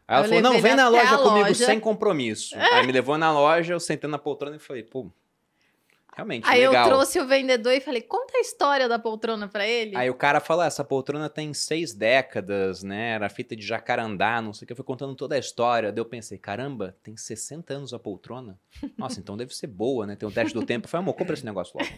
[0.08, 1.66] Aí ela Eu falou, não, vem na loja comigo loja.
[1.66, 2.56] sem compromisso.
[2.56, 5.12] Aí me levou na loja, eu sentei na poltrona e falei, pô,
[6.14, 6.84] realmente, Aí legal.
[6.84, 9.96] eu trouxe o vendedor e falei: conta a história da poltrona pra ele.
[9.96, 13.10] Aí o cara falou, "Ah, essa poltrona tem seis décadas, né?
[13.12, 14.72] Era feita de jacarandá, não sei o que.
[14.72, 15.90] Eu fui contando toda a história.
[15.92, 18.58] Daí eu pensei, caramba, tem 60 anos a poltrona?
[18.96, 20.16] Nossa, então deve ser boa, né?
[20.16, 20.86] Tem o teste do tempo.
[20.86, 21.90] Eu falei, amor, compra esse negócio logo.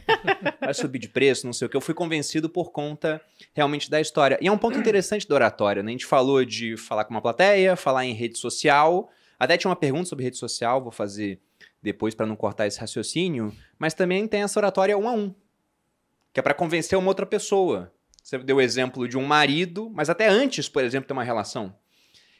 [0.60, 1.76] Vai subir de preço, não sei o que.
[1.76, 3.20] Eu fui convencido por conta
[3.52, 4.38] realmente da história.
[4.40, 5.90] E é um ponto interessante da oratória, né?
[5.90, 9.10] A gente falou de falar com uma plateia, falar em rede social.
[9.38, 11.40] Até tinha uma pergunta sobre rede social, vou fazer
[11.84, 13.54] depois para não cortar esse raciocínio.
[13.78, 15.34] Mas também tem essa oratória um a um,
[16.32, 17.92] que é para convencer uma outra pessoa.
[18.22, 21.76] Você deu o exemplo de um marido, mas até antes, por exemplo, tem uma relação.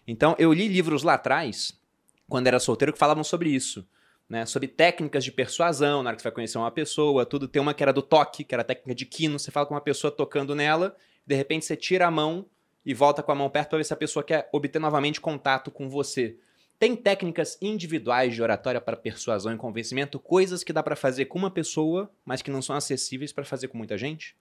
[0.08, 1.78] Então, eu li livros lá atrás,
[2.26, 3.86] quando era solteiro, que falavam sobre isso.
[4.26, 7.46] Né, sobre técnicas de persuasão, na hora que você vai conhecer uma pessoa, tudo.
[7.46, 9.38] Tem uma que era do toque, que era a técnica de quino.
[9.38, 10.96] Você fala com uma pessoa tocando nela,
[11.26, 12.46] de repente você tira a mão
[12.86, 15.70] e volta com a mão perto para ver se a pessoa quer obter novamente contato
[15.70, 16.38] com você.
[16.78, 21.38] Tem técnicas individuais de oratória para persuasão e convencimento, coisas que dá para fazer com
[21.38, 24.36] uma pessoa, mas que não são acessíveis para fazer com muita gente?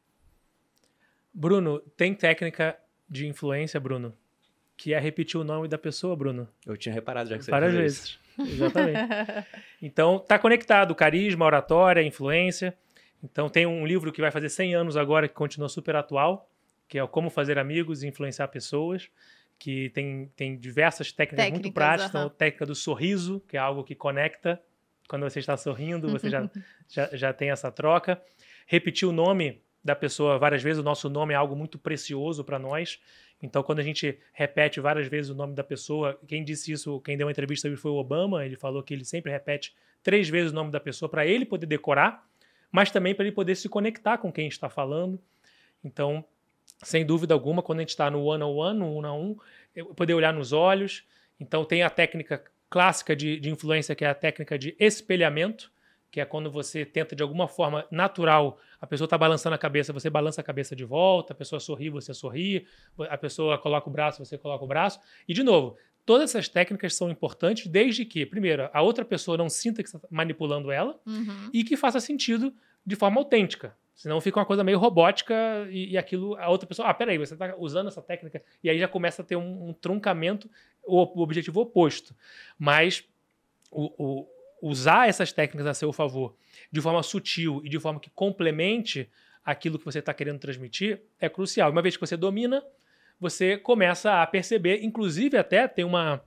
[1.34, 2.78] Bruno, tem técnica
[3.10, 4.16] de influência, Bruno,
[4.76, 6.48] que é repetir o nome da pessoa, Bruno.
[6.66, 8.20] Eu tinha reparado já que você Várias vezes.
[8.38, 9.00] Exatamente.
[9.82, 10.94] Então, tá conectado.
[10.96, 12.76] Carisma, oratória, influência.
[13.24, 16.50] Então, tem um livro que vai fazer 100 anos agora, que continua super atual,
[16.88, 19.10] que é o Como Fazer Amigos e Influenciar Pessoas,
[19.64, 22.16] que tem, tem diversas técnicas, muito Técnicas, práticas.
[22.16, 22.26] aham.
[22.26, 24.62] Então, técnica do sorriso, que é algo que conecta.
[25.08, 26.50] Quando você está sorrindo, você já,
[26.90, 28.22] já, já tem essa troca.
[28.68, 30.82] Repetir o nome da pessoa várias vezes.
[30.82, 33.00] O nosso nome é algo muito precioso para nós.
[33.42, 37.16] Então, quando a gente repete várias vezes o nome da pessoa, quem disse isso, quem
[37.16, 38.46] deu uma entrevista foi o Obama.
[38.46, 39.74] Ele falou que ele sempre repete
[40.04, 42.28] três vezes o nome da pessoa para ele poder decorar,
[42.70, 45.18] mas também para ele poder se conectar com quem está falando.
[45.82, 46.26] Então,
[46.84, 49.36] sem dúvida alguma, quando a gente está no one-on-one, no um a um,
[49.96, 51.04] poder olhar nos olhos.
[51.40, 55.72] Então, tem a técnica clássica de, de influência, que é a técnica de espelhamento,
[56.12, 59.92] que é quando você tenta, de alguma forma natural, a pessoa está balançando a cabeça,
[59.92, 62.68] você balança a cabeça de volta, a pessoa sorri, você sorri,
[63.10, 65.00] a pessoa coloca o braço, você coloca o braço.
[65.28, 69.50] E, de novo, todas essas técnicas são importantes desde que, primeiro, a outra pessoa não
[69.50, 71.50] sinta que você está manipulando ela Uhum.
[71.52, 72.54] e que faça sentido
[72.86, 73.76] de forma autêntica.
[73.96, 75.36] Senão fica uma coisa meio robótica
[75.70, 78.80] e, e aquilo, a outra pessoa, ah, peraí, você está usando essa técnica, e aí
[78.80, 80.50] já começa a ter um, um truncamento,
[80.84, 82.16] o, o objetivo oposto.
[82.58, 83.04] Mas
[83.72, 84.28] o, o-
[84.62, 86.36] usar essas técnicas a seu favor
[86.72, 89.10] de forma sutil e de forma que complemente
[89.44, 91.70] aquilo que você está querendo transmitir é crucial.
[91.70, 92.64] Uma vez que você domina,
[93.20, 96.24] você começa a perceber, inclusive até tem uma,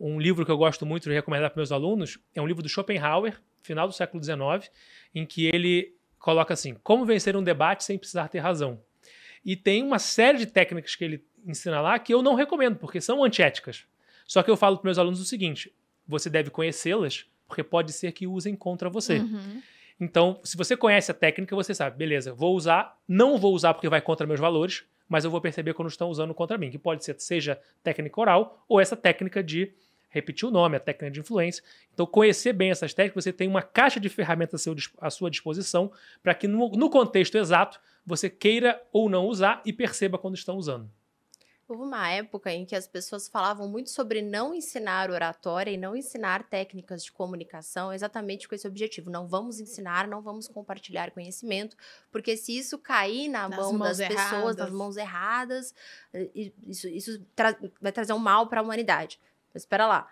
[0.00, 2.68] um livro que eu gosto muito de recomendar para meus alunos, é um livro do
[2.68, 4.70] Schopenhauer, final do século XIX,
[5.14, 5.95] em que ele
[6.26, 8.80] coloca assim: como vencer um debate sem precisar ter razão.
[9.44, 13.00] E tem uma série de técnicas que ele ensina lá que eu não recomendo, porque
[13.00, 13.84] são antiéticas.
[14.26, 15.72] Só que eu falo para meus alunos o seguinte:
[16.06, 19.18] você deve conhecê-las, porque pode ser que usem contra você.
[19.18, 19.62] Uhum.
[20.00, 23.88] Então, se você conhece a técnica, você sabe, beleza, vou usar, não vou usar porque
[23.88, 27.04] vai contra meus valores, mas eu vou perceber quando estão usando contra mim, que pode
[27.04, 29.72] ser seja técnica oral ou essa técnica de
[30.16, 31.62] repetir o nome, a técnica de influência.
[31.94, 34.64] Então, conhecer bem essas técnicas, você tem uma caixa de ferramentas
[35.00, 39.72] à sua disposição para que no, no contexto exato você queira ou não usar e
[39.72, 40.90] perceba quando estão usando.
[41.68, 45.96] Houve uma época em que as pessoas falavam muito sobre não ensinar oratória e não
[45.96, 49.10] ensinar técnicas de comunicação exatamente com esse objetivo.
[49.10, 51.76] Não vamos ensinar, não vamos compartilhar conhecimento,
[52.12, 54.56] porque se isso cair na Nas mão mãos das pessoas, erradas.
[54.58, 55.74] nas mãos erradas,
[56.14, 59.18] eh, isso, isso tra- vai trazer um mal para a humanidade.
[59.56, 60.06] Mas espera lá.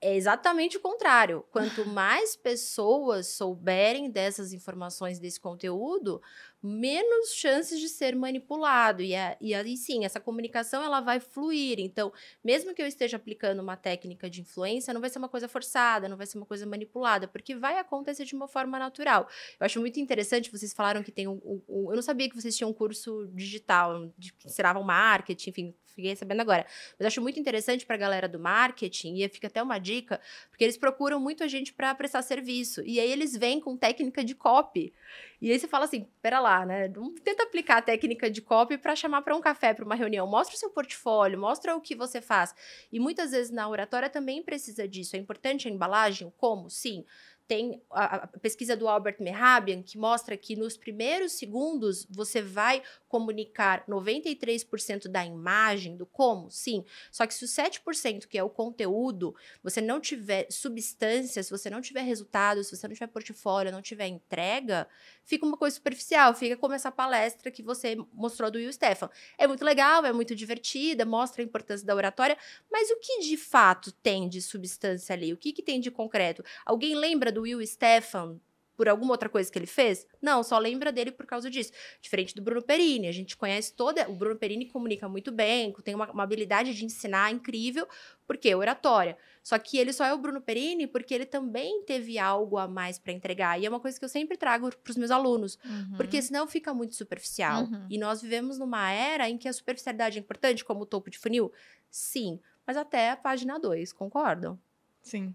[0.00, 1.44] É exatamente o contrário.
[1.50, 6.22] Quanto mais pessoas souberem dessas informações, desse conteúdo,
[6.62, 9.02] menos chances de ser manipulado.
[9.02, 11.80] E, a- e aí sim, essa comunicação ela vai fluir.
[11.80, 12.12] Então,
[12.44, 16.08] mesmo que eu esteja aplicando uma técnica de influência, não vai ser uma coisa forçada,
[16.08, 19.28] não vai ser uma coisa manipulada, porque vai acontecer de uma forma natural.
[19.58, 21.40] Eu acho muito interessante, vocês falaram que tem um.
[21.44, 25.50] um- um- eu não sabia que vocês tinham um curso digital, de, que ensinavam marketing,
[25.50, 26.64] enfim, fiquei sabendo agora.
[26.98, 30.62] Mas acho muito interessante para a galera do marketing, e fica até uma dica, porque
[30.62, 32.82] eles procuram muito a gente para prestar serviço.
[32.86, 34.92] E aí eles vêm com técnica de copy.
[35.40, 36.88] E aí você fala assim, pera lá, né?
[37.24, 40.26] Tenta aplicar a técnica de copy para chamar para um café, para uma reunião.
[40.26, 42.54] Mostra o seu portfólio, mostra o que você faz.
[42.92, 45.16] E muitas vezes na oratória também precisa disso.
[45.16, 46.32] É importante a embalagem?
[46.36, 46.70] Como?
[46.70, 47.04] Sim.
[47.48, 52.82] Tem a, a pesquisa do Albert Mehrabian que mostra que nos primeiros segundos você vai
[53.08, 56.84] comunicar 93% da imagem, do como, sim.
[57.10, 61.70] Só que se o 7%, que é o conteúdo, você não tiver substância, se você
[61.70, 64.86] não tiver resultado, se você não tiver portfólio, não tiver entrega,
[65.28, 69.10] fica uma coisa superficial, fica como essa palestra que você mostrou do Will Stefan.
[69.36, 72.36] É muito legal, é muito divertida, mostra a importância da oratória,
[72.72, 75.30] mas o que de fato tem de substância ali?
[75.32, 76.42] O que, que tem de concreto?
[76.64, 78.40] Alguém lembra do Will Stefan
[78.78, 80.06] por alguma outra coisa que ele fez?
[80.22, 81.72] Não, só lembra dele por causa disso.
[82.00, 84.08] Diferente do Bruno Perini, a gente conhece toda.
[84.08, 87.88] O Bruno Perini comunica muito bem, tem uma, uma habilidade de ensinar incrível,
[88.24, 89.18] porque é oratória.
[89.42, 93.00] Só que ele só é o Bruno Perini porque ele também teve algo a mais
[93.00, 93.60] para entregar.
[93.60, 95.58] E é uma coisa que eu sempre trago para os meus alunos,
[95.96, 97.64] porque senão fica muito superficial.
[97.64, 97.86] Uhum.
[97.90, 101.18] E nós vivemos numa era em que a superficialidade é importante, como o topo de
[101.18, 101.52] funil?
[101.90, 104.56] Sim, mas até a página 2, concordam?
[105.02, 105.34] Sim.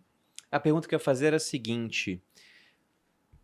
[0.50, 2.22] A pergunta que eu ia fazer era a seguinte.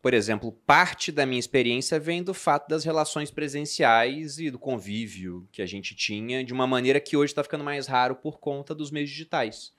[0.02, 5.46] Por exemplo, parte da minha experiência vem do fato das relações presenciais e do convívio
[5.52, 8.74] que a gente tinha, de uma maneira que hoje está ficando mais raro por conta
[8.74, 9.74] dos meios digitais.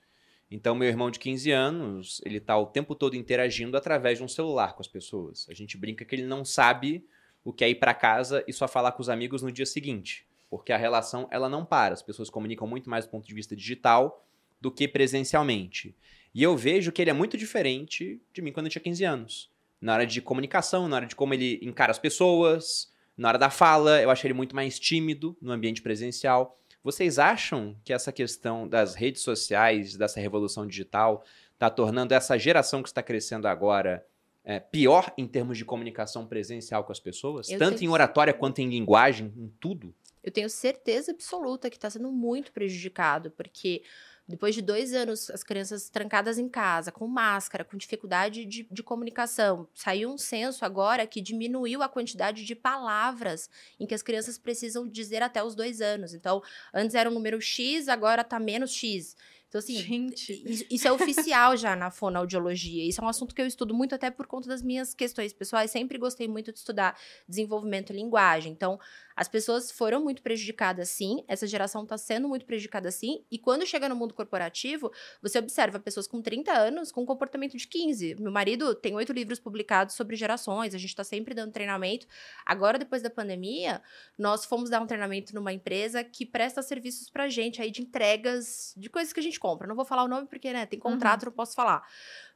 [0.49, 4.27] Então, meu irmão de 15 anos, ele está o tempo todo interagindo através de um
[4.27, 5.47] celular com as pessoas.
[5.49, 7.03] A gente brinca que ele não sabe
[7.43, 10.27] o que é ir para casa e só falar com os amigos no dia seguinte,
[10.49, 11.95] porque a relação ela não para.
[11.95, 14.23] As pessoas comunicam muito mais do ponto de vista digital
[14.59, 15.95] do que presencialmente.
[16.35, 19.50] E eu vejo que ele é muito diferente de mim quando eu tinha 15 anos.
[19.81, 23.49] Na hora de comunicação, na hora de como ele encara as pessoas, na hora da
[23.49, 26.57] fala, eu acho ele muito mais tímido no ambiente presencial.
[26.83, 32.81] Vocês acham que essa questão das redes sociais, dessa revolução digital, está tornando essa geração
[32.81, 34.05] que está crescendo agora
[34.43, 37.49] é, pior em termos de comunicação presencial com as pessoas?
[37.49, 39.93] Eu Tanto tenho em oratória quanto em linguagem, em tudo?
[40.23, 43.83] Eu tenho certeza absoluta que está sendo muito prejudicado, porque
[44.27, 48.83] depois de dois anos, as crianças trancadas em casa, com máscara, com dificuldade de, de
[48.83, 53.49] comunicação, saiu um censo agora que diminuiu a quantidade de palavras
[53.79, 56.13] em que as crianças precisam dizer até os dois anos.
[56.13, 56.41] Então,
[56.73, 59.15] antes era um número X, agora está menos X.
[59.51, 60.31] Então, assim, Gente.
[60.49, 62.87] isso, isso é oficial já na fonoaudiologia.
[62.87, 65.69] Isso é um assunto que eu estudo muito até por conta das minhas questões pessoais.
[65.69, 68.53] Sempre gostei muito de estudar desenvolvimento e linguagem.
[68.53, 68.79] Então,
[69.15, 73.65] as pessoas foram muito prejudicadas sim, essa geração está sendo muito prejudicada sim, e quando
[73.65, 78.15] chega no mundo corporativo, você observa pessoas com 30 anos com comportamento de 15.
[78.19, 82.07] Meu marido tem oito livros publicados sobre gerações, a gente está sempre dando treinamento.
[82.45, 83.81] Agora, depois da pandemia,
[84.17, 88.73] nós fomos dar um treinamento numa empresa que presta serviços pra gente aí de entregas
[88.77, 89.67] de coisas que a gente compra.
[89.67, 91.87] Não vou falar o nome porque, né, tem contrato, não posso falar.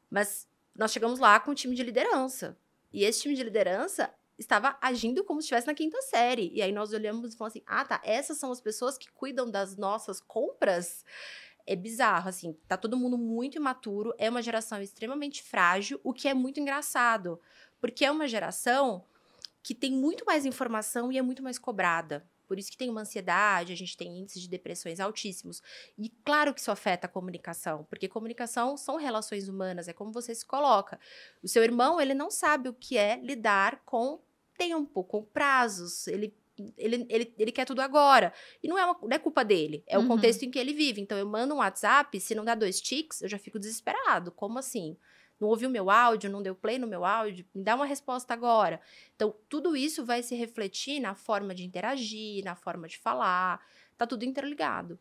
[0.10, 2.58] Mas nós chegamos lá com um time de liderança.
[2.92, 6.52] E esse time de liderança estava agindo como se estivesse na quinta série.
[6.54, 9.50] E aí nós olhamos e falamos assim: ah, tá, essas são as pessoas que cuidam
[9.50, 11.06] das nossas compras.
[11.68, 16.28] É bizarro, assim, tá todo mundo muito imaturo, é uma geração extremamente frágil, o que
[16.28, 17.42] é muito engraçado,
[17.82, 19.04] porque é uma geração
[19.64, 22.24] que tem muito mais informação e é muito mais cobrada.
[22.48, 25.62] Por isso que tem uma ansiedade, a gente tem índices de depressões altíssimos.
[25.98, 30.34] E claro que isso afeta a comunicação, porque comunicação são relações humanas, é como você
[30.34, 31.00] se coloca.
[31.42, 34.20] O seu irmão, ele não sabe o que é lidar com
[34.58, 36.34] tempo, com prazos, ele
[36.78, 38.32] ele, ele, ele quer tudo agora.
[38.64, 40.06] E não é, uma, não é culpa dele, é Uhum.
[40.06, 41.02] o contexto em que ele vive.
[41.02, 44.32] Então, eu mando um WhatsApp, se não dá dois tics, eu já fico desesperado.
[44.32, 44.96] Como assim?
[45.38, 48.80] não ouviu meu áudio, não deu play no meu áudio, me dá uma resposta agora.
[49.18, 53.60] Então, tudo isso vai se refletir na forma de interagir, na forma de falar,
[53.98, 54.98] tá tudo interligado.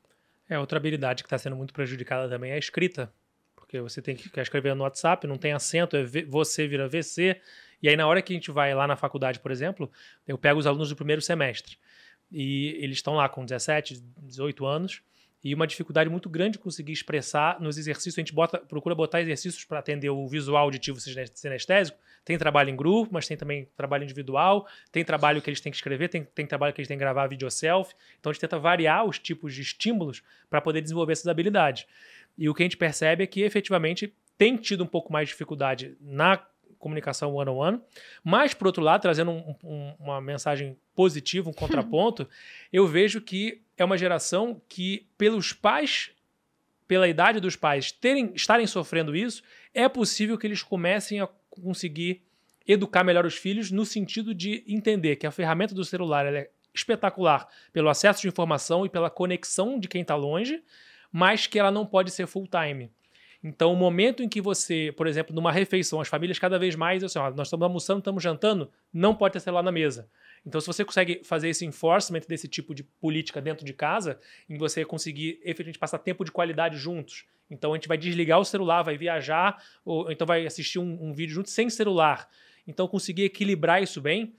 [0.48, 3.12] É, outra habilidade que está sendo muito prejudicada também é a escrita.
[3.54, 7.40] Porque você tem que escrever no WhatsApp, não tem acento, é você vira VC.
[7.84, 9.92] E aí, na hora que a gente vai lá na faculdade, por exemplo,
[10.26, 11.76] eu pego os alunos do primeiro semestre.
[12.32, 15.02] E eles estão lá com 17, 18 anos
[15.44, 18.16] e uma dificuldade muito grande de conseguir expressar nos exercícios.
[18.16, 21.98] A gente bota, procura botar exercícios para atender o visual auditivo sinestésico.
[22.24, 24.66] Tem trabalho em grupo, mas tem também trabalho individual.
[24.90, 27.26] Tem trabalho que eles têm que escrever, tem, tem trabalho que eles têm que gravar
[27.26, 27.92] vídeo self.
[28.18, 31.84] Então a gente tenta variar os tipos de estímulos para poder desenvolver essas habilidades.
[32.38, 35.34] E o que a gente percebe é que efetivamente tem tido um pouco mais de
[35.34, 36.42] dificuldade na
[36.84, 37.80] comunicação one-on-one.
[38.22, 42.28] Mas, por outro lado, trazendo um, um, uma mensagem positiva, um contraponto,
[42.70, 46.10] eu vejo que é uma geração que, pelos pais,
[46.86, 49.42] pela idade dos pais terem, estarem sofrendo isso,
[49.72, 52.22] é possível que eles comecem a conseguir
[52.66, 57.48] educar melhor os filhos no sentido de entender que a ferramenta do celular é espetacular
[57.72, 60.62] pelo acesso de informação e pela conexão de quem está longe,
[61.10, 62.90] mas que ela não pode ser full time.
[63.46, 67.04] Então, o momento em que você, por exemplo, numa refeição, as famílias cada vez mais,
[67.04, 70.08] assim, ó, nós estamos almoçando, estamos jantando, não pode ter celular na mesa.
[70.46, 74.18] Então, se você consegue fazer esse enforcement desse tipo de política dentro de casa,
[74.48, 77.26] em você conseguir efetivamente passar tempo de qualidade juntos.
[77.50, 81.12] Então, a gente vai desligar o celular, vai viajar, ou então vai assistir um, um
[81.12, 82.26] vídeo junto sem celular.
[82.66, 84.34] Então, conseguir equilibrar isso bem,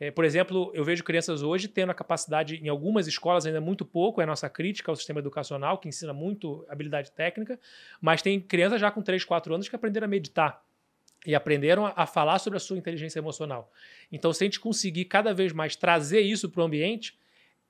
[0.00, 3.84] é, por exemplo, eu vejo crianças hoje tendo a capacidade, em algumas escolas ainda muito
[3.84, 7.60] pouco, é a nossa crítica ao sistema educacional, que ensina muito habilidade técnica,
[8.00, 10.64] mas tem crianças já com 3, 4 anos que aprenderam a meditar
[11.26, 13.70] e aprenderam a, falar sobre a sua inteligência emocional.
[14.10, 17.18] Então, se a gente conseguir cada vez mais trazer isso para o ambiente,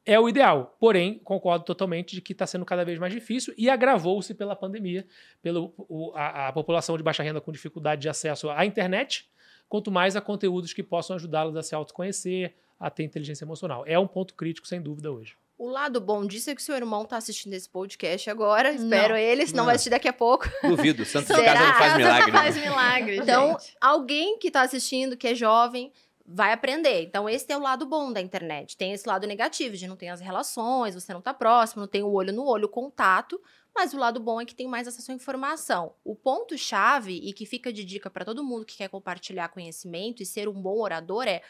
[0.06, 0.76] é o ideal.
[0.78, 5.04] Porém, concordo totalmente de que está sendo cada vez mais difícil e agravou-se pela pandemia,
[5.42, 5.68] pela
[6.14, 9.28] a, a população de baixa renda com dificuldade de acesso à internet
[9.70, 13.84] quanto mais a conteúdos que possam ajudá-los a se autoconhecer, a ter inteligência emocional.
[13.86, 15.36] É um ponto crítico, sem dúvida, hoje.
[15.56, 18.72] O lado bom disso é que seu irmão está assistindo esse podcast agora.
[18.72, 19.20] Espero não.
[19.20, 19.64] ele, senão não.
[19.66, 20.48] vai assistir daqui a pouco.
[20.62, 21.04] Duvido.
[21.04, 22.32] Santo de casa não faz milagre.
[22.32, 25.92] faz milagre, Então, alguém que está assistindo, que é jovem,
[26.26, 27.02] vai aprender.
[27.02, 28.76] Então, esse é o lado bom da internet.
[28.76, 32.02] Tem esse lado negativo, de não ter as relações, você não está próximo, não tem
[32.02, 33.40] o olho no olho, o contato.
[33.74, 35.94] Mas o lado bom é que tem mais acesso à informação.
[36.04, 40.26] O ponto-chave, e que fica de dica para todo mundo que quer compartilhar conhecimento e
[40.26, 41.42] ser um bom orador, é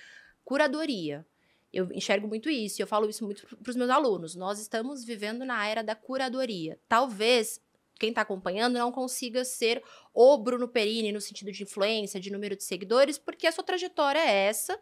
[0.45, 1.27] curadoria.
[1.73, 4.35] Eu enxergo muito isso e eu falo isso muito para os meus alunos.
[4.35, 6.79] Nós estamos vivendo na era da curadoria.
[6.89, 7.61] Talvez
[7.99, 9.83] quem está acompanhando não consiga ser
[10.13, 14.19] o Bruno Perini no sentido de influência, de número de seguidores, porque a sua trajetória
[14.19, 14.79] é essa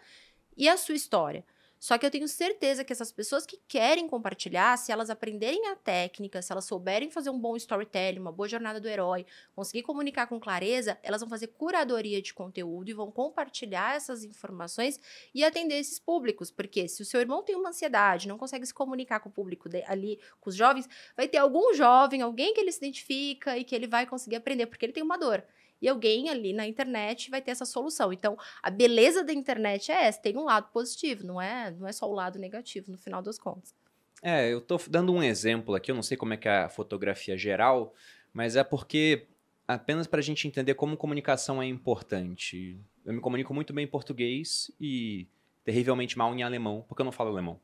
[0.56, 1.44] e a sua história.
[1.78, 5.76] Só que eu tenho certeza que essas pessoas que querem compartilhar, se elas aprenderem a
[5.76, 9.24] técnica, se elas souberem fazer um bom storytelling, uma boa jornada do herói,
[9.54, 14.98] conseguir comunicar com clareza, elas vão fazer curadoria de conteúdo e vão compartilhar essas informações
[15.34, 16.50] e atender esses públicos.
[16.50, 19.68] Porque se o seu irmão tem uma ansiedade, não consegue se comunicar com o público
[19.68, 23.64] de, ali, com os jovens, vai ter algum jovem, alguém que ele se identifica e
[23.64, 25.44] que ele vai conseguir aprender, porque ele tem uma dor
[25.80, 28.12] e alguém ali na internet vai ter essa solução.
[28.12, 31.92] Então, a beleza da internet é essa, tem um lado positivo, não é, não é
[31.92, 33.74] só o lado negativo no final das contas.
[34.22, 36.68] É, eu estou dando um exemplo aqui, eu não sei como é que é a
[36.68, 37.94] fotografia geral,
[38.32, 39.26] mas é porque
[39.66, 42.80] apenas para a gente entender como comunicação é importante.
[43.04, 45.28] Eu me comunico muito bem em português e
[45.64, 47.60] terrivelmente mal em alemão, porque eu não falo alemão.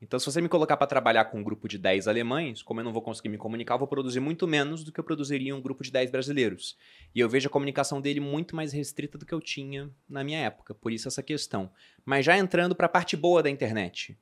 [0.00, 2.84] Então, se você me colocar para trabalhar com um grupo de 10 alemães, como eu
[2.84, 5.60] não vou conseguir me comunicar, eu vou produzir muito menos do que eu produziria um
[5.60, 6.76] grupo de 10 brasileiros.
[7.14, 10.38] E eu vejo a comunicação dele muito mais restrita do que eu tinha na minha
[10.38, 11.70] época, por isso essa questão.
[12.04, 14.18] Mas já entrando para a parte boa da internet.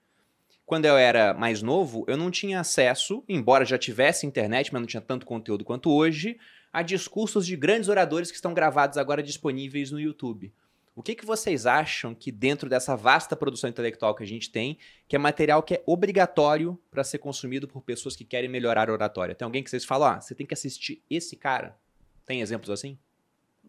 [0.64, 4.86] Quando eu era mais novo, eu não tinha acesso, embora já tivesse internet, mas não
[4.86, 6.38] tinha tanto conteúdo quanto hoje,
[6.72, 10.52] a discursos de grandes oradores que estão gravados agora disponíveis no YouTube.
[10.96, 14.78] O que, que vocês acham que dentro dessa vasta produção intelectual que a gente tem,
[15.08, 18.92] que é material que é obrigatório para ser consumido por pessoas que querem melhorar a
[18.92, 19.34] oratória?
[19.34, 21.76] Tem alguém que vocês falam, ah, você tem que assistir esse cara?
[22.24, 22.96] Tem exemplos assim?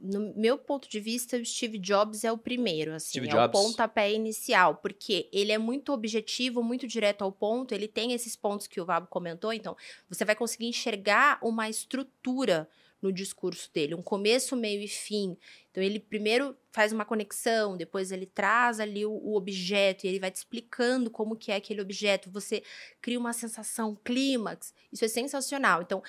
[0.02, 3.60] no meu ponto de vista, o Steve Jobs é o primeiro, assim, Steve é Jobs.
[3.60, 8.36] o pontapé inicial, porque ele é muito objetivo, muito direto ao ponto, ele tem esses
[8.36, 9.76] pontos que o Vabo comentou, então
[10.10, 12.70] você vai conseguir enxergar uma estrutura
[13.06, 15.38] no discurso dele, um começo, meio e fim.
[15.70, 20.20] Então ele primeiro faz uma conexão, depois ele traz ali o, o objeto e ele
[20.20, 22.32] vai te explicando como que é aquele objeto.
[22.32, 22.64] Você
[23.02, 24.74] cria uma sensação clímax.
[24.92, 25.82] Isso é sensacional.
[25.82, 26.02] Então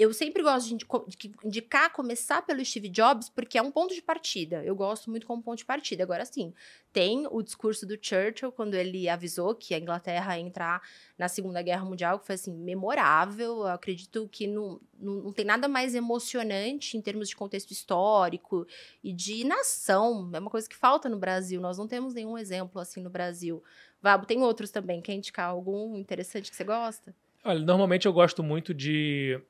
[0.00, 4.00] eu sempre gosto de de indicar começar pelo Steve Jobs porque é um ponto de
[4.00, 4.64] partida.
[4.64, 6.02] Eu gosto muito como ponto de partida.
[6.02, 6.54] Agora sim,
[6.90, 10.82] tem o discurso do Churchill quando ele avisou que a Inglaterra ia entrar
[11.18, 13.58] na Segunda Guerra Mundial, que foi assim memorável.
[13.58, 18.66] Eu acredito que não, não, não tem nada mais emocionante em termos de contexto histórico
[19.04, 20.30] e de nação.
[20.32, 21.60] É uma coisa que falta no Brasil.
[21.60, 23.62] Nós não temos nenhum exemplo assim no Brasil.
[24.00, 25.02] Vabo, tem outros também.
[25.02, 27.14] Quer indicar algum interessante que você gosta?
[27.44, 29.40] Olha, normalmente eu gosto muito de.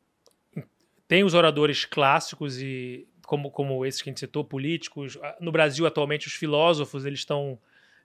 [1.10, 5.18] Tem os oradores clássicos e como, como esses que a gente citou, políticos.
[5.20, 7.58] Ah, No Brasil, atualmente, os filósofos eles estão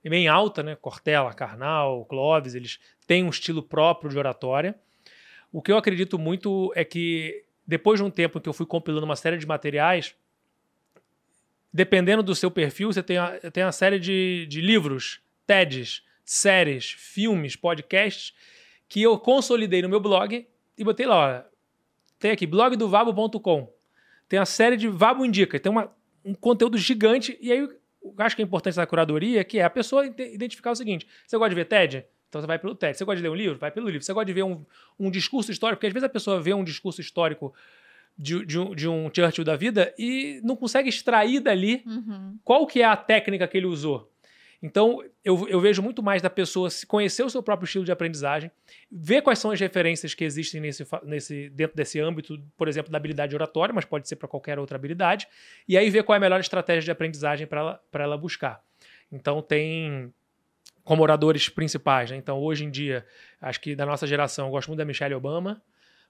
[0.03, 0.76] bem alta, né?
[0.76, 4.73] Cortella, Karnal, Clóvis, eles têm um estilo próprio de oratória.
[5.52, 9.06] O que eu acredito muito é que depois de um tempo que eu fui compilando
[9.06, 10.15] uma série de materiais,
[11.72, 13.18] dependendo do seu perfil, você tem,
[13.53, 18.34] tem uma série de, de livros, TEDs, séries, filmes, podcasts
[18.90, 21.55] que eu consolidei no meu blog e botei lá, ó,
[22.20, 23.72] tem aqui, blogdovabo.com.
[24.28, 25.92] Tem a série de Vabo Indica, tem uma,
[26.24, 27.70] um conteúdo gigante, e aí eu
[28.18, 31.38] acho que é importante da curadoria, que é a pessoa ide- identificar o seguinte, você
[31.38, 32.06] gosta de ver TED?
[32.30, 32.98] Então você vai pelo TED.
[32.98, 33.58] Você gosta de ler um livro?
[33.58, 34.04] Vai pelo livro.
[34.04, 34.66] Você gosta de ver um,
[35.00, 35.78] um discurso histórico?
[35.78, 37.54] Porque às vezes a pessoa vê um discurso histórico
[38.18, 42.38] de, de um, de um Churchill da vida e não consegue extrair dali Uhum.
[42.44, 44.12] qual que é a técnica que ele usou.
[44.66, 48.50] Então, eu, eu vejo muito mais da pessoa conhecer o seu próprio estilo de aprendizagem,
[48.92, 52.98] ver quais são as referências que existem nesse, nesse, dentro desse âmbito, por exemplo, da
[52.98, 55.28] habilidade oratória, mas pode ser para qualquer outra habilidade,
[55.68, 58.60] e aí ver qual é a melhor estratégia de aprendizagem para ela, ela buscar.
[59.12, 60.12] Então, tem
[60.84, 62.10] como oradores principais.
[62.10, 62.18] Né?
[62.18, 63.06] Então, hoje em dia,
[63.40, 65.62] acho que da nossa geração, eu gosto muito da Michelle Obama,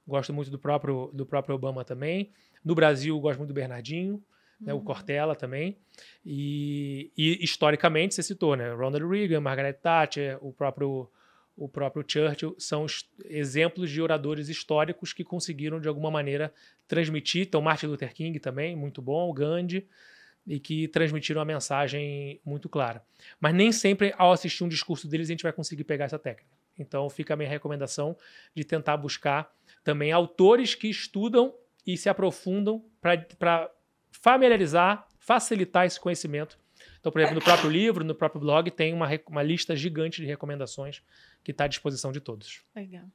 [0.08, 2.32] gosto muito do próprio, do próprio Obama também.
[2.64, 4.24] No Brasil, gosto muito do Bernardinho,
[4.60, 5.78] né, o Cortella também.
[6.26, 8.72] E, e historicamente, você citou, né?
[8.74, 11.10] Ronald Reagan, Margaret Thatcher, o próprio,
[11.56, 16.54] o próprio Churchill, são os exemplos de oradores históricos que conseguiram, de alguma maneira,
[16.88, 17.48] transmitir.
[17.48, 19.88] Então, Martin Luther King também, muito bom, o Gandhi,
[20.46, 23.04] e que transmitiram a mensagem muito clara.
[23.40, 26.56] Mas nem sempre, ao assistir um discurso deles, a gente vai conseguir pegar essa técnica.
[26.78, 28.18] Então, fica a minha recomendação
[28.54, 29.52] de tentar buscar
[29.84, 31.54] também autores que estudam
[31.86, 33.72] e se aprofundam para
[34.22, 36.58] familiarizar, facilitar esse conhecimento.
[37.00, 40.28] Então, por exemplo, no próprio livro, no próprio blog, tem uma, uma lista gigante de
[40.28, 41.02] recomendações
[41.44, 42.62] que está à disposição de todos.
[42.76, 43.06] Legal.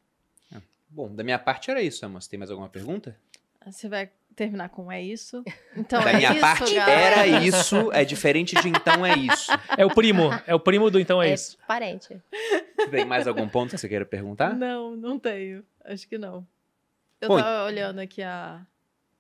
[0.89, 2.27] Bom, da minha parte era isso, Amos.
[2.27, 3.17] Tem mais alguma pergunta?
[3.65, 5.45] Você vai terminar com é isso?
[5.77, 7.27] Então da é minha isso, parte galera.
[7.27, 9.51] era isso, é diferente de então é isso.
[9.79, 11.57] É o primo, é o primo do então é, isso.
[11.67, 12.21] parente.
[12.91, 14.55] Tem mais algum ponto que você queira perguntar?
[14.57, 15.65] Não, não tenho.
[15.85, 16.47] Acho que não.
[17.21, 18.67] Eu Bom, tava olhando aqui a,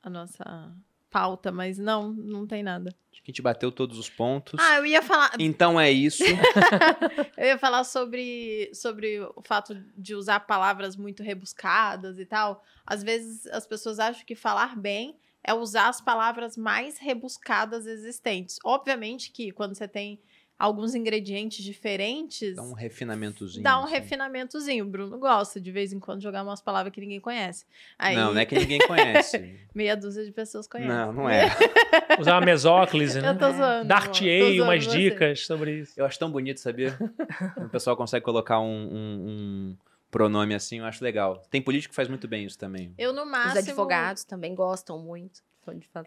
[0.03, 0.73] a nossa
[1.11, 2.95] pauta, mas não, não tem nada.
[3.13, 4.59] Acho que a gente bateu todos os pontos.
[4.59, 5.33] Ah, eu ia falar.
[5.39, 6.23] Então é isso.
[7.37, 12.63] Eu ia falar sobre, sobre o fato de usar palavras muito rebuscadas e tal.
[12.87, 18.59] Às vezes as pessoas acham que falar bem é usar as palavras mais rebuscadas existentes.
[18.65, 20.21] Obviamente que quando você tem
[20.61, 23.63] alguns ingredientes diferentes, Dá um refinamentozinho.
[23.65, 23.95] dá um assim.
[23.95, 24.85] refinamentozinho.
[24.85, 27.65] O Bruno gosta de vez em quando jogar umas palavras que ninguém conhece.
[27.99, 29.59] Aí Não, não é que ninguém conhece.
[29.75, 30.95] meia dúzia de pessoas conhecem.
[30.95, 31.47] não, não é.
[32.21, 33.31] Usar uma mesóclise, né?
[33.31, 33.89] Eu tô zoando.
[33.89, 34.99] Dar-te-ei zoando umas você.
[34.99, 35.95] dicas sobre isso.
[35.97, 36.97] Eu acho tão bonito, sabia?
[37.57, 39.77] o pessoal consegue colocar um, um- um
[40.11, 41.43] pronome assim, eu acho legal.
[41.51, 42.93] Tem político que faz muito bem isso também.
[42.99, 43.53] Eu no máximo.
[43.53, 45.41] Os advogados também gostam muito.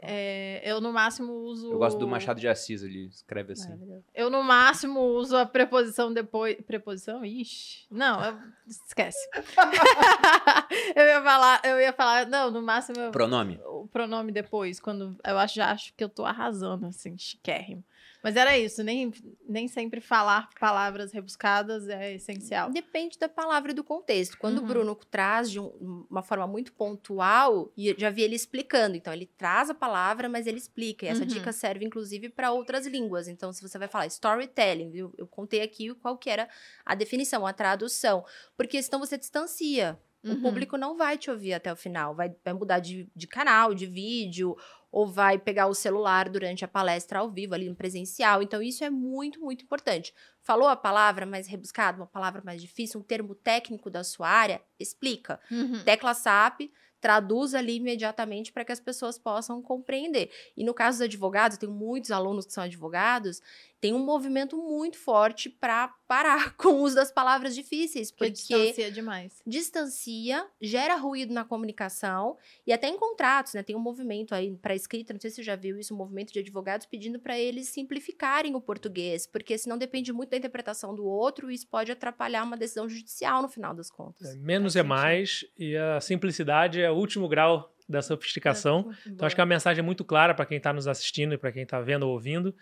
[0.02, 1.72] É, eu no máximo uso.
[1.72, 3.72] Eu gosto do Machado de Assis, ele escreve assim.
[4.14, 6.58] Eu, no máximo, uso a preposição depois.
[6.66, 7.24] Preposição?
[7.24, 7.86] Ixi.
[7.92, 9.18] Não, eu- esquece.
[10.96, 13.60] eu ia falar, eu ia falar, não, no máximo eu- Pronome?
[13.66, 17.84] o pronome depois, quando eu já acho que eu tô arrasando, assim, chiquérrimo.
[18.24, 19.12] Mas era isso, nem,
[19.50, 22.70] nem sempre falar palavras rebuscadas é essencial.
[22.72, 24.38] Depende da palavra e do contexto.
[24.38, 24.64] Quando Uhum.
[24.64, 28.96] o Bruno traz de um- uma forma muito pontual, e eu já vi ele explicando.
[28.96, 31.06] Então, ele traz a palavra, mas ele explica.
[31.06, 31.28] E essa Uhum.
[31.28, 33.28] dica serve, inclusive, para outras línguas.
[33.28, 36.48] Então, se você vai falar storytelling, eu, eu contei aqui qual que era
[36.86, 38.24] a definição, a tradução.
[38.56, 40.00] Porque senão você distancia.
[40.24, 40.42] O Uhum.
[40.42, 42.16] público não vai te ouvir até o final.
[42.16, 44.56] Vai, vai mudar de, de canal, de vídeo,
[44.90, 48.42] ou vai pegar o celular durante a palestra ao vivo, ali no presencial.
[48.42, 50.14] Então, isso é muito, muito importante.
[50.42, 54.62] Falou a palavra mais rebuscada, uma palavra mais difícil, um termo técnico da sua área,
[54.80, 55.42] explica.
[55.52, 55.84] Uhum.
[55.84, 56.72] Tecla SAP,
[57.04, 60.32] traduz ali imediatamente para que as pessoas possam compreender.
[60.56, 63.42] E no caso dos advogados, eu tenho muitos alunos que são advogados,
[63.84, 68.90] tem um movimento muito forte para parar com o uso das palavras difíceis, Porque distancia
[68.90, 69.42] demais.
[69.46, 73.62] distancia, gera ruído na comunicação e até em contratos, né?
[73.62, 76.32] Tem um movimento aí para escrita, não sei se você já viu isso, um movimento
[76.32, 81.06] de advogados pedindo para eles simplificarem o português, porque senão depende muito da interpretação do
[81.06, 84.30] outro e isso pode atrapalhar uma decisão judicial no final das contas.
[84.30, 88.92] É, menos Faz é mais e a simplicidade é o último grau da sofisticação.
[89.06, 91.52] Então, acho que a mensagem é muito clara para quem está nos assistindo e para
[91.52, 92.56] quem está vendo ou ouvindo,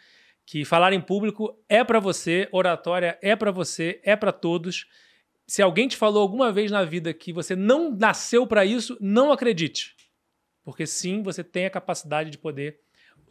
[0.46, 4.88] que falar em público é para você, oratória é para você, é para todos.
[5.48, 9.32] Se alguém te falou alguma vez na vida que você não nasceu para isso, não
[9.32, 9.96] acredite.
[10.64, 12.80] Porque sim, você tem a capacidade de poder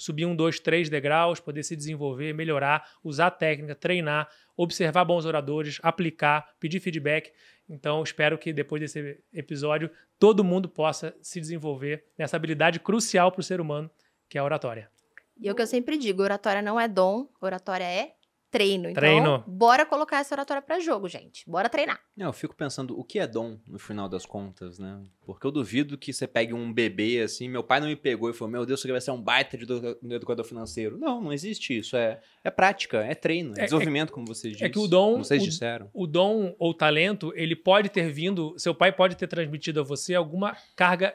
[0.00, 5.78] subir um, dois, três degraus, poder se desenvolver, melhorar, usar técnica, treinar, observar bons oradores,
[5.82, 7.30] aplicar, pedir feedback.
[7.68, 13.40] Então, espero que depois desse episódio todo mundo possa se desenvolver nessa habilidade crucial para
[13.40, 13.90] o ser humano,
[14.28, 14.90] que é a oratória.
[15.38, 18.12] E é o que eu sempre digo, oratória não é dom, oratória é
[18.50, 18.90] treino.
[18.90, 19.44] Então, Treino.
[19.46, 21.48] bora colocar essa oratória para jogo, gente.
[21.48, 22.00] Bora treinar.
[22.16, 25.00] Não, eu fico pensando, o que é dom no final das contas, né?
[25.24, 28.32] Porque eu duvido que você pegue um bebê assim, meu pai não me pegou e
[28.32, 30.98] falou, meu Deus, isso aqui vai ser um baita de edu- de educador financeiro.
[30.98, 31.96] Não, não existe isso.
[31.96, 34.68] É, é prática, é treino, é, É- desenvolvimento, como vocês disseram.
[34.68, 35.88] é que o dom- Como vocês o- disseram.
[35.94, 40.14] O dom ou talento, ele pode ter vindo, seu pai pode ter transmitido a você
[40.14, 41.14] alguma carga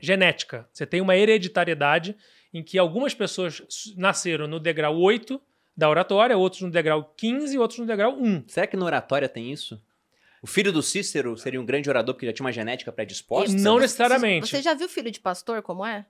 [0.00, 0.68] genética.
[0.72, 2.16] Você tem uma hereditariedade
[2.52, 3.62] em que algumas pessoas
[3.96, 5.40] nasceram no degrau 8
[5.76, 8.44] da oratória, outros no degrau 15 e outros no degrau 1.
[8.48, 9.82] Será que na oratória tem isso?
[10.42, 13.56] O filho do Cícero seria um grande orador porque já tinha uma genética predisposta?
[13.56, 14.48] Não necessariamente.
[14.48, 16.04] Você já viu filho de pastor como é?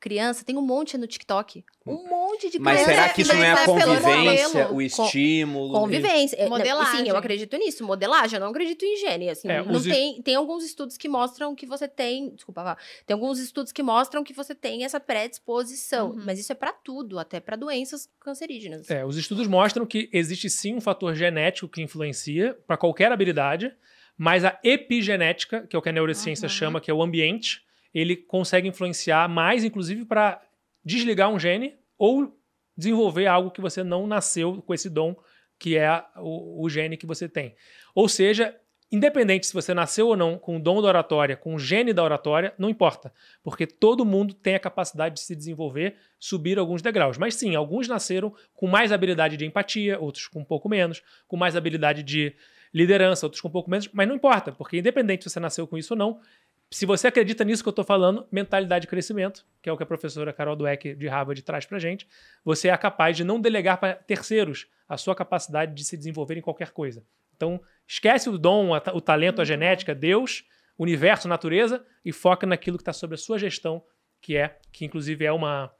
[0.00, 1.64] Criança, tem um monte no TikTok.
[1.86, 2.90] Um monte de Mas criança.
[3.02, 5.72] será que isso não é a Mas convivência, o estímulo?
[5.80, 6.36] Convivência.
[6.36, 7.04] É, Modelagem.
[7.04, 7.84] Sim, eu acredito nisso.
[7.84, 9.30] Modelagem, eu não acredito em gene.
[9.30, 12.34] Assim, É, não tem, tem alguns estudos que mostram que você tem.
[12.34, 12.76] Desculpa, Vá.
[13.06, 16.10] Tem alguns estudos que mostram que você tem essa predisposição.
[16.10, 16.22] Uhum.
[16.24, 18.90] Mas isso é pra tudo, até pra doenças cancerígenas.
[18.90, 23.74] É, os estudos mostram que existe sim um fator genético que influencia para qualquer habilidade,
[24.18, 26.50] mas a epigenética, que é o que a neurociência Uhum.
[26.50, 27.62] chama, que é o ambiente,
[27.94, 30.42] ele consegue influenciar mais, inclusive, para
[30.84, 32.36] desligar um gene ou
[32.76, 35.14] desenvolver algo que você não nasceu com esse dom,
[35.58, 37.54] que é o, o gene que você tem.
[37.94, 38.54] Ou seja,
[38.90, 42.02] independente se você nasceu ou não com o dom da oratória, com o gene da
[42.02, 43.12] oratória, não importa,
[43.42, 47.16] porque todo mundo tem a capacidade de se desenvolver, subir alguns degraus.
[47.16, 51.36] Mas sim, alguns nasceram com mais habilidade de empatia, outros com um pouco menos, com
[51.36, 52.34] mais habilidade de
[52.72, 55.78] liderança, outros com um pouco menos, mas não importa, porque independente se você nasceu com
[55.78, 56.20] isso ou não,
[56.74, 59.84] se você acredita nisso que eu estou falando, mentalidade de crescimento, que é o que
[59.84, 62.08] a professora Carol Dweck de Harvard traz pra gente,
[62.44, 66.40] você é capaz de não delegar para terceiros a sua capacidade de se desenvolver em
[66.40, 67.06] qualquer coisa.
[67.36, 70.44] Então, esquece o dom, o talento, a genética, Deus,
[70.76, 73.80] universo, natureza e foca naquilo que está sob a sua gestão,
[74.20, 75.72] que é, que inclusive é uma,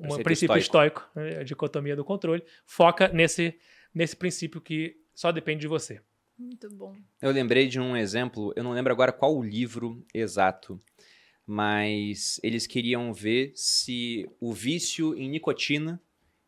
[0.00, 2.42] um Preceito princípio estoico, né, a dicotomia do controle.
[2.66, 3.56] Foca nesse,
[3.94, 6.00] nesse princípio que só depende de você.
[6.40, 6.96] Muito bom.
[7.20, 10.80] Eu lembrei de um exemplo, eu não lembro agora qual o livro exato,
[11.46, 16.00] mas eles queriam ver se o vício em nicotina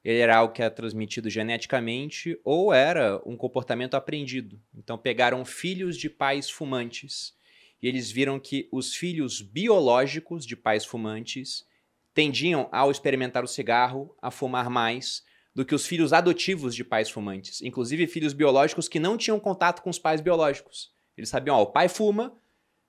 [0.02, 4.58] ele era algo que era transmitido geneticamente ou era um comportamento aprendido.
[4.74, 7.34] Então pegaram filhos de pais fumantes
[7.82, 11.66] e eles viram que os filhos biológicos de pais fumantes
[12.14, 15.22] tendiam, ao experimentar o cigarro, a fumar mais
[15.54, 19.82] do que os filhos adotivos de pais fumantes, inclusive filhos biológicos que não tinham contato
[19.82, 20.92] com os pais biológicos.
[21.16, 22.34] Eles sabiam, ó, o pai fuma,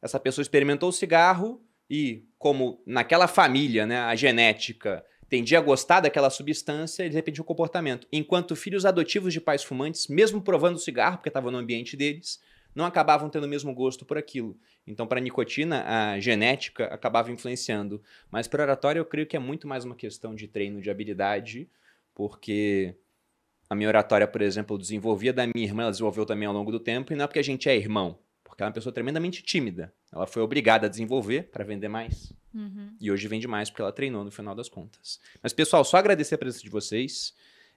[0.01, 5.99] essa pessoa experimentou o cigarro e como naquela família, né, a genética tendia a gostar
[6.01, 8.07] daquela substância, eles repetiam o comportamento.
[8.11, 12.39] Enquanto filhos adotivos de pais fumantes, mesmo provando o cigarro, porque estava no ambiente deles,
[12.75, 14.57] não acabavam tendo o mesmo gosto por aquilo.
[14.85, 18.01] Então, para a nicotina, a genética acabava influenciando.
[18.29, 21.69] Mas para oratória, eu creio que é muito mais uma questão de treino de habilidade,
[22.13, 22.95] porque
[23.69, 26.71] a minha oratória, por exemplo, eu desenvolvia da minha irmã, ela desenvolveu também ao longo
[26.71, 28.93] do tempo, e não é porque a gente é irmão, porque ela é uma pessoa
[28.93, 29.93] tremendamente tímida.
[30.11, 32.31] Ela foi obrigada a desenvolver para vender mais.
[32.53, 32.95] Uhum.
[33.01, 35.19] E hoje vende mais porque ela treinou no final das contas.
[35.41, 37.33] Mas, pessoal, só agradecer a presença de vocês.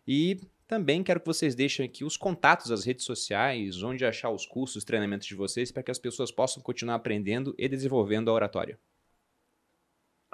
[0.07, 0.39] E
[0.69, 4.77] também quero que vocês deixem aqui os contatos, as redes sociais, onde achar os cursos,
[4.77, 8.79] os treinamentos de vocês, para que as pessoas possam continuar aprendendo e desenvolvendo a oratória.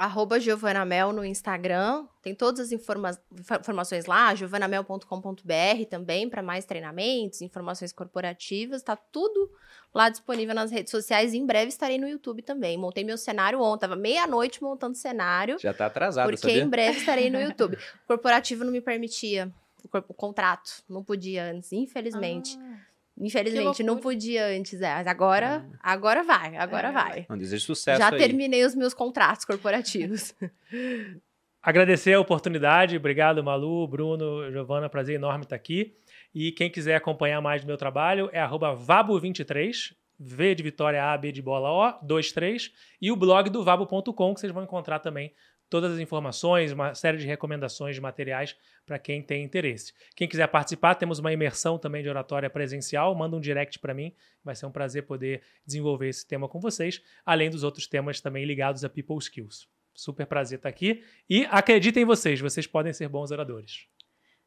[0.05, 2.07] Arroba Giovana Mel no Instagram.
[2.21, 3.17] Tem todas as informa-
[3.61, 8.83] informações lá, giovanamel.com.br também, para mais treinamentos, informações corporativas.
[8.83, 9.51] Tá tudo
[9.95, 11.35] lá disponível nas redes sociais.
[11.35, 12.77] Em breve estarei no YouTube também.
[12.77, 15.59] Montei meu cenário ontem, tava meia-noite montando cenário.
[15.59, 16.63] Já tá atrasado, Porque sabia?
[16.63, 17.77] em breve estarei no YouTube.
[17.77, 19.53] O corporativo não me permitia.
[19.85, 22.59] O, o contrato não podia antes, infelizmente.
[22.61, 22.77] Ah,
[23.27, 24.81] infelizmente, não podia antes.
[24.83, 26.93] É, mas agora, agora vai, agora É.
[26.93, 27.27] vai.
[27.29, 28.19] Não, desejo sucesso Já aí.
[28.19, 30.35] terminei os meus contratos corporativos.
[31.63, 32.97] Agradecer a oportunidade.
[32.97, 34.89] Obrigado, Malu, Bruno, Giovana.
[34.89, 35.95] Prazer enorme estar aqui.
[36.35, 41.17] E quem quiser acompanhar mais do meu trabalho é arroba vabo23, V de Vitória A,
[41.17, 45.33] B de bola O, 23, e o blog do vabo.com, que vocês vão encontrar também
[45.73, 48.55] todas as informações, uma série de recomendações de materiais
[48.85, 49.95] para quem tem interesse.
[50.15, 54.15] Quem quiser participar, temos uma imersão também de oratória presencial, manda um direct para mim,
[54.45, 58.45] vai ser um prazer poder desenvolver esse tema com vocês, além dos outros temas também
[58.45, 59.67] ligados a People Skills.
[59.95, 63.87] Super prazer estar aqui e acreditem em vocês, vocês podem ser bons oradores.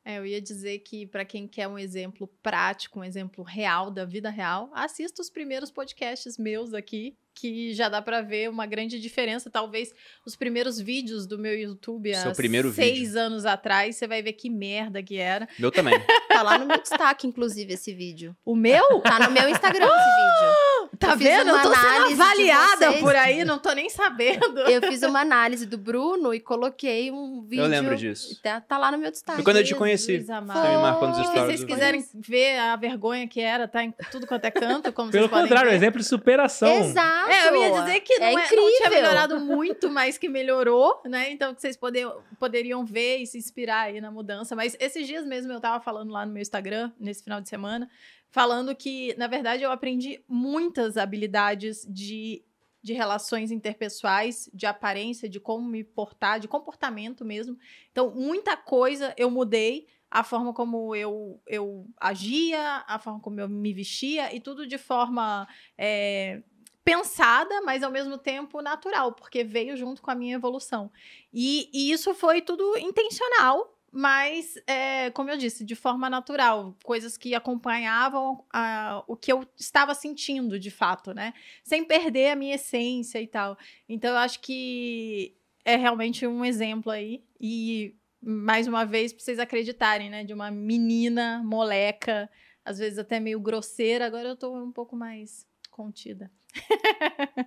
[0.04, 4.06] É, eu ia dizer que para quem quer um exemplo prático, um exemplo real da
[4.06, 9.00] vida real, assista os primeiros podcasts meus aqui, que já dá para ver uma grande
[9.00, 9.50] diferença.
[9.50, 9.94] Talvez
[10.26, 13.20] os primeiros vídeos do meu YouTube há Seu primeiro seis vídeo.
[13.20, 15.48] anos atrás, você vai ver que merda que era.
[15.60, 15.94] Meu também.
[16.36, 18.36] Tá lá no meu destaque, inclusive, esse vídeo.
[18.44, 19.00] O meu?
[19.00, 20.90] Tá no meu Instagram esse vídeo.
[21.00, 21.48] Tá Eu fiz vendo?
[21.48, 24.60] Eu uma tô sendo avaliada por aí, não tô nem sabendo.
[24.62, 27.64] Eu fiz uma análise do Bruno e coloquei um vídeo.
[27.64, 28.38] Eu lembro disso.
[28.44, 29.38] Tá, tá lá no meu destaque.
[29.38, 30.18] Foi quando eu te conheci.
[30.20, 31.26] Jesus Você me marcou nos Foi.
[31.26, 31.46] Se stories.
[31.60, 35.24] vocês quiserem ver a vergonha que era, tá em tudo quanto é canto, como Pelo
[35.24, 35.78] vocês podem contrário, ver.
[35.78, 36.68] exemplo de superação.
[36.84, 37.25] Exato.
[37.28, 38.72] É, eu ia dizer que não, é é- não incrível.
[38.78, 41.32] tinha melhorado muito, mas que melhorou, né?
[41.32, 42.08] Então que vocês poder,
[42.40, 44.56] poderiam ver e se inspirar aí na mudança.
[44.56, 47.90] Mas esses dias mesmo eu tava falando lá no meu Instagram, nesse final de semana,
[48.30, 52.44] falando que, na verdade, eu aprendi muitas habilidades de,
[52.82, 57.58] de relações interpessoais, de aparência, de como me portar, de comportamento mesmo.
[57.92, 59.88] Então, muita coisa eu mudei.
[60.12, 64.78] A forma como eu, eu agia, a forma como eu me vestia, e tudo de
[64.78, 65.46] forma
[65.78, 66.42] é,
[66.86, 70.92] pensada, mas ao mesmo tempo natural, porque veio junto com a minha evolução.
[71.34, 77.18] E, e isso foi tudo intencional, mas, é, como eu disse, de forma natural, coisas
[77.18, 81.34] que acompanhavam a- o que eu estava sentindo de fato, né?
[81.64, 83.58] Sem perder a minha essência e tal.
[83.90, 87.24] Então, eu acho que é realmente um exemplo aí.
[87.40, 90.24] E, mais uma vez, pra vocês acreditarem, né?
[90.24, 92.30] De uma menina, moleca,
[92.66, 96.30] às vezes até meio grosseira, agora eu tô um pouco mais contida.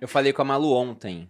[0.01, 1.29] Eu falei com a Malu ontem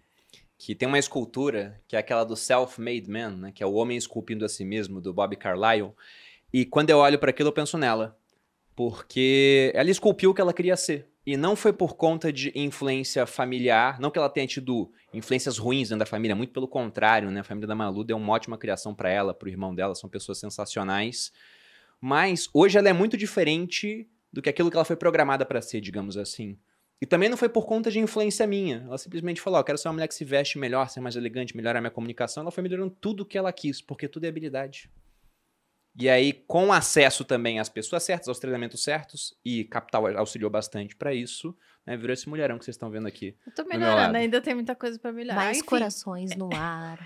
[0.58, 3.52] que tem uma escultura que é aquela do Self-Made Man, né?
[3.54, 5.92] Que é o homem esculpindo a si mesmo, do Bob Carlyle.
[6.52, 8.18] E quando eu olho para aquilo, eu penso nela.
[8.76, 11.08] Porque ela esculpiu o que ela queria ser.
[11.26, 15.90] E não foi por conta de influência familiar, não que ela tenha tido influências ruins
[15.90, 17.40] dentro da família, muito pelo contrário, né?
[17.40, 20.40] A família da Malu deu uma ótima criação para ela, pro irmão dela, são pessoas
[20.40, 21.32] sensacionais.
[22.02, 25.80] Mas hoje ela é muito diferente do que aquilo que ela foi programada para ser,
[25.80, 26.58] digamos assim.
[27.02, 28.84] E também não foi por conta de influência minha.
[28.86, 31.56] Ela simplesmente falou: ó, quero ser uma mulher que se veste melhor, ser mais elegante,
[31.56, 32.42] melhorar minha comunicação.
[32.42, 34.90] Ela foi melhorando tudo o que ela quis, porque tudo é habilidade.
[36.00, 40.96] E aí, com acesso também às pessoas certas, aos treinamentos certos, e Capital auxiliou bastante
[40.96, 41.54] pra isso,
[41.86, 41.98] né?
[41.98, 43.36] Virou esse mulherão que vocês estão vendo aqui.
[43.46, 45.36] Eu tô melhorando, ainda tem muita coisa pra melhorar.
[45.36, 47.00] Mais Enfim, corações no ar.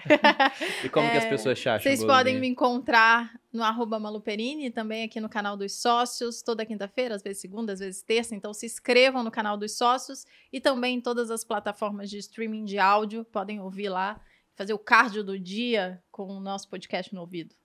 [0.83, 1.79] E como que as É, pessoas acham?
[1.79, 7.15] Vocês podem me encontrar no arroba Maluperini, também aqui no canal dos sócios, toda quinta-feira,
[7.15, 8.35] às vezes segunda, às vezes terça.
[8.35, 12.63] Então se inscrevam no canal dos sócios e também em todas as plataformas de streaming
[12.63, 13.25] de áudio.
[13.25, 14.21] Podem ouvir lá,
[14.55, 17.55] fazer o cardio do dia com o nosso podcast no ouvido.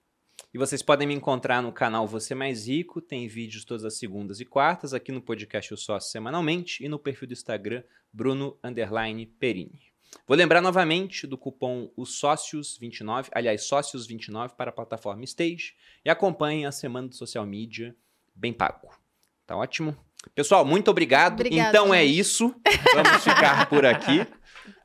[0.53, 4.41] E vocês podem me encontrar no canal Você Mais Rico, tem vídeos todas as segundas
[4.41, 7.83] e quartas, aqui no podcast O Sócio semanalmente e no perfil do Instagram
[8.13, 8.59] Bruno
[9.39, 9.93] Perini.
[10.27, 15.75] Vou lembrar novamente do cupom Os Sócios 29, aliás, Sócios 29 para a plataforma Stage
[16.05, 17.95] e acompanhem a semana do social media
[18.35, 18.89] bem pago.
[19.47, 19.97] Tá ótimo?
[20.35, 21.35] Pessoal, muito obrigado.
[21.35, 22.19] Obrigada, então é gente.
[22.19, 22.55] isso.
[22.95, 24.27] Vamos ficar por aqui.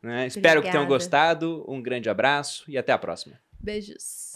[0.01, 0.27] né?
[0.27, 1.65] Espero que tenham gostado.
[1.67, 3.39] Um grande abraço e até a próxima.
[3.59, 4.33] Beijos.